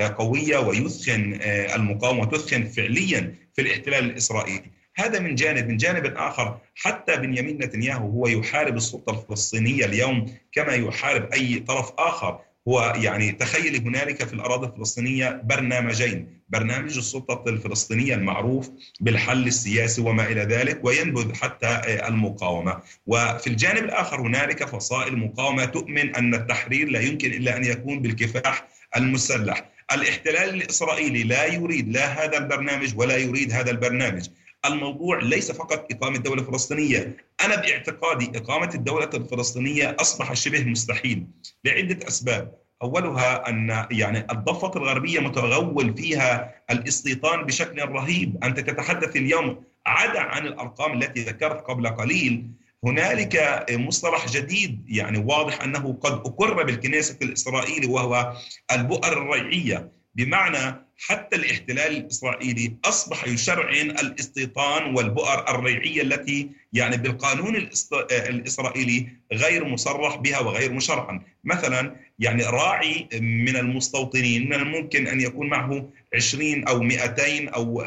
آه، 0.00 0.08
قوية 0.08 0.58
ويثخن 0.58 1.38
آه، 1.42 1.76
المقاومة 1.76 2.24
تثخن 2.24 2.64
فعليا 2.64 3.34
في 3.54 3.62
الاحتلال 3.62 4.04
الإسرائيلي. 4.04 4.70
هذا 4.96 5.18
من 5.18 5.34
جانب، 5.34 5.68
من 5.68 5.76
جانب 5.76 6.16
آخر 6.16 6.58
حتى 6.74 7.16
بنيامين 7.16 7.58
نتنياهو 7.58 8.10
هو 8.10 8.26
يحارب 8.26 8.76
السلطة 8.76 9.10
الفلسطينية 9.10 9.84
اليوم 9.84 10.34
كما 10.52 10.72
يحارب 10.72 11.32
أي 11.32 11.58
طرف 11.58 11.92
آخر. 11.98 12.40
هو 12.68 12.92
يعني 12.96 13.32
تخيل 13.32 13.76
هنالك 13.76 14.24
في 14.24 14.32
الأراضي 14.32 14.66
الفلسطينية 14.66 15.42
برنامجين، 15.44 16.28
برنامج 16.48 16.96
السلطة 16.96 17.44
الفلسطينية 17.48 18.14
المعروف 18.14 18.70
بالحل 19.00 19.46
السياسي 19.46 20.00
وما 20.00 20.26
إلى 20.26 20.40
ذلك 20.40 20.84
وينبذ 20.84 21.34
حتى 21.34 21.80
المقاومة، 22.08 22.80
وفي 23.06 23.46
الجانب 23.46 23.84
الآخر 23.84 24.20
هنالك 24.20 24.64
فصائل 24.64 25.16
مقاومة 25.16 25.64
تؤمن 25.64 26.16
أن 26.16 26.34
التحرير 26.34 26.88
لا 26.88 27.00
يمكن 27.00 27.32
إلا 27.32 27.56
أن 27.56 27.64
يكون 27.64 28.02
بالكفاح 28.02 28.68
المسلح، 28.96 29.68
الاحتلال 29.92 30.54
الإسرائيلي 30.54 31.22
لا 31.22 31.46
يريد 31.46 31.88
لا 31.88 32.24
هذا 32.24 32.38
البرنامج 32.38 32.92
ولا 32.96 33.16
يريد 33.16 33.52
هذا 33.52 33.70
البرنامج، 33.70 34.28
الموضوع 34.64 35.18
ليس 35.18 35.52
فقط 35.52 35.86
إقامة 35.92 36.18
دولة 36.18 36.42
فلسطينية. 36.42 37.16
أنا 37.44 37.56
باعتقادي 37.56 38.38
إقامة 38.38 38.70
الدولة 38.74 39.10
الفلسطينية 39.14 39.96
أصبح 40.00 40.32
شبه 40.32 40.64
مستحيل 40.64 41.26
لعدة 41.64 42.08
أسباب. 42.08 42.52
أولها 42.82 43.48
أن 43.48 43.86
يعني 43.90 44.26
الضفة 44.30 44.72
الغربية 44.76 45.20
متغول 45.20 45.96
فيها 45.96 46.54
الاستيطان 46.70 47.42
بشكل 47.42 47.82
رهيب. 47.82 48.44
أنت 48.44 48.60
تتحدث 48.60 49.16
اليوم 49.16 49.64
عدا 49.86 50.20
عن 50.20 50.46
الأرقام 50.46 51.02
التي 51.02 51.22
ذكرت 51.22 51.60
قبل 51.60 51.88
قليل. 51.88 52.50
هنالك 52.84 53.66
مصطلح 53.70 54.28
جديد 54.28 54.84
يعني 54.88 55.18
واضح 55.18 55.62
أنه 55.62 55.98
قد 56.00 56.12
أقر 56.12 56.62
بالكنيسة 56.62 57.16
الإسرائيلي 57.22 57.86
وهو 57.86 58.32
البؤر 58.72 59.12
الريعية. 59.12 59.92
بمعنى 60.14 60.85
حتى 60.98 61.36
الاحتلال 61.36 61.96
الإسرائيلي 61.96 62.72
أصبح 62.84 63.28
يشرعن 63.28 63.90
الاستيطان 63.90 64.94
والبؤر 64.94 65.48
الريعية 65.48 66.02
التي 66.02 66.48
يعني 66.72 66.96
بالقانون 66.96 67.68
الإسرائيلي 68.10 69.08
غير 69.32 69.64
مصرح 69.64 70.16
بها 70.16 70.40
وغير 70.40 70.72
مشرعا، 70.72 71.22
مثلا 71.44 71.96
يعني 72.18 72.42
راعي 72.42 73.08
من 73.20 73.56
المستوطنين 73.56 74.48
من 74.48 74.54
الممكن 74.54 75.06
أن 75.06 75.20
يكون 75.20 75.48
معه 75.48 75.88
20 76.14 76.64
أو 76.64 76.80
200 76.80 77.48
أو 77.48 77.84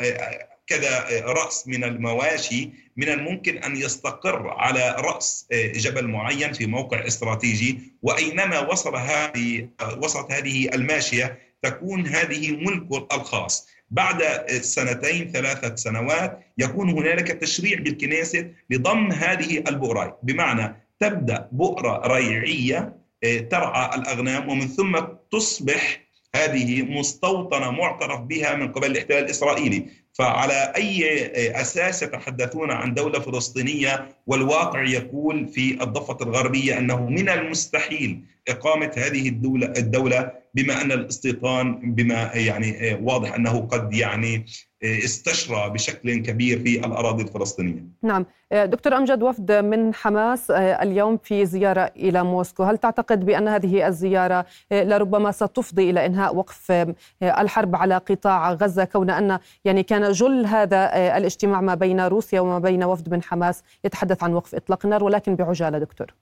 كذا 0.68 1.08
رأس 1.26 1.68
من 1.68 1.84
المواشي 1.84 2.70
من 2.98 3.10
الممكن 3.10 3.58
أن 3.58 3.76
يستقر 3.76 4.50
على 4.50 4.96
رأس 5.00 5.48
جبل 5.54 6.08
معين 6.08 6.54
في 6.54 6.66
موقع 6.66 7.08
استراتيجي. 7.08 7.80
وأينما 8.02 8.60
وصل 8.60 8.96
هذه 8.96 9.70
وصلت 9.98 10.32
هذه 10.32 10.70
الماشية 10.74 11.49
تكون 11.62 12.08
هذه 12.08 12.52
ملك 12.52 13.12
الخاص 13.14 13.68
بعد 13.92 14.24
سنتين 14.62 15.32
ثلاثة 15.32 15.76
سنوات 15.76 16.40
يكون 16.58 16.90
هنالك 16.90 17.28
تشريع 17.28 17.80
بالكنيسة 17.80 18.52
لضم 18.70 19.12
هذه 19.12 19.58
البؤرة. 19.58 20.20
بمعنى 20.24 20.76
تبدأ 21.00 21.50
بؤرة 21.52 22.08
ريعية 22.08 23.00
آه، 23.24 23.40
ترعى 23.40 23.96
الأغنام 24.00 24.50
ومن 24.50 24.68
ثم 24.68 25.00
تصبح 25.32 26.10
هذه 26.36 26.82
مستوطنة 26.82 27.72
معترف 27.72 28.20
بها 28.20 28.56
من 28.56 28.72
قبل 28.72 28.92
الاحتلال 28.92 29.24
الإسرائيلي. 29.24 29.86
فعلى 30.20 30.74
أي 30.76 31.62
أساس 31.62 32.04
يتحدثون 32.04 32.72
عن 32.72 32.94
دولة 32.94 33.20
فلسطينية 33.20 34.16
والواقع 34.28 34.84
يقول 34.84 35.48
في 35.48 35.84
الضفة 35.84 36.18
الغربية 36.22 36.78
أنه 36.78 37.10
من 37.10 37.30
المستحيل 37.30 38.22
إقامة 38.48 38.92
هذه 38.98 39.30
الدولة, 39.30 39.74
الدولة 39.78 40.32
بما 40.54 40.82
أن 40.82 40.92
الاستيطان 40.92 41.94
بما 41.94 42.32
يعني 42.34 42.98
واضح 43.02 43.34
أنه 43.34 43.60
قد 43.60 43.94
يعني 43.94 44.46
استشرى 44.84 45.70
بشكل 45.70 46.16
كبير 46.16 46.60
في 46.60 46.80
الأراضي 46.80 47.24
الفلسطينية. 47.24 47.84
نعم. 48.04 48.26
دكتور 48.54 48.98
أمجد 48.98 49.24
وفد 49.24 49.52
من 49.52 49.94
حماس 49.94 50.52
اليوم 50.52 51.18
في 51.24 51.46
زيارة 51.46 51.92
إلى 51.96 52.24
موسكو. 52.24 52.64
هل 52.64 52.78
تعتقد 52.78 53.26
بأن 53.26 53.48
هذه 53.48 53.88
الزيارة 53.88 54.46
لربما 54.72 55.32
ستفضي 55.32 55.90
إلى 55.90 56.06
إنهاء 56.06 56.36
وقف 56.36 56.94
الحرب 57.24 57.76
على 57.76 57.98
قطاع 57.98 58.54
غزة 58.54 58.84
كون 58.84 59.10
أن 59.10 59.40
يعني 59.66 59.84
كان 59.84 60.12
جل 60.12 60.46
هذا 60.46 61.18
الاجتماع 61.18 61.62
ما 61.62 61.76
بين 61.76 62.02
روسيا 62.02 62.40
وما 62.40 62.60
بين 62.60 62.84
وفد 62.84 63.12
من 63.14 63.24
حماس 63.24 63.64
يتحدث 63.86 64.24
عن 64.24 64.34
وقف 64.34 64.56
إطلاق 64.56 64.80
النار 64.86 65.04
ولكن 65.04 65.36
بعجالة 65.36 65.80
دكتور. 65.80 66.14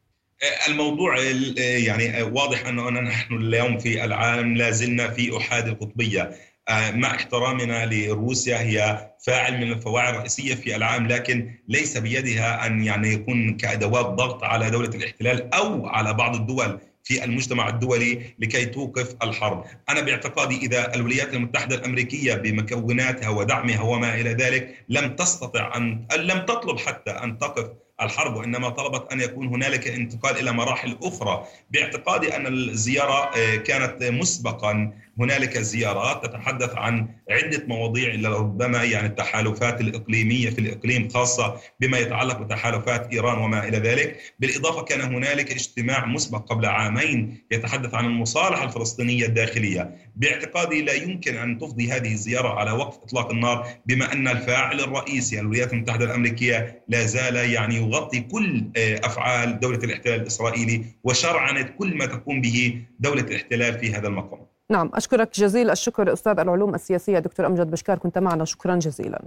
الموضوع 0.68 1.20
يعني 1.58 2.22
واضح 2.24 2.68
انه 2.68 2.90
نحن 2.90 3.36
اليوم 3.36 3.78
في 3.78 4.06
العالم 4.06 4.56
لا 4.56 4.72
زلنا 4.72 5.08
في 5.08 5.38
أحاد 5.38 5.68
القطبية. 5.68 6.32
مع 6.70 7.16
احترامنا 7.16 7.86
لروسيا 7.86 8.62
هي 8.62 9.10
فاعل 9.26 9.58
من 9.58 9.72
الفواعل 9.72 10.14
الرئيسية 10.14 10.56
في 10.56 10.76
العالم 10.76 11.08
لكن 11.08 11.52
ليس 11.68 11.98
بيدها 11.98 12.66
أن 12.66 12.84
يعني 12.84 13.14
يكون 13.14 13.58
كأدوات 13.58 14.06
ضغط 14.06 14.44
على 14.44 14.70
دولة 14.70 14.90
الاحتلال 14.90 15.54
أو 15.54 15.88
على 15.88 16.14
بعض 16.14 16.36
الدول 16.36 16.80
في 17.04 17.24
المجتمع 17.24 17.70
الدولي 17.70 18.22
لكي 18.40 18.66
توقف 18.66 19.16
الحرب. 19.24 19.64
أنا 19.90 20.02
باعتقادي 20.02 20.58
إذا 20.58 20.96
الولايات 20.96 21.34
المتحدة 21.34 21.76
الأمريكية 21.76 22.34
بمكوناتها 22.34 23.30
ودعمها 23.30 23.82
وما 23.82 24.16
إلى 24.16 24.30
ذلك 24.30 24.86
لم 24.90 25.16
تستطع 25.16 25.78
أن 25.78 26.08
لم 26.18 26.40
تطلب 26.40 26.80
حتى 26.80 27.12
أن 27.12 27.38
تقف 27.38 27.70
الحرب 28.02 28.36
وإنما 28.36 28.70
طلبت 28.70 29.12
أن 29.12 29.22
يكون 29.22 29.48
هنالك 29.48 29.88
انتقال 29.88 30.40
إلى 30.40 30.52
مراحل 30.52 30.98
أخرى. 31.04 31.48
باعتقادي 31.72 32.36
أن 32.36 32.48
الزيارة 32.48 33.32
آه، 33.38 33.56
كانت 33.56 34.04
مسبقا 34.04 34.94
هنالك 35.20 35.58
زيارات 35.58 36.26
تتحدث 36.26 36.76
عن 36.76 37.08
عدة 37.30 37.64
مواضيع 37.68 38.30
ربما 38.30 38.84
يعني 38.84 39.08
التحالفات 39.08 39.82
الإقليمية 39.82 40.50
في 40.50 40.60
الإقليم 40.60 41.10
خاصة 41.10 41.56
بما 41.80 41.98
يتعلق 41.98 42.40
بتحالفات 42.40 43.14
إيران 43.14 43.38
وما 43.38 43.68
إلى 43.68 43.78
ذلك، 43.78 44.34
بالإضافة 44.40 44.82
كان 44.82 45.02
هنالك 45.02 45.52
اجتماع 45.52 46.06
مسبق 46.06 46.50
قبل 46.50 46.66
عامين 46.66 47.46
يتحدث 47.52 47.94
عن 47.94 48.06
المصالحة 48.06 48.64
الفلسطينية 48.64 49.26
الداخلية، 49.26 49.96
باعتقادي 50.16 50.82
لا 50.82 50.94
يمكن 50.94 51.36
أن 51.36 51.58
تفضي 51.58 51.92
هذه 51.92 52.14
الزيارة 52.14 52.50
على 52.50 52.72
وقف 52.72 52.98
إطلاق 53.04 53.32
النار 53.32 53.68
بما 53.86 54.14
أن 54.14 54.28
الفاعل 54.28 54.80
الرئيسي 54.80 55.40
الولايات 55.40 55.74
المتحدة 55.74 56.06
الأمريكية 56.06 56.84
لا 56.88 57.06
زال 57.06 57.36
يعني 57.36 57.76
يغطي 57.76 58.20
كل 58.20 58.64
آه، 58.78 59.00
أفعال 59.04 59.60
دولة 59.60 59.78
الاحتلال 59.78 60.22
الإسرائيلي 60.22 60.86
وشرعنه 61.04 61.62
كل 61.62 61.98
ما 61.98 62.06
تقوم 62.06 62.42
به 62.42 62.82
دولة 63.00 63.22
الاحتلال 63.22 63.80
في 63.80 63.94
هذا 63.94 64.08
المقام. 64.08 64.57
نعم 64.72 64.92
أشكرك 64.94 65.30
جزيل 65.34 65.70
الشكر 65.70 66.14
أستاذ 66.14 66.40
العلوم 66.40 66.76
السياسية 66.76 67.20
دكتور 67.20 67.46
أمجد 67.46 67.72
بشكار 67.72 67.98
كنت 67.98 68.18
معنا 68.18 68.46
شكرا 68.46 68.76
جزيلا. 68.76 69.22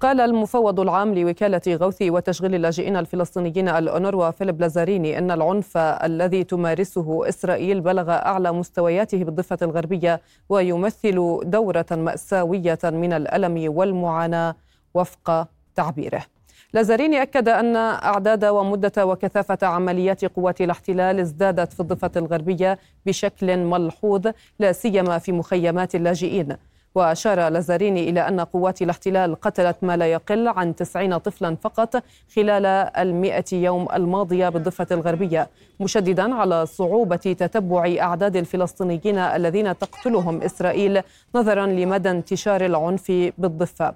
قال 0.00 0.20
المفوض 0.20 0.80
العام 0.80 1.14
لوكالة 1.14 1.60
غوث 1.68 2.02
وتشغيل 2.02 2.54
اللاجئين 2.54 2.96
الفلسطينيين 2.96 3.68
الأونروا 3.68 4.30
فيليب 4.30 4.60
لازاريني 4.60 5.18
أن 5.18 5.30
العنف 5.30 5.76
الذي 5.76 6.44
تمارسه 6.44 7.28
إسرائيل 7.28 7.80
بلغ 7.80 8.10
أعلى 8.10 8.52
مستوياته 8.52 9.24
بالضفة 9.24 9.58
الغربية 9.62 10.20
ويمثل 10.48 11.40
دورة 11.44 11.86
مأساوية 11.90 12.78
من 12.84 13.12
الألم 13.12 13.76
والمعاناة 13.76 14.54
وفق 14.94 15.48
تعبيره. 15.74 16.22
لازاريني 16.74 17.22
أكد 17.22 17.48
أن 17.48 17.76
أعداد 17.76 18.44
ومدة 18.44 19.06
وكثافة 19.06 19.58
عمليات 19.62 20.24
قوات 20.24 20.60
الاحتلال 20.60 21.20
ازدادت 21.20 21.72
في 21.72 21.80
الضفة 21.80 22.10
الغربية 22.16 22.78
بشكل 23.06 23.56
ملحوظ 23.56 24.26
لا 24.58 24.72
سيما 24.72 25.18
في 25.18 25.32
مخيمات 25.32 25.94
اللاجئين. 25.94 26.56
وأشار 26.94 27.48
لازاريني 27.48 28.10
إلى 28.10 28.28
أن 28.28 28.40
قوات 28.40 28.82
الاحتلال 28.82 29.40
قتلت 29.40 29.76
ما 29.82 29.96
لا 29.96 30.06
يقل 30.06 30.48
عن 30.48 30.76
تسعين 30.76 31.18
طفلا 31.18 31.56
فقط 31.62 32.02
خلال 32.36 32.66
المئة 32.98 33.44
يوم 33.52 33.88
الماضية 33.94 34.48
بالضفة 34.48 34.86
الغربية 34.90 35.48
مشددا 35.80 36.34
على 36.34 36.66
صعوبة 36.66 37.16
تتبع 37.16 37.96
أعداد 38.00 38.36
الفلسطينيين 38.36 39.18
الذين 39.18 39.78
تقتلهم 39.78 40.42
إسرائيل 40.42 41.00
نظرا 41.34 41.66
لمدى 41.66 42.10
انتشار 42.10 42.66
العنف 42.66 43.32
بالضفة. 43.38 43.94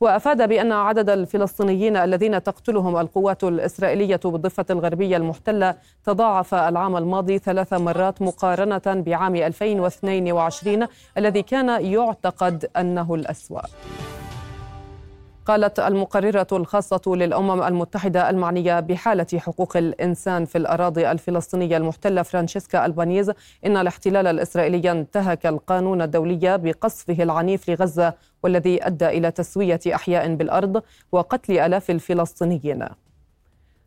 وأفاد 0.00 0.48
بأن 0.48 0.72
عدد 0.72 1.10
الفلسطينيين 1.10 1.96
الذين 1.96 2.42
تقتلهم 2.42 2.96
القوات 2.96 3.44
الإسرائيلية 3.44 4.20
بالضفة 4.24 4.64
الغربية 4.70 5.16
المحتلة 5.16 5.74
تضاعف 6.04 6.54
العام 6.54 6.96
الماضي 6.96 7.38
ثلاث 7.38 7.72
مرات 7.72 8.22
مقارنة 8.22 8.82
بعام 8.86 9.36
2022 9.36 10.86
الذي 11.18 11.42
كان 11.42 11.84
يعتقد 11.84 12.70
أنه 12.76 13.14
الأسوأ. 13.14 13.60
قالت 15.50 15.80
المقررة 15.80 16.46
الخاصة 16.52 17.02
للأمم 17.06 17.62
المتحدة 17.62 18.30
المعنية 18.30 18.80
بحالة 18.80 19.26
حقوق 19.36 19.76
الإنسان 19.76 20.44
في 20.44 20.58
الأراضي 20.58 21.10
الفلسطينية 21.10 21.76
المحتلة 21.76 22.22
فرانشيسكا 22.22 22.86
ألبانيز 22.86 23.32
إن 23.66 23.76
الاحتلال 23.76 24.26
الإسرائيلي 24.26 24.90
انتهك 24.90 25.46
القانون 25.46 26.02
الدولي 26.02 26.58
بقصفه 26.58 27.22
العنيف 27.22 27.70
لغزة 27.70 28.14
والذي 28.42 28.86
أدى 28.86 29.08
إلى 29.08 29.30
تسوية 29.30 29.80
أحياء 29.94 30.34
بالأرض 30.34 30.82
وقتل 31.12 31.58
آلاف 31.58 31.90
الفلسطينيين. 31.90 32.86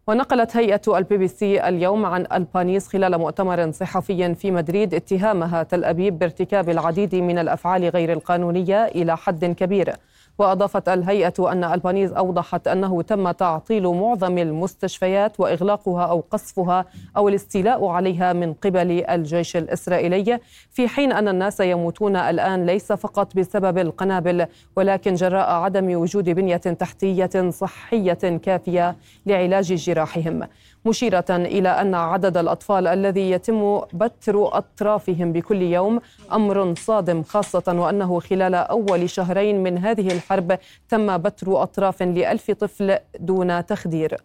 ونقلت 0.07 0.57
هيئة 0.57 0.97
البي 0.97 1.17
بي 1.17 1.27
سي 1.27 1.67
اليوم 1.67 2.05
عن 2.05 2.27
ألبانيز 2.33 2.87
خلال 2.87 3.17
مؤتمر 3.17 3.71
صحفي 3.71 4.35
في 4.35 4.51
مدريد 4.51 4.93
اتهامها 4.93 5.63
تل 5.63 5.83
أبيب 5.83 6.19
بارتكاب 6.19 6.69
العديد 6.69 7.15
من 7.15 7.39
الأفعال 7.39 7.89
غير 7.89 8.13
القانونية 8.13 8.85
إلى 8.85 9.17
حد 9.17 9.45
كبير. 9.45 9.95
وأضافت 10.39 10.89
الهيئة 10.89 11.51
أن 11.51 11.63
ألبانيز 11.63 12.13
أوضحت 12.13 12.67
أنه 12.67 13.01
تم 13.01 13.31
تعطيل 13.31 13.87
معظم 13.87 14.37
المستشفيات 14.37 15.39
وإغلاقها 15.39 16.05
أو 16.05 16.23
قصفها 16.31 16.85
أو 17.17 17.29
الاستيلاء 17.29 17.85
عليها 17.85 18.33
من 18.33 18.53
قبل 18.53 18.91
الجيش 19.09 19.57
الإسرائيلي 19.57 20.39
في 20.71 20.87
حين 20.87 21.11
أن 21.11 21.27
الناس 21.27 21.59
يموتون 21.59 22.15
الآن 22.15 22.65
ليس 22.65 22.91
فقط 22.91 23.35
بسبب 23.35 23.77
القنابل 23.77 24.45
ولكن 24.75 25.13
جراء 25.13 25.51
عدم 25.51 25.95
وجود 25.95 26.29
بنية 26.29 26.57
تحتية 26.57 27.49
صحية 27.49 28.37
كافية 28.43 28.95
لعلاج 29.25 29.73
جراحهم. 29.73 30.47
مشيرة 30.85 31.25
إلى 31.29 31.69
أن 31.69 31.95
عدد 31.95 32.37
الأطفال 32.37 32.87
الذي 32.87 33.31
يتم 33.31 33.81
بتر 33.93 34.57
أطرافهم 34.57 35.31
بكل 35.33 35.61
يوم 35.61 35.99
أمر 36.31 36.75
صادم 36.75 37.23
خاصة 37.23 37.63
وأنه 37.67 38.19
خلال 38.19 38.55
أول 38.55 39.09
شهرين 39.09 39.63
من 39.63 39.77
هذه 39.77 40.07
الحرب 40.07 40.59
تم 40.89 41.17
بتر 41.17 41.63
أطراف 41.63 42.03
لألف 42.03 42.51
طفل 42.51 42.97
دون 43.19 43.65
تخدير. 43.65 44.17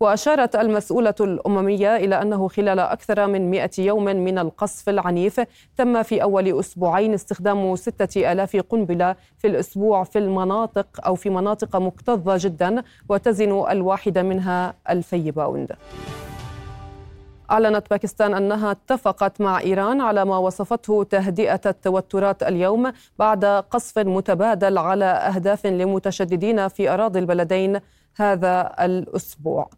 وأشارت 0.00 0.56
المسؤولة 0.56 1.14
الأممية 1.20 1.96
إلى 1.96 2.22
أنه 2.22 2.48
خلال 2.48 2.78
أكثر 2.78 3.26
من 3.26 3.50
مئة 3.50 3.70
يوم 3.78 4.04
من 4.04 4.38
القصف 4.38 4.88
العنيف 4.88 5.40
تم 5.76 6.02
في 6.02 6.22
أول 6.22 6.58
أسبوعين 6.60 7.14
استخدام 7.14 7.76
ستة 7.76 8.32
ألاف 8.32 8.56
قنبلة 8.56 9.16
في 9.38 9.46
الأسبوع 9.46 10.04
في 10.04 10.18
المناطق 10.18 10.86
أو 11.06 11.14
في 11.14 11.30
مناطق 11.30 11.76
مكتظة 11.76 12.36
جدا 12.40 12.82
وتزن 13.08 13.64
الواحدة 13.70 14.22
منها 14.22 14.74
ألفي 14.90 15.30
باوند. 15.30 15.72
أعلنت 17.50 17.90
باكستان 17.90 18.34
أنها 18.34 18.70
اتفقت 18.70 19.40
مع 19.40 19.60
إيران 19.60 20.00
على 20.00 20.24
ما 20.24 20.38
وصفته 20.38 21.04
تهدئة 21.10 21.60
التوترات 21.66 22.42
اليوم 22.42 22.92
بعد 23.18 23.44
قصف 23.44 23.98
متبادل 23.98 24.78
على 24.78 25.04
أهداف 25.04 25.66
لمتشددين 25.66 26.68
في 26.68 26.88
أراضي 26.88 27.18
البلدين 27.18 27.80
هذا 28.16 28.74
الأسبوع. 28.80 29.70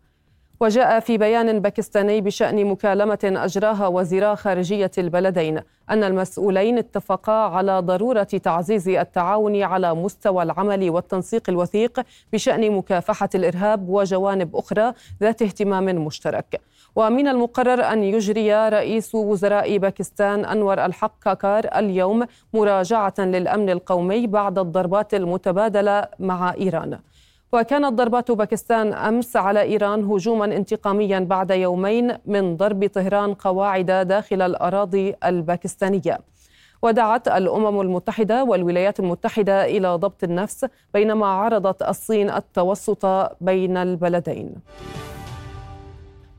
وجاء 0.61 1.01
في 1.01 1.19
بيان 1.19 1.61
باكستاني 1.61 2.21
بشأن 2.21 2.65
مكالمة 2.67 3.19
أجراها 3.25 3.87
وزيرا 3.87 4.35
خارجية 4.35 4.91
البلدين 4.99 5.61
أن 5.91 6.05
المسؤولين 6.05 6.79
اتفقا 6.79 7.33
على 7.33 7.81
ضرورة 7.81 8.23
تعزيز 8.23 8.89
التعاون 8.89 9.63
على 9.63 9.95
مستوى 9.95 10.43
العمل 10.43 10.91
والتنسيق 10.91 11.43
الوثيق 11.49 12.01
بشأن 12.33 12.73
مكافحة 12.73 13.29
الإرهاب 13.35 13.89
وجوانب 13.89 14.57
أخرى 14.57 14.93
ذات 15.21 15.43
اهتمام 15.43 15.85
مشترك. 15.85 16.61
ومن 16.97 17.29
المقرر 17.29 17.83
أن 17.93 18.03
يجري 18.03 18.69
رئيس 18.69 19.15
وزراء 19.15 19.79
باكستان 19.79 20.45
أنور 20.45 20.85
الحق 20.85 21.13
كاكار 21.23 21.65
اليوم 21.77 22.27
مراجعة 22.55 23.15
للأمن 23.19 23.71
القومي 23.71 24.27
بعد 24.27 24.59
الضربات 24.59 25.15
المتبادلة 25.15 26.09
مع 26.19 26.55
إيران. 26.55 26.99
وكانت 27.53 27.93
ضربات 27.93 28.31
باكستان 28.31 28.93
أمس 28.93 29.37
على 29.37 29.63
إيران 29.63 30.05
هجوما 30.05 30.45
انتقاميا 30.45 31.19
بعد 31.19 31.51
يومين 31.51 32.13
من 32.27 32.57
ضرب 32.57 32.87
طهران 32.87 33.35
قواعد 33.35 33.87
داخل 33.87 34.43
الأراضي 34.43 35.15
الباكستانية. 35.25 36.19
ودعت 36.83 37.29
الأمم 37.29 37.81
المتحدة 37.81 38.45
والولايات 38.45 39.01
المتحدة 39.01 39.65
إلى 39.65 39.89
ضبط 39.89 40.25
النفس 40.25 40.67
بينما 40.95 41.27
عرضت 41.27 41.83
الصين 41.83 42.31
التوسط 42.31 43.07
بين 43.41 43.77
البلدين. 43.77 44.55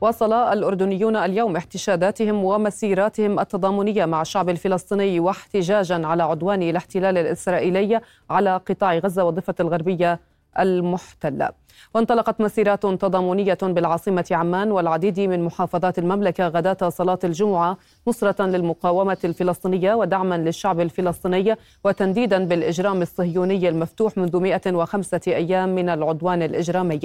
واصل 0.00 0.32
الأردنيون 0.32 1.16
اليوم 1.16 1.56
احتشاداتهم 1.56 2.44
ومسيراتهم 2.44 3.40
التضامنية 3.40 4.04
مع 4.04 4.22
الشعب 4.22 4.48
الفلسطيني 4.48 5.20
واحتجاجا 5.20 6.06
على 6.06 6.22
عدوان 6.22 6.62
الاحتلال 6.62 7.18
الإسرائيلي 7.18 8.00
على 8.30 8.56
قطاع 8.56 8.98
غزة 8.98 9.24
والضفة 9.24 9.54
الغربية 9.60 10.20
المحتلة. 10.58 11.50
وانطلقت 11.94 12.40
مسيرات 12.40 12.82
تضامنية 12.86 13.58
بالعاصمة 13.62 14.24
عمان 14.30 14.72
والعديد 14.72 15.20
من 15.20 15.44
محافظات 15.44 15.98
المملكة 15.98 16.48
غداة 16.48 16.88
صلاة 16.88 17.18
الجمعة 17.24 17.76
نصرة 18.08 18.46
للمقاومة 18.46 19.18
الفلسطينية 19.24 19.94
ودعما 19.94 20.34
للشعب 20.34 20.80
الفلسطيني 20.80 21.56
وتنديدا 21.84 22.44
بالإجرام 22.44 23.02
الصهيوني 23.02 23.68
المفتوح 23.68 24.18
منذ 24.18 24.36
105 24.36 25.20
أيام 25.28 25.74
من 25.74 25.88
العدوان 25.88 26.42
الإجرامي. 26.42 27.00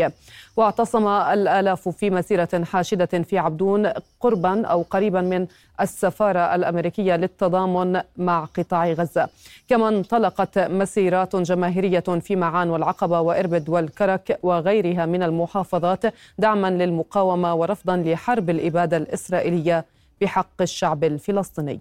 واعتصم 0.57 1.07
الآلاف 1.07 1.89
في 1.89 2.09
مسيرة 2.09 2.63
حاشدة 2.63 3.05
في 3.05 3.37
عبدون 3.37 3.87
قربا 4.19 4.65
أو 4.65 4.81
قريبا 4.81 5.21
من 5.21 5.47
السفارة 5.81 6.55
الأمريكية 6.55 7.15
للتضامن 7.15 8.01
مع 8.17 8.45
قطاع 8.45 8.91
غزة. 8.91 9.29
كما 9.67 9.87
انطلقت 9.87 10.59
مسيرات 10.59 11.35
جماهيرية 11.35 11.99
في 11.99 12.35
معان 12.35 12.69
والعقبة 12.69 13.19
وإربد 13.19 13.69
والكرك 13.69 14.39
وغيرها 14.43 15.05
من 15.05 15.23
المحافظات 15.23 16.03
دعما 16.37 16.71
للمقاومة 16.71 17.55
ورفضا 17.55 17.97
لحرب 17.97 18.49
الإبادة 18.49 18.97
الإسرائيلية 18.97 19.85
بحق 20.21 20.61
الشعب 20.61 21.03
الفلسطيني. 21.03 21.79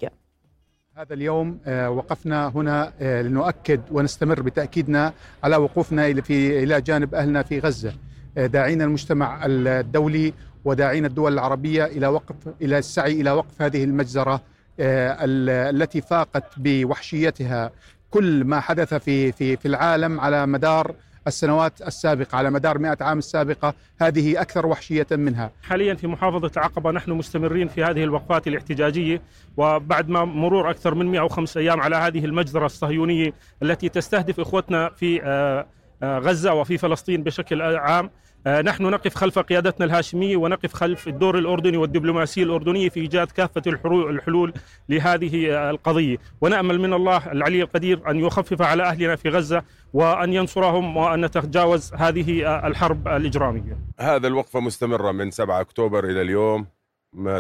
هذا 0.96 1.14
اليوم 1.14 1.58
آه، 1.66 1.90
وقفنا 1.90 2.48
هنا 2.48 2.92
آه، 3.00 3.22
لنؤكد 3.22 3.80
ونستمر 3.92 4.42
بتأكيدنا 4.42 5.12
على 5.44 5.56
وقوفنا 5.56 6.22
في 6.22 6.62
إلى 6.62 6.80
جانب 6.80 7.14
أهلنا 7.14 7.42
في 7.42 7.58
غزة. 7.58 7.92
آه، 8.38 8.46
داعين 8.46 8.82
المجتمع 8.82 9.40
الدولي 9.46 10.32
وداعين 10.64 11.04
الدول 11.04 11.32
العربية 11.32 11.84
إلى 11.84 12.06
وقف 12.06 12.36
إلى 12.62 12.78
السعي 12.78 13.20
إلى 13.20 13.30
وقف 13.30 13.62
هذه 13.62 13.84
المجزرة 13.84 14.40
التي 14.80 16.00
فاقت 16.00 16.44
بوحشيتها 16.56 17.72
كل 18.10 18.44
ما 18.44 18.60
حدث 18.60 18.94
في 18.94 19.32
في 19.32 19.56
في 19.56 19.68
العالم 19.68 20.20
على 20.20 20.46
مدار 20.46 20.94
السنوات 21.26 21.82
السابقة 21.82 22.36
على 22.36 22.50
مدار 22.50 22.78
مئة 22.78 22.96
عام 23.00 23.18
السابقة 23.18 23.74
هذه 24.00 24.40
أكثر 24.40 24.66
وحشية 24.66 25.06
منها. 25.10 25.50
حاليا 25.62 25.94
في 25.94 26.06
محافظة 26.06 26.50
عقبة 26.56 26.90
نحن 26.90 27.10
مستمرين 27.10 27.68
في 27.68 27.84
هذه 27.84 28.04
الوقفات 28.04 28.46
الاحتجاجية 28.46 29.22
وبعد 29.56 30.08
ما 30.08 30.24
مرور 30.24 30.70
أكثر 30.70 30.94
من 30.94 31.06
105 31.06 31.60
أيام 31.60 31.80
على 31.80 31.96
هذه 31.96 32.24
المجزرة 32.24 32.66
الصهيونية 32.66 33.32
التي 33.62 33.88
تستهدف 33.88 34.40
إخوتنا 34.40 34.88
في 34.88 35.22
آه، 35.22 35.66
آه، 36.02 36.18
غزة 36.18 36.54
وفي 36.54 36.78
فلسطين 36.78 37.22
بشكل 37.22 37.62
عام 37.62 38.04
آه، 38.04 38.10
نحن 38.46 38.82
نقف 38.82 39.14
خلف 39.14 39.38
قيادتنا 39.38 39.86
الهاشمية 39.86 40.36
ونقف 40.36 40.72
خلف 40.72 41.08
الدور 41.08 41.38
الأردني 41.38 41.76
والدبلوماسية 41.76 42.42
الأردنية 42.42 42.88
في 42.88 43.00
إيجاد 43.00 43.26
كافة 43.30 43.62
الحلول 43.66 44.52
لهذه 44.88 45.70
القضية. 45.70 46.16
ونأمل 46.40 46.80
من 46.80 46.92
الله 46.92 47.32
العلي 47.32 47.62
القدير 47.62 48.10
أن 48.10 48.18
يخفف 48.18 48.62
على 48.62 48.82
أهلنا 48.82 49.16
في 49.16 49.28
غزة 49.28 49.62
وأن 49.92 50.32
ينصرهم 50.32 50.96
وأن 50.96 51.24
نتجاوز 51.24 51.94
هذه 51.94 52.58
الحرب 52.66 53.08
الإجرامية. 53.08 53.78
هذا 54.00 54.26
الوقفة 54.26 54.60
مستمرة 54.60 55.12
من 55.12 55.30
7 55.30 55.60
أكتوبر 55.60 56.04
إلى 56.04 56.22
اليوم 56.22 56.66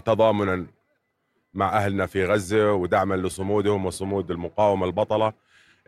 تضامنا 0.04 0.66
مع 1.54 1.76
أهلنا 1.76 2.06
في 2.06 2.24
غزة 2.24 2.72
ودعما 2.72 3.14
لصمودهم 3.14 3.86
وصمود 3.86 4.30
المقاومة 4.30 4.86
البطلة 4.86 5.32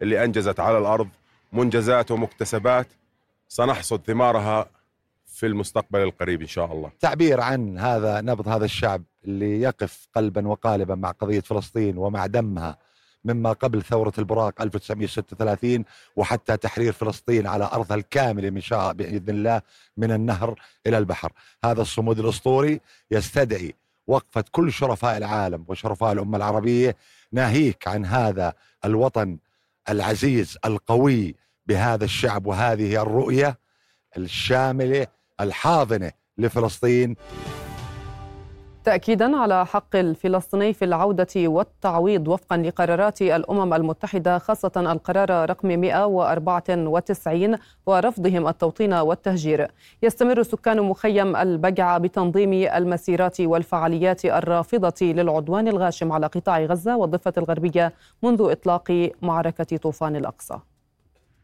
اللي 0.03 0.25
أنجزت 0.25 0.61
على 0.61 0.79
الأرض 0.79 1.09
منجزات 1.53 2.11
ومكتسبات. 2.11 2.87
سنحصد 3.49 4.01
ثمارها 4.07 4.67
في 5.37 5.47
المستقبل 5.47 6.01
القريب 6.03 6.41
إن 6.41 6.47
شاء 6.47 6.73
الله. 6.73 6.91
تعبير 7.01 7.41
عن 7.41 7.79
هذا 7.79 8.21
نبض 8.21 8.49
هذا 8.49 8.65
الشعب 8.65 9.03
اللي 9.25 9.61
يقف 9.61 10.09
قلبا 10.15 10.49
وقالبا 10.49 10.95
مع 10.95 11.11
قضية 11.11 11.41
فلسطين 11.41 11.99
ومع 11.99 12.27
دمها 12.27 12.79
مما 13.25 13.53
قبل 13.53 13.83
ثورة 13.83 14.13
البراق 14.19 14.63
1936 14.63 15.85
وحتى 16.17 16.57
تحرير 16.57 16.93
فلسطين 16.93 17.47
على 17.47 17.71
أرضها 17.73 17.97
الكاملة 17.97 18.51
من 18.51 18.61
شاء 18.61 18.93
بإذن 18.93 19.29
الله 19.29 19.63
من 19.97 20.13
النهر 20.13 20.61
إلى 20.87 20.99
البحر 20.99 21.33
هذا 21.65 21.83
الصمود 21.83 22.19
الأسطوري 22.19 22.81
يستدعي 23.11 23.75
وقفة 24.07 24.45
كل 24.51 24.73
شرفاء 24.73 25.17
العالم 25.17 25.65
وشرفاء 25.69 26.13
الأمة 26.13 26.37
العربية 26.37 26.97
ناهيك 27.33 27.89
عن 27.89 28.05
هذا 28.05 28.53
الوطن 28.85 29.39
العزيز 29.89 30.59
القوي 30.65 31.35
بهذا 31.67 32.05
الشعب 32.05 32.47
وهذه 32.47 33.03
الرؤية 33.03 33.59
الشاملة 34.17 35.07
الحاضنة 35.41 36.11
لفلسطين. 36.39 37.17
تأكيدا 38.85 39.37
على 39.37 39.67
حق 39.67 39.97
الفلسطيني 39.97 40.73
في 40.73 40.85
العودة 40.85 41.27
والتعويض 41.37 42.29
وفقا 42.29 42.57
لقرارات 42.57 43.23
الأمم 43.23 43.75
المتحدة 43.75 44.39
خاصة 44.39 44.73
القرار 44.77 45.51
رقم 45.51 45.69
194 45.69 47.57
ورفضهم 47.87 48.49
التوطين 48.49 48.95
والتهجير. 48.95 49.71
يستمر 50.03 50.43
سكان 50.43 50.81
مخيم 50.83 51.37
البقعة 51.37 51.99
بتنظيم 51.99 52.53
المسيرات 52.53 53.41
والفعاليات 53.41 54.25
الرافضة 54.25 54.95
للعدوان 55.03 55.69
الغاشم 55.69 56.13
على 56.13 56.27
قطاع 56.27 56.61
غزة 56.65 56.97
والضفة 56.97 57.33
الغربية 57.39 57.93
منذ 58.23 58.51
إطلاق 58.51 59.11
معركة 59.23 59.77
طوفان 59.77 60.17
الأقصى. 60.17 60.59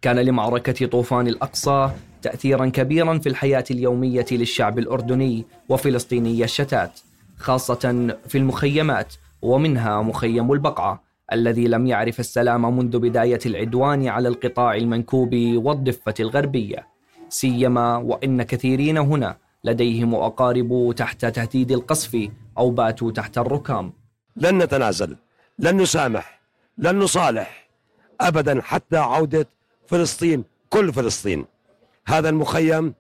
كان 0.03 0.19
لمعركة 0.19 0.87
طوفان 0.87 1.29
الأقصى 1.29 1.91
تأثيرا 2.23 2.67
كبيرا 2.67 3.19
في 3.19 3.29
الحياة 3.29 3.65
اليومية 3.71 4.27
للشعب 4.33 4.79
الأردني 4.79 5.45
وفلسطيني 5.69 6.45
الشتات 6.45 7.01
خاصة 7.37 8.17
في 8.29 8.39
المخيمات 8.39 9.15
ومنها 9.43 10.03
مخيم 10.03 10.53
البقعة 10.53 11.03
الذي 11.33 11.69
لم 11.69 11.87
يعرف 11.87 12.21
السلام 12.21 12.77
منذ 12.77 12.99
بداية 12.99 13.39
العدوان 13.47 14.09
على 14.09 14.29
القطاع 14.29 14.75
المنكوب 14.75 15.35
والضفة 15.35 16.15
الغربية. 16.21 16.87
سيما 17.29 17.97
وإن 17.97 18.43
كثيرين 18.43 18.99
هنا 18.99 19.37
لديهم 19.65 20.15
أقارب 20.15 20.95
تحت 20.97 21.27
تهديد 21.27 21.73
القصف 21.73 22.29
أو 22.59 22.71
باتوا 22.71 23.11
تحت 23.11 23.39
الركام. 23.39 23.93
لن 24.37 24.59
نتنازل 24.63 25.17
لن 25.59 25.77
نسامح 25.77 26.41
لن 26.79 26.99
نصالح 26.99 27.69
أبدا 28.21 28.63
حتى 28.63 28.97
عودة 28.97 29.47
فلسطين 29.87 30.45
كل 30.71 30.93
فلسطين. 30.93 31.45
هذا 32.07 32.29
المخيم 32.29 32.95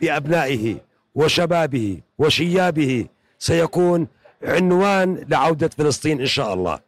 بأبنائه 0.00 0.76
وشبابه 1.14 2.00
وشيابه 2.18 3.06
سيكون 3.38 4.08
عنوان 4.42 5.24
لعودة 5.28 5.68
فلسطين 5.68 6.20
إن 6.20 6.26
شاء 6.26 6.54
الله. 6.54 6.78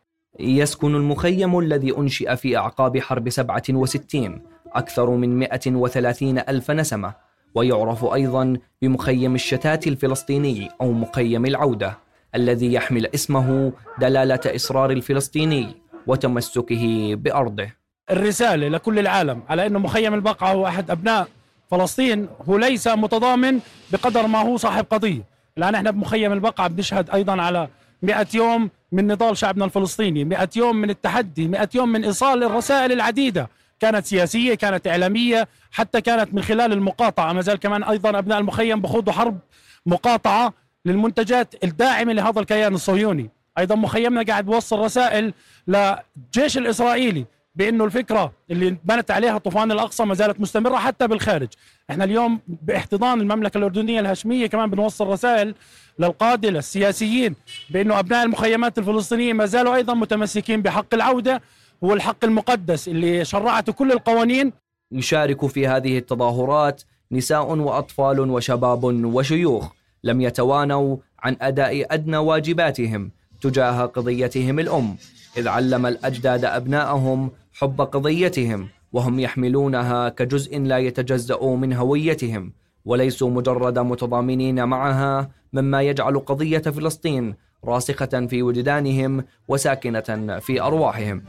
يسكن 0.40 0.94
المخيم 0.94 1.58
الذي 1.58 1.96
أنشئ 1.98 2.36
في 2.36 2.56
أعقاب 2.56 2.98
حرب 2.98 3.28
67 3.28 4.42
أكثر 4.72 5.10
من 5.10 5.38
130 5.38 6.38
ألف 6.38 6.70
نسمة 6.70 7.14
ويعرف 7.54 8.04
أيضا 8.04 8.56
بمخيم 8.82 9.34
الشتات 9.34 9.86
الفلسطيني 9.86 10.68
أو 10.80 10.92
مخيم 10.92 11.46
العودة 11.46 11.98
الذي 12.34 12.72
يحمل 12.72 13.06
اسمه 13.06 13.72
دلالة 13.98 14.40
إصرار 14.46 14.90
الفلسطيني 14.90 15.76
وتمسكه 16.06 17.14
بأرضه. 17.14 17.68
الرسالة 18.10 18.68
لكل 18.68 18.98
العالم 18.98 19.42
على 19.48 19.66
أنه 19.66 19.78
مخيم 19.78 20.14
البقعة 20.14 20.52
هو 20.52 20.66
أحد 20.66 20.90
أبناء 20.90 21.28
فلسطين 21.70 22.28
هو 22.48 22.56
ليس 22.56 22.88
متضامن 22.88 23.60
بقدر 23.92 24.26
ما 24.26 24.38
هو 24.38 24.56
صاحب 24.56 24.86
قضية. 24.90 25.22
الآن 25.58 25.74
إحنا 25.74 25.90
بمخيم 25.90 26.32
البقعة 26.32 26.68
بنشهد 26.68 27.10
أيضا 27.10 27.42
على 27.42 27.68
100 28.02 28.26
يوم 28.34 28.70
من 28.92 29.06
نضال 29.06 29.36
شعبنا 29.36 29.64
الفلسطيني 29.64 30.24
100 30.24 30.48
يوم 30.56 30.76
من 30.76 30.90
التحدي 30.90 31.48
100 31.48 31.68
يوم 31.74 31.88
من 31.88 32.04
إيصال 32.04 32.44
الرسائل 32.44 32.92
العديدة 32.92 33.48
كانت 33.80 34.06
سياسية 34.06 34.54
كانت 34.54 34.86
إعلامية 34.86 35.48
حتى 35.72 36.00
كانت 36.00 36.34
من 36.34 36.42
خلال 36.42 36.72
المقاطعة 36.72 37.32
ما 37.32 37.40
زال 37.40 37.56
كمان 37.56 37.82
أيضا 37.84 38.18
أبناء 38.18 38.38
المخيم 38.38 38.80
بخوضوا 38.80 39.12
حرب 39.12 39.38
مقاطعة 39.86 40.52
للمنتجات 40.84 41.64
الداعمة 41.64 42.12
لهذا 42.12 42.40
الكيان 42.40 42.74
الصهيوني. 42.74 43.30
أيضا 43.58 43.74
مخيمنا 43.74 44.22
قاعد 44.22 44.44
بوصل 44.46 44.78
رسائل 44.78 45.34
للجيش 45.68 46.58
الإسرائيلي 46.58 47.24
بأنه 47.54 47.84
الفكرة 47.84 48.32
اللي 48.50 48.76
بنت 48.84 49.10
عليها 49.10 49.38
طوفان 49.38 49.72
الأقصى 49.72 50.04
ما 50.04 50.14
زالت 50.14 50.40
مستمرة 50.40 50.76
حتى 50.76 51.08
بالخارج. 51.08 51.48
إحنا 51.90 52.04
اليوم 52.04 52.40
باحتضان 52.48 53.20
المملكة 53.20 53.58
الأردنية 53.58 54.00
الهاشمية 54.00 54.46
كمان 54.46 54.70
بنوصل 54.70 55.06
رسائل 55.06 55.54
للقادة 55.98 56.50
للسياسيين 56.50 57.34
بأنه 57.70 57.98
أبناء 57.98 58.24
المخيمات 58.24 58.78
الفلسطينية 58.78 59.32
ما 59.32 59.46
زالوا 59.46 59.74
أيضا 59.74 59.94
متمسكين 59.94 60.62
بحق 60.62 60.94
العودة 60.94 61.42
هو 61.84 61.94
الحق 61.94 62.24
المقدس 62.24 62.88
اللي 62.88 63.24
شرعته 63.24 63.72
كل 63.72 63.92
القوانين. 63.92 64.52
يشارك 64.92 65.46
في 65.46 65.68
هذه 65.68 65.98
التظاهرات 65.98 66.82
نساء 67.12 67.54
وأطفال 67.54 68.20
وشباب 68.20 68.84
وشيوخ 68.84 69.72
لم 70.04 70.20
يتوانوا 70.20 70.96
عن 71.18 71.36
أداء 71.40 71.94
أدنى 71.94 72.16
واجباتهم 72.16 73.10
تجاه 73.40 73.86
قضيتهم 73.86 74.58
الأم. 74.58 74.96
إذ 75.36 75.48
علم 75.48 75.86
الأجداد 75.86 76.44
ابنائهم 76.44 77.30
حب 77.54 77.80
قضيتهم 77.80 78.68
وهم 78.92 79.20
يحملونها 79.20 80.08
كجزء 80.08 80.60
لا 80.60 80.78
يتجزأ 80.78 81.42
من 81.42 81.72
هويتهم 81.72 82.52
وليسوا 82.84 83.30
مجرد 83.30 83.78
متضامنين 83.78 84.64
معها 84.64 85.30
مما 85.52 85.82
يجعل 85.82 86.18
قضية 86.18 86.58
فلسطين 86.58 87.34
راسخة 87.64 88.26
في 88.26 88.42
وجدانهم 88.42 89.24
وساكنة 89.48 90.38
في 90.38 90.60
أرواحهم. 90.60 91.22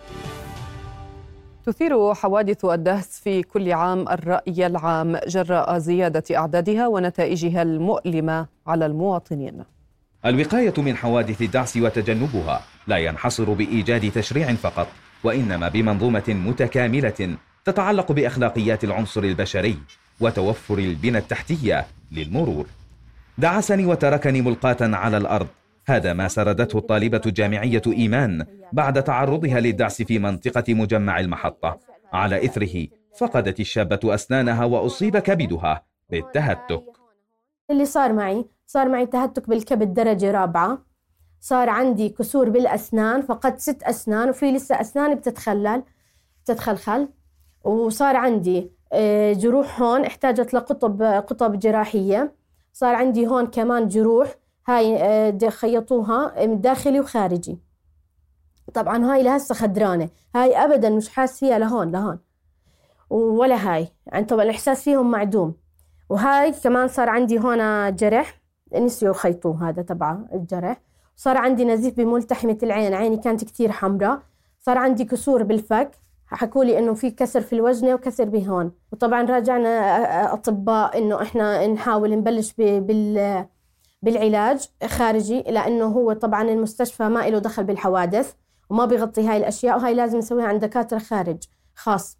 تثير 1.66 2.14
حوادث 2.14 2.66
الدهس 2.66 3.20
في 3.20 3.44
كل 3.44 3.72
عام 3.72 4.10
الرأي 4.10 4.68
العام 4.68 5.20
جراء 5.28 5.78
زيادة 5.78 6.38
أعدادها 6.38 6.88
ونتائجها 6.88 7.62
المؤلمة 7.62 8.48
على 8.68 8.86
المواطنين. 8.86 9.64
الوقاية 10.26 10.74
من 10.78 10.96
حوادث 10.96 11.42
الدعس 11.42 11.78
وتجنبها 11.78 12.62
لا 12.88 12.98
ينحصر 12.98 13.54
بإيجاد 13.54 14.12
تشريع 14.12 14.54
فقط. 14.54 14.88
وإنما 15.26 15.68
بمنظومة 15.70 16.24
متكاملة 16.28 17.38
تتعلق 17.66 18.12
بأخلاقيات 18.12 18.84
العنصر 18.84 19.24
البشري 19.24 19.78
وتوفر 20.20 20.78
البنى 20.78 21.18
التحتية 21.18 21.88
للمرور. 22.12 22.66
دعسني 23.38 23.86
وتركني 23.86 24.42
ملقاة 24.42 24.78
على 24.82 25.18
الأرض. 25.18 25.48
هذا 25.88 26.14
ما 26.14 26.28
سردته 26.28 26.78
الطالبة 26.78 27.22
الجامعية 27.26 27.82
إيمان 27.88 28.46
بعد 28.74 29.04
تعرضها 29.04 29.60
للدعس 29.60 30.02
في 30.02 30.20
منطقة 30.20 30.74
مجمع 30.74 31.20
المحطة. 31.20 31.80
على 32.14 32.46
إثره 32.46 32.88
فقدت 33.20 33.60
الشابة 33.60 34.00
أسنانها 34.04 34.66
وأصيب 34.66 35.18
كبدها 35.18 35.84
بالتهتك. 36.10 36.84
اللي 37.72 37.86
صار 37.86 38.14
معي 38.14 38.46
صار 38.68 38.90
معي 38.90 39.06
تهتك 39.06 39.50
بالكبد 39.50 39.94
درجة 39.94 40.32
رابعة. 40.32 40.86
صار 41.40 41.70
عندي 41.70 42.10
كسور 42.10 42.50
بالأسنان 42.50 43.22
فقدت 43.22 43.60
ست 43.60 43.84
أسنان 43.84 44.30
وفي 44.30 44.52
لسه 44.52 44.82
أسنان 44.82 45.16
بتتخلل 45.16 45.84
بتتخلخل. 46.44 47.08
وصار 47.64 48.16
عندي 48.16 48.72
آه، 48.94 49.34
جروح 49.34 49.82
هون 49.82 50.06
احتاجت 50.06 50.54
لقطب 50.54 51.04
قطب 51.04 51.60
جراحية. 51.60 52.36
صار 52.74 52.96
عندي 52.96 53.28
هون 53.28 53.48
كمان 53.48 53.88
جروح 53.88 54.36
هاي 54.68 54.98
آه، 54.98 55.50
خيطوها 55.50 56.46
داخلي 56.46 57.00
وخارجي. 57.00 57.60
طبعا 58.74 59.14
هاي 59.14 59.24
لهسه 59.24 59.56
خدرانة. 59.56 60.10
هاي 60.36 60.58
أبدا 60.58 60.90
مش 60.90 61.10
حاس 61.10 61.40
فيها 61.40 61.60
لهون 61.60 61.92
لهون. 61.92 62.20
ولا 63.10 63.56
هاي. 63.56 63.88
يعني 64.08 64.26
طبعا 64.26 64.44
الإحساس 64.44 64.84
فيهم 64.84 65.12
معدوم. 65.12 65.56
وهاي 66.10 66.52
كمان 66.52 66.88
صار 66.88 67.10
عندي 67.10 67.40
هون 67.40 67.96
جرح. 67.96 68.42
نسيوا 68.74 69.12
يخيطوه 69.12 69.70
هذا 69.70 69.82
تبع 69.82 70.18
الجرح. 70.34 70.82
صار 71.16 71.38
عندي 71.38 71.66
نزيف 71.66 71.98
بملتحمة 71.98 72.58
العين 72.64 72.94
عيني 72.94 73.18
كانت 73.18 73.44
كتير 73.44 73.72
حمراء. 73.72 74.20
صار 74.60 74.78
عندي 74.78 75.06
كسور 75.06 75.44
بالفك 75.44 75.92
حكوا 76.28 76.64
لي 76.64 76.80
إنه 76.80 76.94
في 76.94 77.12
كسر 77.12 77.42
في 77.42 77.54
الوجنة 77.54 77.94
وكسر 77.94 78.24
بهون. 78.26 78.72
وطبعا 78.92 79.24
راجعنا 79.24 80.34
أطباء 80.34 80.98
إنه 80.98 81.22
إحنا 81.22 81.68
نحاول 81.68 82.12
نبلش 82.12 82.54
بال 82.58 83.46
بالعلاج 84.02 84.70
خارجي 84.86 85.42
لأنه 85.42 85.86
هو 85.86 86.14
طبعا 86.14 86.42
المستشفى 86.42 87.04
ما 87.10 87.30
له 87.30 87.40
دخل 87.40 87.64
بالحوادث 87.64 88.34
وما 88.70 88.86
بيغطي 88.86 89.28
هاي 89.28 89.38
الأشياء 89.38 89.78
وهاي 89.78 89.94
لازم 89.94 90.18
نسويها 90.18 90.46
عند 90.46 90.66
دكاترة 90.66 91.00
خارج 91.00 91.38
خاص. 91.76 92.18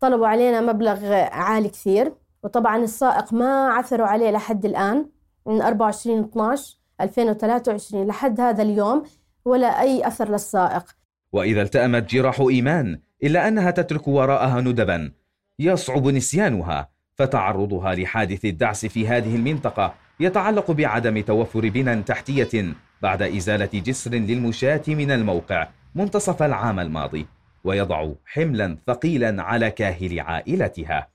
طلبوا 0.00 0.26
علينا 0.26 0.60
مبلغ 0.60 1.06
عالي 1.14 1.68
كثير 1.68 2.14
وطبعا 2.42 2.76
السائق 2.76 3.32
ما 3.32 3.68
عثروا 3.68 4.06
عليه 4.06 4.30
لحد 4.30 4.64
الآن 4.64 5.06
من 5.46 5.62
24 5.62 6.18
12 6.20 6.75
2023 7.00 8.06
لحد 8.06 8.40
هذا 8.40 8.62
اليوم 8.62 9.02
ولا 9.44 9.80
أي 9.80 10.06
أثر 10.06 10.30
للسائق. 10.30 10.96
وإذا 11.32 11.62
التأمت 11.62 12.10
جراح 12.10 12.40
إيمان 12.40 13.00
إلا 13.22 13.48
أنها 13.48 13.70
تترك 13.70 14.08
وراءها 14.08 14.60
ندبا. 14.60 15.12
يصعب 15.58 16.06
نسيانها 16.06 16.88
فتعرضها 17.14 17.94
لحادث 17.94 18.44
الدعس 18.44 18.86
في 18.86 19.08
هذه 19.08 19.36
المنطقة 19.36 19.94
يتعلق 20.20 20.70
بعدم 20.70 21.20
توفر 21.20 21.68
بنى 21.68 22.02
تحتية 22.02 22.74
بعد 23.02 23.22
إزالة 23.22 23.70
جسر 23.74 24.10
للمشاة 24.10 24.82
من 24.88 25.10
الموقع 25.10 25.68
منتصف 25.94 26.42
العام 26.42 26.80
الماضي 26.80 27.26
ويضع 27.64 28.12
حملا 28.24 28.78
ثقيلا 28.86 29.42
على 29.42 29.70
كاهل 29.70 30.20
عائلتها. 30.20 31.08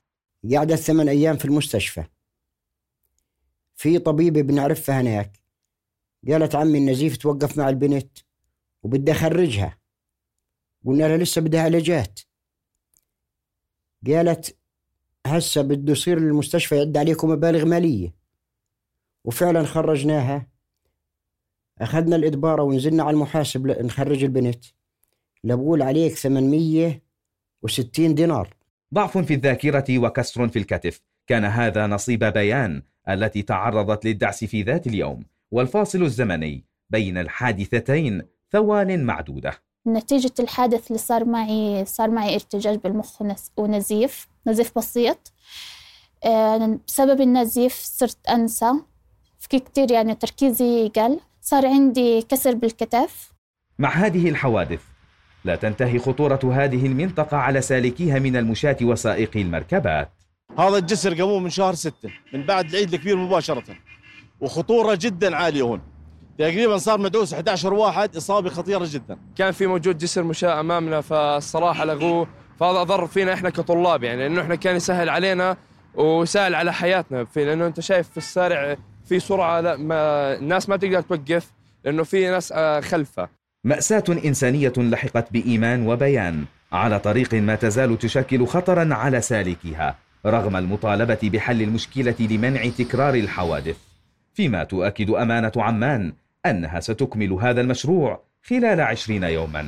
قعدت 0.53 0.75
ثمان 0.75 1.09
أيام 1.09 1.38
في 1.38 1.45
المستشفى. 1.45 2.03
في 3.75 3.99
طبيبه 3.99 4.41
بنعرفها 4.41 5.01
هناك. 5.01 5.41
قالت 6.28 6.55
عمي 6.55 6.78
النزيف 6.78 7.17
توقف 7.17 7.57
مع 7.57 7.69
البنت 7.69 8.17
وبدي 8.84 9.11
أخرجها. 9.11 9.78
قلنا 10.86 11.03
لها 11.03 11.17
لسه 11.17 11.41
بدها 11.41 11.61
علاجات. 11.61 12.19
قالت 14.07 14.57
هسه 15.26 15.61
بده 15.61 15.91
يصير 15.91 16.17
المستشفى 16.17 16.78
يعد 16.78 16.97
عليكم 16.97 17.30
مبالغ 17.30 17.65
مالية. 17.65 18.15
وفعلا 19.26 19.63
خرجناها. 19.63 20.47
أخذنا 21.82 22.15
الادباره 22.15 22.63
ونزلنا 22.63 23.03
على 23.03 23.13
المحاسب 23.13 23.67
نخرج 23.67 24.24
البنت. 24.24 24.65
لبقول 25.43 25.82
عليك 25.82 26.13
860 26.13 28.15
دينار. 28.15 28.55
ضعف 28.93 29.17
في 29.17 29.34
الذاكرة 29.34 29.97
وكسر 29.97 30.47
في 30.47 30.59
الكتف. 30.59 31.01
كان 31.28 31.45
هذا 31.45 31.88
نصيب 31.88 32.24
بيان 32.24 32.84
التي 33.09 33.41
تعرضت 33.41 34.05
للدعس 34.05 34.43
في 34.43 34.63
ذات 34.63 34.88
اليوم. 34.88 35.24
والفاصل 35.52 36.04
الزمني 36.04 36.66
بين 36.89 37.18
الحادثتين 37.18 38.22
ثوان 38.52 39.04
معدودة. 39.04 39.54
نتيجة 39.88 40.34
الحادث 40.39 40.88
اللي 40.88 40.97
صار 40.97 41.26
معي 41.26 41.86
صار 41.86 42.10
معي 42.10 42.36
ارتجاج 42.36 42.80
بالمخ 42.80 43.22
ونزيف 43.58 44.28
نزيف 44.47 44.78
بسيط. 44.78 45.34
آه، 46.24 46.80
بسبب 46.88 47.22
النزيف 47.22 47.74
صرت 47.74 48.28
أنسى. 48.30 48.72
في 49.39 49.60
كتير 49.60 49.91
يعني 49.91 50.16
تركيزي 50.16 50.91
قل. 50.95 51.20
صار 51.41 51.68
عندي 51.68 52.22
كسر 52.22 52.56
بالكتف. 52.56 53.34
مع 53.80 53.89
هذه 53.89 54.30
الحوادث 54.30 54.82
لا 55.45 55.56
تنتهي 55.56 55.99
خطورة 55.99 56.39
هذه 56.54 56.86
المنطقة 56.86 57.38
على 57.38 57.62
سالكيها 57.62 58.20
من 58.20 58.36
المشاة 58.36 58.78
وسائقي 58.82 59.41
المركبات. 59.41 60.12
هذا 60.58 60.78
الجسر 60.78 61.14
قاموه 61.14 61.39
من 61.39 61.49
شهر 61.49 61.74
ستة 61.74 62.10
من 62.34 62.45
بعد 62.45 62.70
العيد 62.70 62.93
الكبير 62.93 63.16
مباشرة. 63.16 63.64
وخطورة 64.42 64.98
جدا 65.02 65.36
عالية 65.36 65.62
هون. 65.62 65.82
تقريبا 66.38 66.78
صار 66.78 67.00
مدعوس 67.00 67.34
11 67.34 67.74
واحد 67.74 68.16
إصابة 68.16 68.50
خطيرة 68.50 68.88
جدا. 68.89 69.18
كان 69.38 69.52
في 69.52 69.68
موجود 69.68 69.98
جسر 69.98 70.24
مشاة 70.24 70.60
أمامنا 70.60 71.02
فالصراحه 71.02 71.86
لغوه 71.86 72.28
فهذا 72.60 72.84
ضر 72.84 73.08
فينا 73.08 73.34
إحنا 73.34 73.50
كطلاب 73.50 74.04
يعني 74.04 74.22
لأنه 74.22 74.42
إحنا 74.42 74.56
كان 74.56 74.76
يسهل 74.76 75.10
علينا 75.10 75.58
وسهل 75.96 76.56
على 76.56 76.74
حياتنا 76.74 77.26
في 77.26 77.46
لأنه 77.46 77.68
أنت 77.68 77.80
شايف 77.80 78.10
في 78.10 78.18
الشارع 78.18 78.78
في 79.06 79.20
سرعة 79.20 79.62
لا 79.62 79.76
ما 79.78 80.34
الناس 80.38 80.70
ما 80.70 80.78
تقدر 80.78 81.02
توقف 81.02 81.52
لأنه 81.86 82.04
في 82.04 82.30
ناس 82.30 82.52
آه، 82.56 82.80
خلفه. 82.80 83.30
مأساة 83.64 84.04
إنسانية 84.10 84.74
لحقت 84.78 85.34
بإيمان 85.34 85.88
وبيان 85.88 86.46
على 86.72 87.00
طريق 87.00 87.34
ما 87.34 87.56
تزال 87.56 88.00
تشكل 88.00 88.48
خطرا 88.48 88.94
على 88.94 89.22
سالكيها 89.22 89.96
رغم 90.26 90.56
المطالبة 90.56 91.20
بحل 91.24 91.62
المشكلة 91.62 92.16
لمنع 92.20 92.70
تكرار 92.78 93.14
الحوادث. 93.14 93.78
فيما 94.34 94.63
تؤكد 94.63 95.09
أمانة 95.09 95.51
عمان 95.55 96.13
أنها 96.45 96.79
ستكمل 96.79 97.34
هذا 97.34 97.61
المشروع 97.61 98.19
خلال 98.43 98.82
عشرين 98.82 99.23
يوما. 99.23 99.65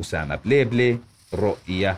أسامة 0.00 0.38
بليبلي 0.44 0.98
رؤية. 1.34 1.96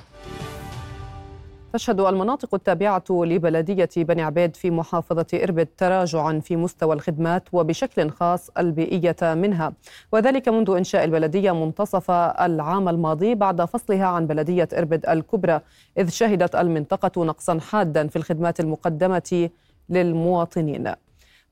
تشهد 1.72 2.00
المناطق 2.00 2.54
التابعة 2.54 3.04
لبلدية 3.10 3.88
بني 3.96 4.22
عبيد 4.22 4.56
في 4.56 4.70
محافظة 4.70 5.26
إربد 5.34 5.68
تراجعا 5.76 6.40
في 6.40 6.56
مستوى 6.56 6.94
الخدمات 6.94 7.48
وبشكل 7.52 8.10
خاص 8.10 8.50
البيئية 8.58 9.16
منها. 9.22 9.72
وذلك 10.12 10.48
منذ 10.48 10.70
إنشاء 10.70 11.04
البلدية 11.04 11.52
منتصف 11.52 12.10
العام 12.10 12.88
الماضي 12.88 13.34
بعد 13.34 13.64
فصلها 13.64 14.06
عن 14.06 14.26
بلدية 14.26 14.68
إربد 14.72 15.06
الكبرى 15.08 15.60
إذ 15.98 16.08
شهدت 16.08 16.54
المنطقة 16.54 17.24
نقصا 17.24 17.60
حادا 17.60 18.08
في 18.08 18.16
الخدمات 18.16 18.60
المقدمة 18.60 19.50
للمواطنين. 19.88 20.92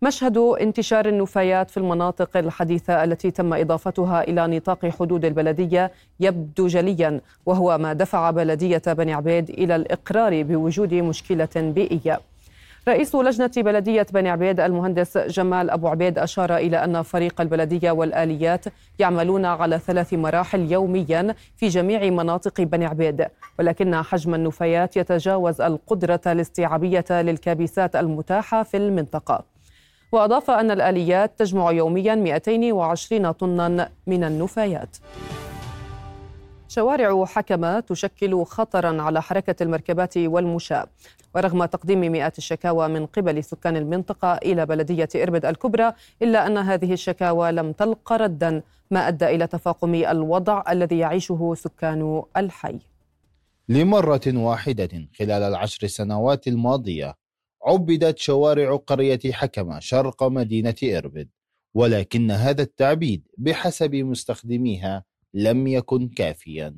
مشهد 0.03 0.39
انتشار 0.39 1.09
النفايات 1.09 1.71
في 1.71 1.77
المناطق 1.77 2.37
الحديثة 2.37 3.05
التي 3.05 3.31
تم 3.31 3.55
إضافتها 3.55 4.23
إلى 4.23 4.47
نطاق 4.47 4.87
حدود 4.87 5.25
البلدية 5.25 5.93
يبدو 6.21 6.67
جليا 6.67 7.21
وهو 7.47 7.79
ما 7.79 7.93
دفع 7.93 8.31
بلدية 8.31 8.83
بني 8.87 9.13
عبيد 9.15 9.51
إلى 9.51 9.77
الإقرار 9.77 10.43
بوجود 10.43 10.95
مشكلة 10.95 11.49
بيئية. 11.57 12.21
رئيس 12.89 13.15
لجنة 13.15 13.51
بلدية 13.57 14.07
بني 14.13 14.31
عبيد 14.31 14.61
المهندس 14.61 15.19
جمال 15.19 15.71
أبو 15.71 15.89
عبيد 15.89 16.19
أشار 16.19 16.57
إلى 16.57 16.85
أن 16.85 17.03
فريق 17.03 17.41
البلدية 17.41 17.91
والآليات 17.91 18.65
يعملون 18.99 19.45
على 19.45 19.79
ثلاث 19.79 20.15
مراحل 20.15 20.73
يوميا 20.73 21.35
في 21.57 21.69
جميع 21.69 22.11
مناطق 22.11 22.61
بني 22.61 22.87
عبيد. 22.87 23.27
ولكن 23.59 24.03
حجم 24.03 24.35
النفايات 24.35 24.97
يتجاوز 24.97 25.61
القدرة 25.61 26.21
الاستيعابية 26.27 27.05
للكابسات 27.11 27.97
المتاحة 27.97 28.63
في 28.63 28.77
المنطقة. 28.77 29.54
وأضاف 30.15 30.51
أن 30.51 30.71
الآليات 30.71 31.39
تجمع 31.39 31.71
يوميا 31.71 32.15
220 32.15 33.33
طنا 33.33 33.91
من 34.07 34.25
النفايات. 34.25 34.97
شوارع 36.69 37.25
حكمة 37.25 37.81
تشكل 37.81 38.45
خطرا 38.45 39.03
على 39.03 39.23
حركة 39.23 39.63
المركبات 39.63 40.17
والمشاة. 40.17 40.87
ورغم 41.35 41.65
تقديم 41.65 42.01
مئات 42.01 42.39
الشكاوى 42.39 42.89
من 42.89 43.07
قبل 43.07 43.45
سكان 43.45 43.77
المنطقة 43.77 44.35
إلى 44.35 44.67
بلدية 44.67 45.09
إربد 45.17 45.47
الكبرى 45.47 45.93
إلا 46.23 46.47
أن 46.47 46.59
هذه 46.59 46.93
الشكاوى 46.93 47.53
لم 47.53 47.73
تلق 47.73 48.13
ردا 48.13 48.63
ما 48.91 49.09
أدى 49.09 49.27
إلى 49.27 49.47
تفاقم 49.47 49.95
الوضع 49.95 50.63
الذي 50.71 50.99
يعيشه 50.99 51.55
سكان 51.55 52.23
الحي. 52.37 52.79
لمرة 53.69 54.27
واحدة 54.27 55.09
خلال 55.19 55.43
العشر 55.43 55.87
سنوات 55.87 56.47
الماضية 56.47 57.15
عبدت 57.67 58.19
شوارع 58.19 58.77
قرية 58.77 59.21
حكمة 59.33 59.79
شرق 59.81 60.23
مدينة 60.25 60.75
إربد 60.85 61.29
ولكن 61.75 62.31
هذا 62.31 62.63
التعبيد 62.63 63.29
بحسب 63.39 63.95
مستخدميها 63.95 65.05
لم 65.35 65.67
يكن 65.67 66.09
كافيا. 66.09 66.77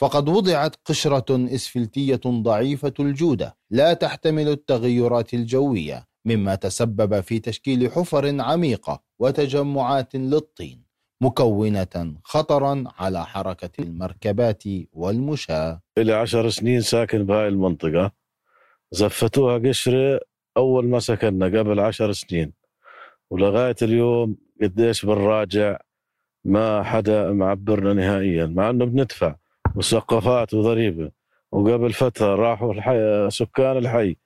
فقد 0.00 0.28
وضعت 0.28 0.76
قشرة 0.84 1.54
إسفلتية 1.54 2.20
ضعيفة 2.26 2.94
الجودة 3.00 3.56
لا 3.70 3.92
تحتمل 3.92 4.48
التغيرات 4.48 5.34
الجوية 5.34 6.08
مما 6.24 6.54
تسبب 6.54 7.20
في 7.20 7.38
تشكيل 7.38 7.90
حفر 7.90 8.40
عميقة 8.40 9.02
وتجمعات 9.18 10.14
للطين 10.16 10.88
مكونة 11.22 12.16
خطرا 12.24 12.84
على 12.98 13.26
حركة 13.26 13.70
المركبات 13.78 14.62
والمشاة. 14.92 15.80
إلي 15.98 16.12
عشر 16.12 16.48
سنين 16.48 16.80
ساكن 16.80 17.26
بهاي 17.26 17.48
المنطقة. 17.48 18.12
زفتوها 18.90 19.58
قشرة 19.58 20.20
أول 20.56 20.86
ما 20.86 20.98
سكننا 20.98 21.46
قبل 21.46 21.80
عشر 21.80 22.12
سنين 22.12 22.52
ولغاية 23.30 23.76
اليوم 23.82 24.36
قديش 24.62 25.06
بنراجع 25.06 25.78
ما 26.44 26.82
حدا 26.82 27.32
معبرنا 27.32 27.92
نهائيا 27.92 28.46
مع 28.46 28.70
إنه 28.70 28.84
بندفع 28.84 29.34
مسقفات 29.74 30.54
وضريبة. 30.54 31.10
وقبل 31.52 31.92
فترة 31.92 32.34
راحوا 32.34 32.72
الحي 32.74 33.30
سكان 33.30 33.76
الحي 33.76 34.16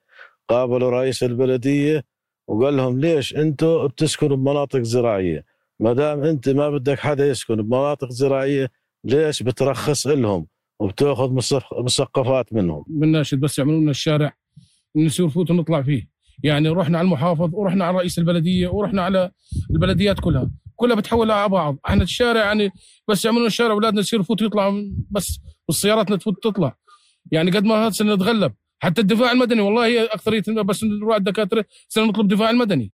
قابلوا 0.49 0.89
رئيس 0.89 1.23
البلدية 1.23 2.03
وقال 2.47 2.77
لهم 2.77 2.99
ليش 2.99 3.35
أنتم 3.35 3.87
بتسكنوا 3.87 4.37
بمناطق 4.37 4.81
زراعية؟ 4.81 5.45
ما 5.79 5.93
دام 5.93 6.23
أنت 6.23 6.49
ما 6.49 6.69
بدك 6.69 6.99
حدا 6.99 7.27
يسكن 7.27 7.55
بمناطق 7.55 8.09
زراعية 8.11 8.71
ليش 9.03 9.43
بترخص 9.43 10.07
لهم 10.07 10.47
وبتأخذ 10.79 11.31
مسقفات 11.73 12.53
منهم؟ 12.53 12.85
بناشد 12.87 13.39
بس 13.39 13.59
يعملوا 13.59 13.79
لنا 13.79 13.91
الشارع. 13.91 14.33
نصير 14.95 15.29
فوت 15.29 15.51
ونطلع 15.51 15.81
فيه. 15.81 16.09
يعني 16.43 16.69
رحنا 16.69 16.97
على 16.97 17.05
المحافظ 17.05 17.49
ورحنا 17.53 17.85
على 17.85 17.97
رئيس 17.97 18.19
البلدية 18.19 18.67
ورحنا 18.67 19.01
على 19.01 19.31
البلديات 19.71 20.19
كلها. 20.19 20.51
كلها 20.75 20.95
بتحول 20.95 21.31
على 21.31 21.49
بعض. 21.49 21.77
إحنا 21.87 22.03
الشارع 22.03 22.45
يعني 22.45 22.71
بس 23.07 23.25
يعملوا 23.25 23.47
الشارع 23.47 23.73
أولادنا 23.73 23.99
يصير 23.99 24.19
يفوت 24.19 24.41
يطلع 24.41 24.73
بس 25.11 25.39
والسيارات 25.67 26.13
تفوت 26.13 26.43
تطلع. 26.43 26.77
يعني 27.31 27.51
قد 27.51 27.63
ما 27.63 27.75
هذا 27.75 28.15
نتغلب 28.15 28.53
حتى 28.79 29.01
الدفاع 29.01 29.31
المدني 29.31 29.61
والله 29.61 29.85
هي 29.85 30.05
أكثرية 30.05 30.61
بس 30.61 30.83
نروح 30.83 31.15
الدكاترة 31.15 31.65
سنطلب 31.87 32.27
دفاع 32.27 32.49
المدني. 32.49 32.91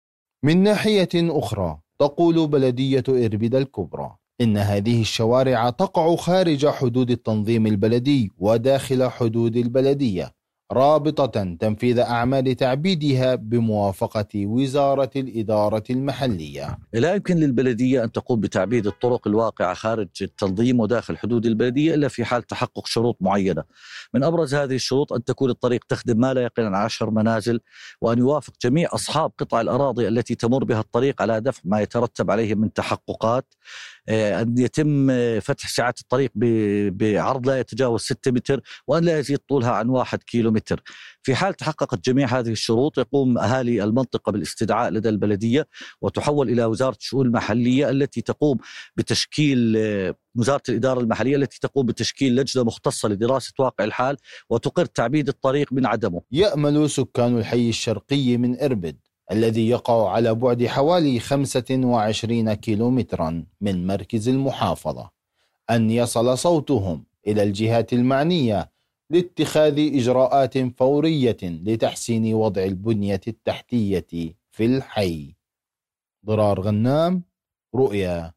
من 0.44 0.64
ناحية 0.64 1.10
أخرى 1.16 1.80
تقول 2.00 2.48
بلدية 2.48 3.04
اربد 3.10 3.56
الكبرى 3.56 4.16
إن 4.42 4.58
هذه 4.58 5.02
الشوارع 5.02 5.70
تقع 5.70 6.16
خارج 6.16 6.68
حدود 6.68 7.12
التنظيم 7.12 7.68
البلدي 7.68 8.32
وداخل 8.38 9.10
حدود 9.10 9.58
البلدية. 9.58 10.32
رابطة 10.72 11.56
تنفيذ 11.60 12.00
أعمال 12.00 12.56
تعبيدها 12.56 13.36
بموافقة 13.36 14.46
وزارة 14.46 15.10
الإدارة 15.16 15.84
المحلية. 15.90 16.78
لا 16.94 17.16
يمكن 17.16 17.38
للبلدية 17.38 18.04
أن 18.04 18.12
تقوم 18.12 18.40
بتعبيد 18.40 18.88
الطرق 18.88 19.28
الواقعة 19.28 19.74
خارج 19.74 20.08
التنظيم 20.22 20.80
وداخل 20.80 21.18
حدود 21.18 21.46
البلدية 21.46 21.94
إلا 21.94 22.08
في 22.08 22.26
حال 22.26 22.44
تحقق 22.44 22.86
شروط 22.88 23.18
معينة. 23.22 23.64
من 24.14 24.24
أبرز 24.24 24.56
هذه 24.56 24.76
الشروط 24.76 25.14
أن 25.14 25.24
تكون 25.24 25.50
الطريق 25.50 25.84
تخدم 25.90 26.20
ما 26.20 26.34
لا 26.34 26.42
يقل 26.42 26.64
عن 26.64 26.76
عشر 26.76 27.10
منازل 27.10 27.60
وأن 28.02 28.18
يوافق 28.18 28.54
جميع 28.62 28.90
أصحاب 28.94 29.32
قطع 29.38 29.62
الأراضي 29.62 30.08
التي 30.08 30.36
تمر 30.36 30.64
بها 30.64 30.80
الطريق 30.80 31.22
على 31.22 31.42
دفع 31.42 31.62
ما 31.66 31.82
يترتب 31.82 32.32
عليه 32.32 32.56
من 32.56 32.74
تحققات. 32.74 33.54
أن 34.10 34.56
يتم 34.58 35.08
فتح 35.40 35.68
سعة 35.68 35.94
الطريق 36.02 36.32
بعرض 36.90 37.48
لا 37.48 37.60
يتجاوز 37.60 38.02
6 38.02 38.32
متر 38.32 38.62
وأن 38.88 39.04
لا 39.04 39.20
يزيد 39.20 39.38
طولها 39.38 39.72
عن 39.72 39.90
1 39.90 40.24
كيلو 40.24 40.52
متر 40.52 40.84
في 41.24 41.36
حال 41.36 41.54
تحققت 41.54 42.06
جميع 42.06 42.28
هذه 42.40 42.52
الشروط 42.52 42.98
يقوم 42.98 43.38
أهالي 43.38 43.84
المنطقة 43.84 44.32
بالاستدعاء 44.32 44.92
لدى 44.92 45.10
البلدية 45.10 45.68
وتحول 46.02 46.50
إلى 46.50 46.66
وزارة 46.66 46.96
الشؤون 47.00 47.26
المحلية 47.26 47.90
التي 47.90 48.22
تقوم 48.22 48.58
بتشكيل 48.96 49.76
آه، 49.78 50.16
وزارة 50.36 50.62
الإدارة 50.70 51.00
المحلية 51.00 51.36
التي 51.36 51.60
تقوم 51.60 51.86
بتشكيل 51.86 52.36
لجنة 52.36 52.64
مختصة 52.64 53.10
لدراسة 53.10 53.54
واقع 53.60 53.84
الحال 53.86 54.18
وتقر 54.50 54.86
تعبيد 54.86 55.28
الطريق 55.28 55.74
من 55.74 55.86
عدمه. 55.86 56.22
يأمل 56.32 56.90
سكان 56.90 57.38
الحي 57.38 57.70
الشرقي 57.70 58.38
من 58.38 58.62
إربد 58.62 58.98
الذي 59.32 59.70
يقع 59.70 60.10
على 60.10 60.36
بعد 60.36 60.66
حوالي 60.66 61.20
25 61.20 62.54
كيلومترا 62.54 63.44
من 63.62 63.88
مركز 63.88 64.30
المحافظة. 64.30 65.10
أن 65.70 65.90
يصل 65.92 66.38
صوتهم 66.38 67.04
إلى 67.28 67.44
الجهات 67.44 67.94
المعنية 67.94 68.72
لاتخاذ 69.10 69.80
إجراءات 69.80 70.58
فورية 70.58 71.38
لتحسين 71.44 72.34
وضع 72.34 72.64
البنية 72.64 73.22
التحتية 73.28 74.36
في 74.52 74.66
الحي. 74.66 75.36
ضرار 76.26 76.62
غنام 76.62 77.24
رؤيا. 77.76 78.32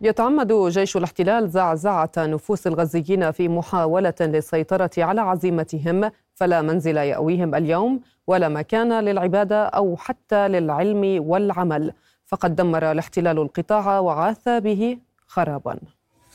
يتعمد 0.00 0.52
جيش 0.52 0.96
الاحتلال 0.96 1.50
زعزعة 1.50 2.12
نفوس 2.18 2.66
الغزيين 2.66 3.30
في 3.30 3.48
محاولة 3.48 4.14
للسيطرة 4.20 4.90
على 4.98 5.20
عزيمتهم 5.20 6.10
فلا 6.34 6.62
منزل 6.62 6.96
يأويهم 6.96 7.54
اليوم. 7.54 8.00
ولا 8.26 8.48
مكان 8.48 9.04
للعبادة 9.04 9.64
أو 9.64 9.96
حتى 9.96 10.48
للعلم 10.48 11.22
والعمل. 11.26 11.92
فقد 12.26 12.56
دمر 12.56 12.92
الاحتلال 12.92 13.38
القطاع 13.38 13.98
وعاث 13.98 14.48
به 14.48 14.98
خرابا. 15.26 15.78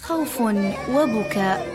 خوف 0.01 0.41
وبكاء 0.95 1.65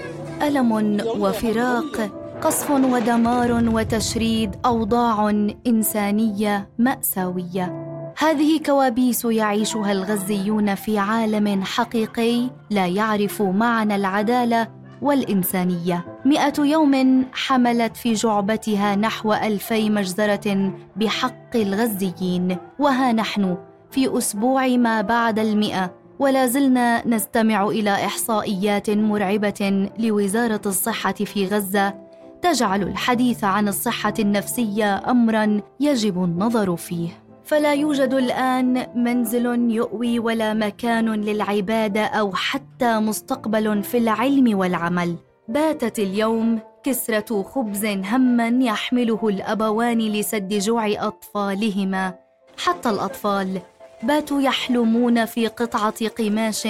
ألم 0.43 0.73
وفراق 1.21 2.11
قصف 2.43 2.71
ودمار 2.71 3.53
وتشريد 3.53 4.57
أوضاع 4.67 5.31
إنسانية 5.67 6.69
مأساوية. 6.79 7.87
هذه 8.19 8.61
كوابيس 8.67 9.25
يعيشها 9.25 9.93
الغزيون 9.93 10.75
في 10.75 10.99
عالم 10.99 11.63
حقيقي 11.63 12.51
لا 12.71 12.87
يعرف 12.87 13.43
معنى 13.43 13.97
العدالة 13.97 14.69
والإنسانية. 15.07 16.21
مئة 16.25 16.53
يوم 16.59 17.25
حملت 17.33 17.97
في 17.97 18.13
جعبتها 18.13 18.97
نحو 18.97 19.33
ألفي 19.33 19.91
مجزرة 19.91 20.73
بحق 20.97 21.57
الغزيين. 21.57 22.57
وها 22.79 23.13
نحن 23.13 23.57
في 23.91 24.19
أسبوع 24.19 24.67
ما 24.69 25.01
بعد 25.01 25.39
المئة 25.39 25.95
ولا 26.19 26.47
زلنا 26.47 27.09
نستمع 27.09 27.69
إلى 27.69 27.91
إحصائيات 27.91 28.91
مرعبة 28.91 29.91
لوزارة 29.99 30.61
الصحة 30.67 31.13
في 31.13 31.47
غزة 31.47 31.95
تجعل 32.43 32.83
الحديث 32.83 33.45
عن 33.45 33.69
الصحة 33.69 34.15
النفسية 34.19 35.11
أمرا 35.11 35.61
يجب 35.81 36.25
النظر 36.25 36.77
فيه. 36.77 37.26
فلا 37.47 37.75
يوجد 37.75 38.15
الآن 38.15 38.87
منزل 38.95 39.71
يؤوي 39.71 40.19
ولا 40.19 40.55
مكان 40.55 41.13
للعبادة 41.13 42.05
أو 42.05 42.33
حتى 42.35 42.99
مستقبل 42.99 43.83
في 43.83 43.99
العلم 43.99 44.59
والعمل. 44.59 45.17
باتت 45.49 45.99
اليوم 45.99 46.61
كسرة 46.85 47.43
خبز 47.43 47.85
هما 47.85 48.49
يحمله 48.49 49.29
الأبوان 49.29 49.99
لسد 49.99 50.49
جوع 50.49 50.87
أطفالهما. 50.87 52.15
حتى 52.59 52.91
الأطفال 52.91 53.61
باتوا 54.03 54.41
يحلمون 54.41 55.25
في 55.25 55.47
قطعة 55.47 56.09
قماش 56.09 56.69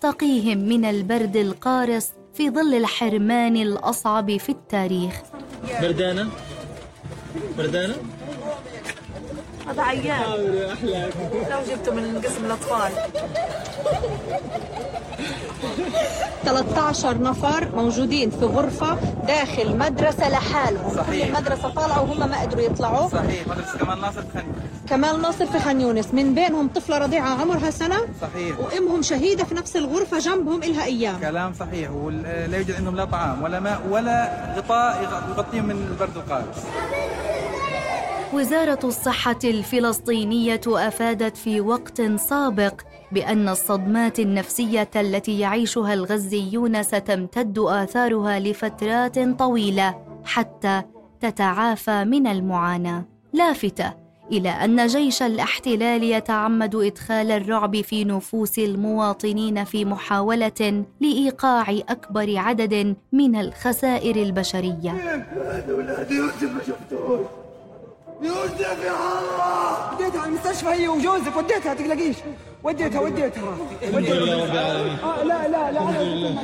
تقيهم 0.00 0.58
من 0.58 0.84
البرد 0.84 1.36
القارس 1.36 2.12
في 2.34 2.50
ظل 2.50 2.74
الحرمان 2.74 3.56
الأصعب 3.56 4.36
في 4.36 4.48
التاريخ. 4.48 5.22
بردانة؟ 5.82 6.28
بردانة؟ 7.58 7.94
هذا 9.72 9.82
عيان 9.82 10.22
لو 11.50 11.58
جبته 11.70 11.92
من 11.92 12.20
قسم 12.24 12.44
الأطفال. 12.44 12.92
13 16.44 17.18
نفر 17.22 17.68
موجودين 17.76 18.30
في 18.30 18.44
غرفة 18.44 18.94
داخل 19.26 19.76
مدرسة 19.76 20.28
لحالهم. 20.28 20.96
صحيح. 20.96 21.26
المدرسة 21.26 21.68
طالعة 21.68 22.02
وهم 22.02 22.30
ما 22.30 22.40
قدروا 22.40 22.62
يطلعوا. 22.62 23.08
صحيح. 23.08 23.48
مدرسة 23.48 23.78
كمال 23.78 24.00
ناصر 24.00 24.22
في 24.22 24.28
خان. 24.34 24.44
كمال 24.88 25.22
ناصر 25.22 25.46
في 25.46 25.58
خان 25.58 25.80
يونس. 25.80 26.14
من 26.14 26.34
بينهم 26.34 26.68
طفلة 26.68 26.98
رضيعة 26.98 27.40
عمرها 27.40 27.70
سنة. 27.70 27.96
صحيح. 28.20 28.58
وأمهم 28.58 29.02
شهيدة 29.02 29.44
في 29.44 29.54
نفس 29.54 29.76
الغرفة 29.76 30.18
جنبهم 30.18 30.62
إلها 30.62 30.84
أيام. 30.84 31.20
كلام 31.20 31.52
صحيح. 31.60 31.90
ولا 31.90 32.56
يوجد 32.56 32.74
عندهم 32.74 32.96
لا 32.96 33.04
طعام 33.04 33.42
ولا 33.42 33.60
ماء 33.60 33.80
ولا 33.90 34.32
غطاء 34.56 35.22
يغطيهم 35.28 35.64
من 35.64 35.88
البرد 35.90 36.16
القارس 36.16 36.58
وزارة 38.32 38.78
الصحة 38.84 39.38
الفلسطينية 39.44 40.60
أفادت 40.66 41.36
في 41.36 41.60
وقت 41.60 42.02
سابق 42.02 42.80
بأن 43.12 43.48
الصدمات 43.48 44.20
النفسية 44.20 44.90
التي 44.96 45.40
يعيشها 45.40 45.94
الغزيون 45.94 46.82
ستمتد 46.82 47.58
آثارها 47.58 48.38
لفترات 48.40 49.18
طويلة 49.18 49.94
حتى 50.24 50.82
تتعافى 51.20 52.04
من 52.04 52.26
المعاناة، 52.26 53.04
لافتة 53.32 53.92
إلى 54.32 54.48
أن 54.48 54.86
جيش 54.86 55.22
الاحتلال 55.22 56.02
يتعمد 56.02 56.74
إدخال 56.74 57.30
الرعب 57.30 57.80
في 57.80 58.04
نفوس 58.04 58.58
المواطنين 58.58 59.64
في 59.64 59.84
محاولة 59.84 60.84
لإيقاع 61.00 61.70
أكبر 61.88 62.36
عدد 62.36 62.96
من 63.12 63.36
الخسائر 63.36 64.16
البشرية. 64.16 64.92
يوسف 68.22 68.84
يا 68.84 68.92
الله! 68.92 69.94
وديتها 69.94 70.20
على 70.20 70.28
المستشفى 70.28 70.68
هي 70.68 70.88
وجوزك 70.88 71.36
وديتها 71.36 71.74
تقلقيش. 71.74 72.16
وديتها 72.64 73.00
وديتها. 73.00 73.56
وديتها 73.94 75.24
لا 75.24 75.48
لا 75.48 75.72
لا 75.72 76.34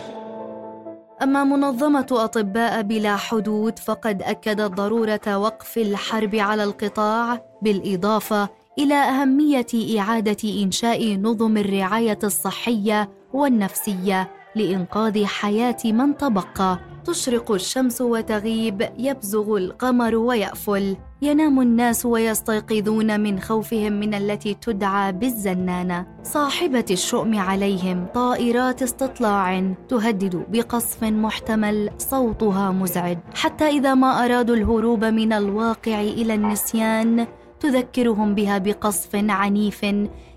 أما 1.22 1.44
منظمة 1.44 2.06
أطباء 2.12 2.82
بلا 2.82 3.16
حدود 3.16 3.78
فقد 3.78 4.22
أكدت 4.22 4.70
ضرورة 4.70 5.36
وقف 5.38 5.78
الحرب 5.78 6.34
على 6.34 6.64
القطاع 6.64 7.42
بالإضافة 7.62 8.48
إلى 8.78 8.94
أهمية 8.94 9.66
إعادة 10.00 10.62
إنشاء 10.62 11.14
نظم 11.14 11.56
الرعاية 11.56 12.18
الصحية 12.24 13.10
والنفسية 13.32 14.30
لإنقاذ 14.54 15.24
حياة 15.24 15.76
من 15.84 16.16
تبقى. 16.16 16.78
تشرق 17.04 17.50
الشمس 17.52 18.00
وتغيب 18.00 18.88
يبزغ 18.98 19.56
القمر 19.56 20.16
ويأفل. 20.16 20.96
ينام 21.22 21.60
الناس 21.60 22.06
ويستيقظون 22.06 23.20
من 23.20 23.40
خوفهم 23.40 23.92
من 23.92 24.14
التي 24.14 24.54
تدعى 24.54 25.12
بالزنانة. 25.12 26.06
صاحبة 26.22 26.84
الشؤم 26.90 27.38
عليهم 27.38 28.06
طائرات 28.14 28.82
استطلاع 28.82 29.74
تهدد 29.88 30.46
بقصف 30.48 31.04
محتمل 31.04 31.90
صوتها 31.98 32.70
مزعج. 32.70 33.18
حتى 33.34 33.64
إذا 33.64 33.94
ما 33.94 34.24
أرادوا 34.24 34.56
الهروب 34.56 35.04
من 35.04 35.32
الواقع 35.32 36.00
إلى 36.00 36.34
النسيان 36.34 37.26
تذكرهم 37.60 38.34
بها 38.34 38.58
بقصف 38.58 39.10
عنيف 39.14 39.86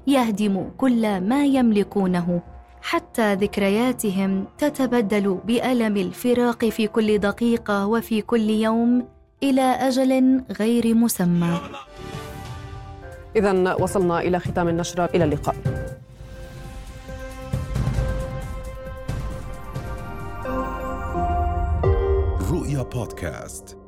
يهدم 0.07 0.69
كل 0.77 1.21
ما 1.21 1.45
يملكونه. 1.45 2.41
حتى 2.81 3.33
ذكرياتهم 3.35 4.45
تتبدل 4.57 5.39
بألم 5.45 5.97
الفراق 5.97 6.65
في 6.65 6.87
كل 6.87 7.17
دقيقة 7.17 7.87
وفي 7.87 8.21
كل 8.21 8.49
يوم. 8.49 9.20
إلى 9.43 9.61
أجل 9.61 10.43
غير 10.59 10.93
مسمى. 10.95 11.59
اذا 13.35 13.73
وصلنا 13.73 14.19
إلى 14.19 14.39
ختام 14.39 14.67
النشره 14.67 15.09
إلى 15.15 15.23
اللقاء. 15.23 15.55
رؤيا 22.51 22.83
بودكاست. 22.83 23.80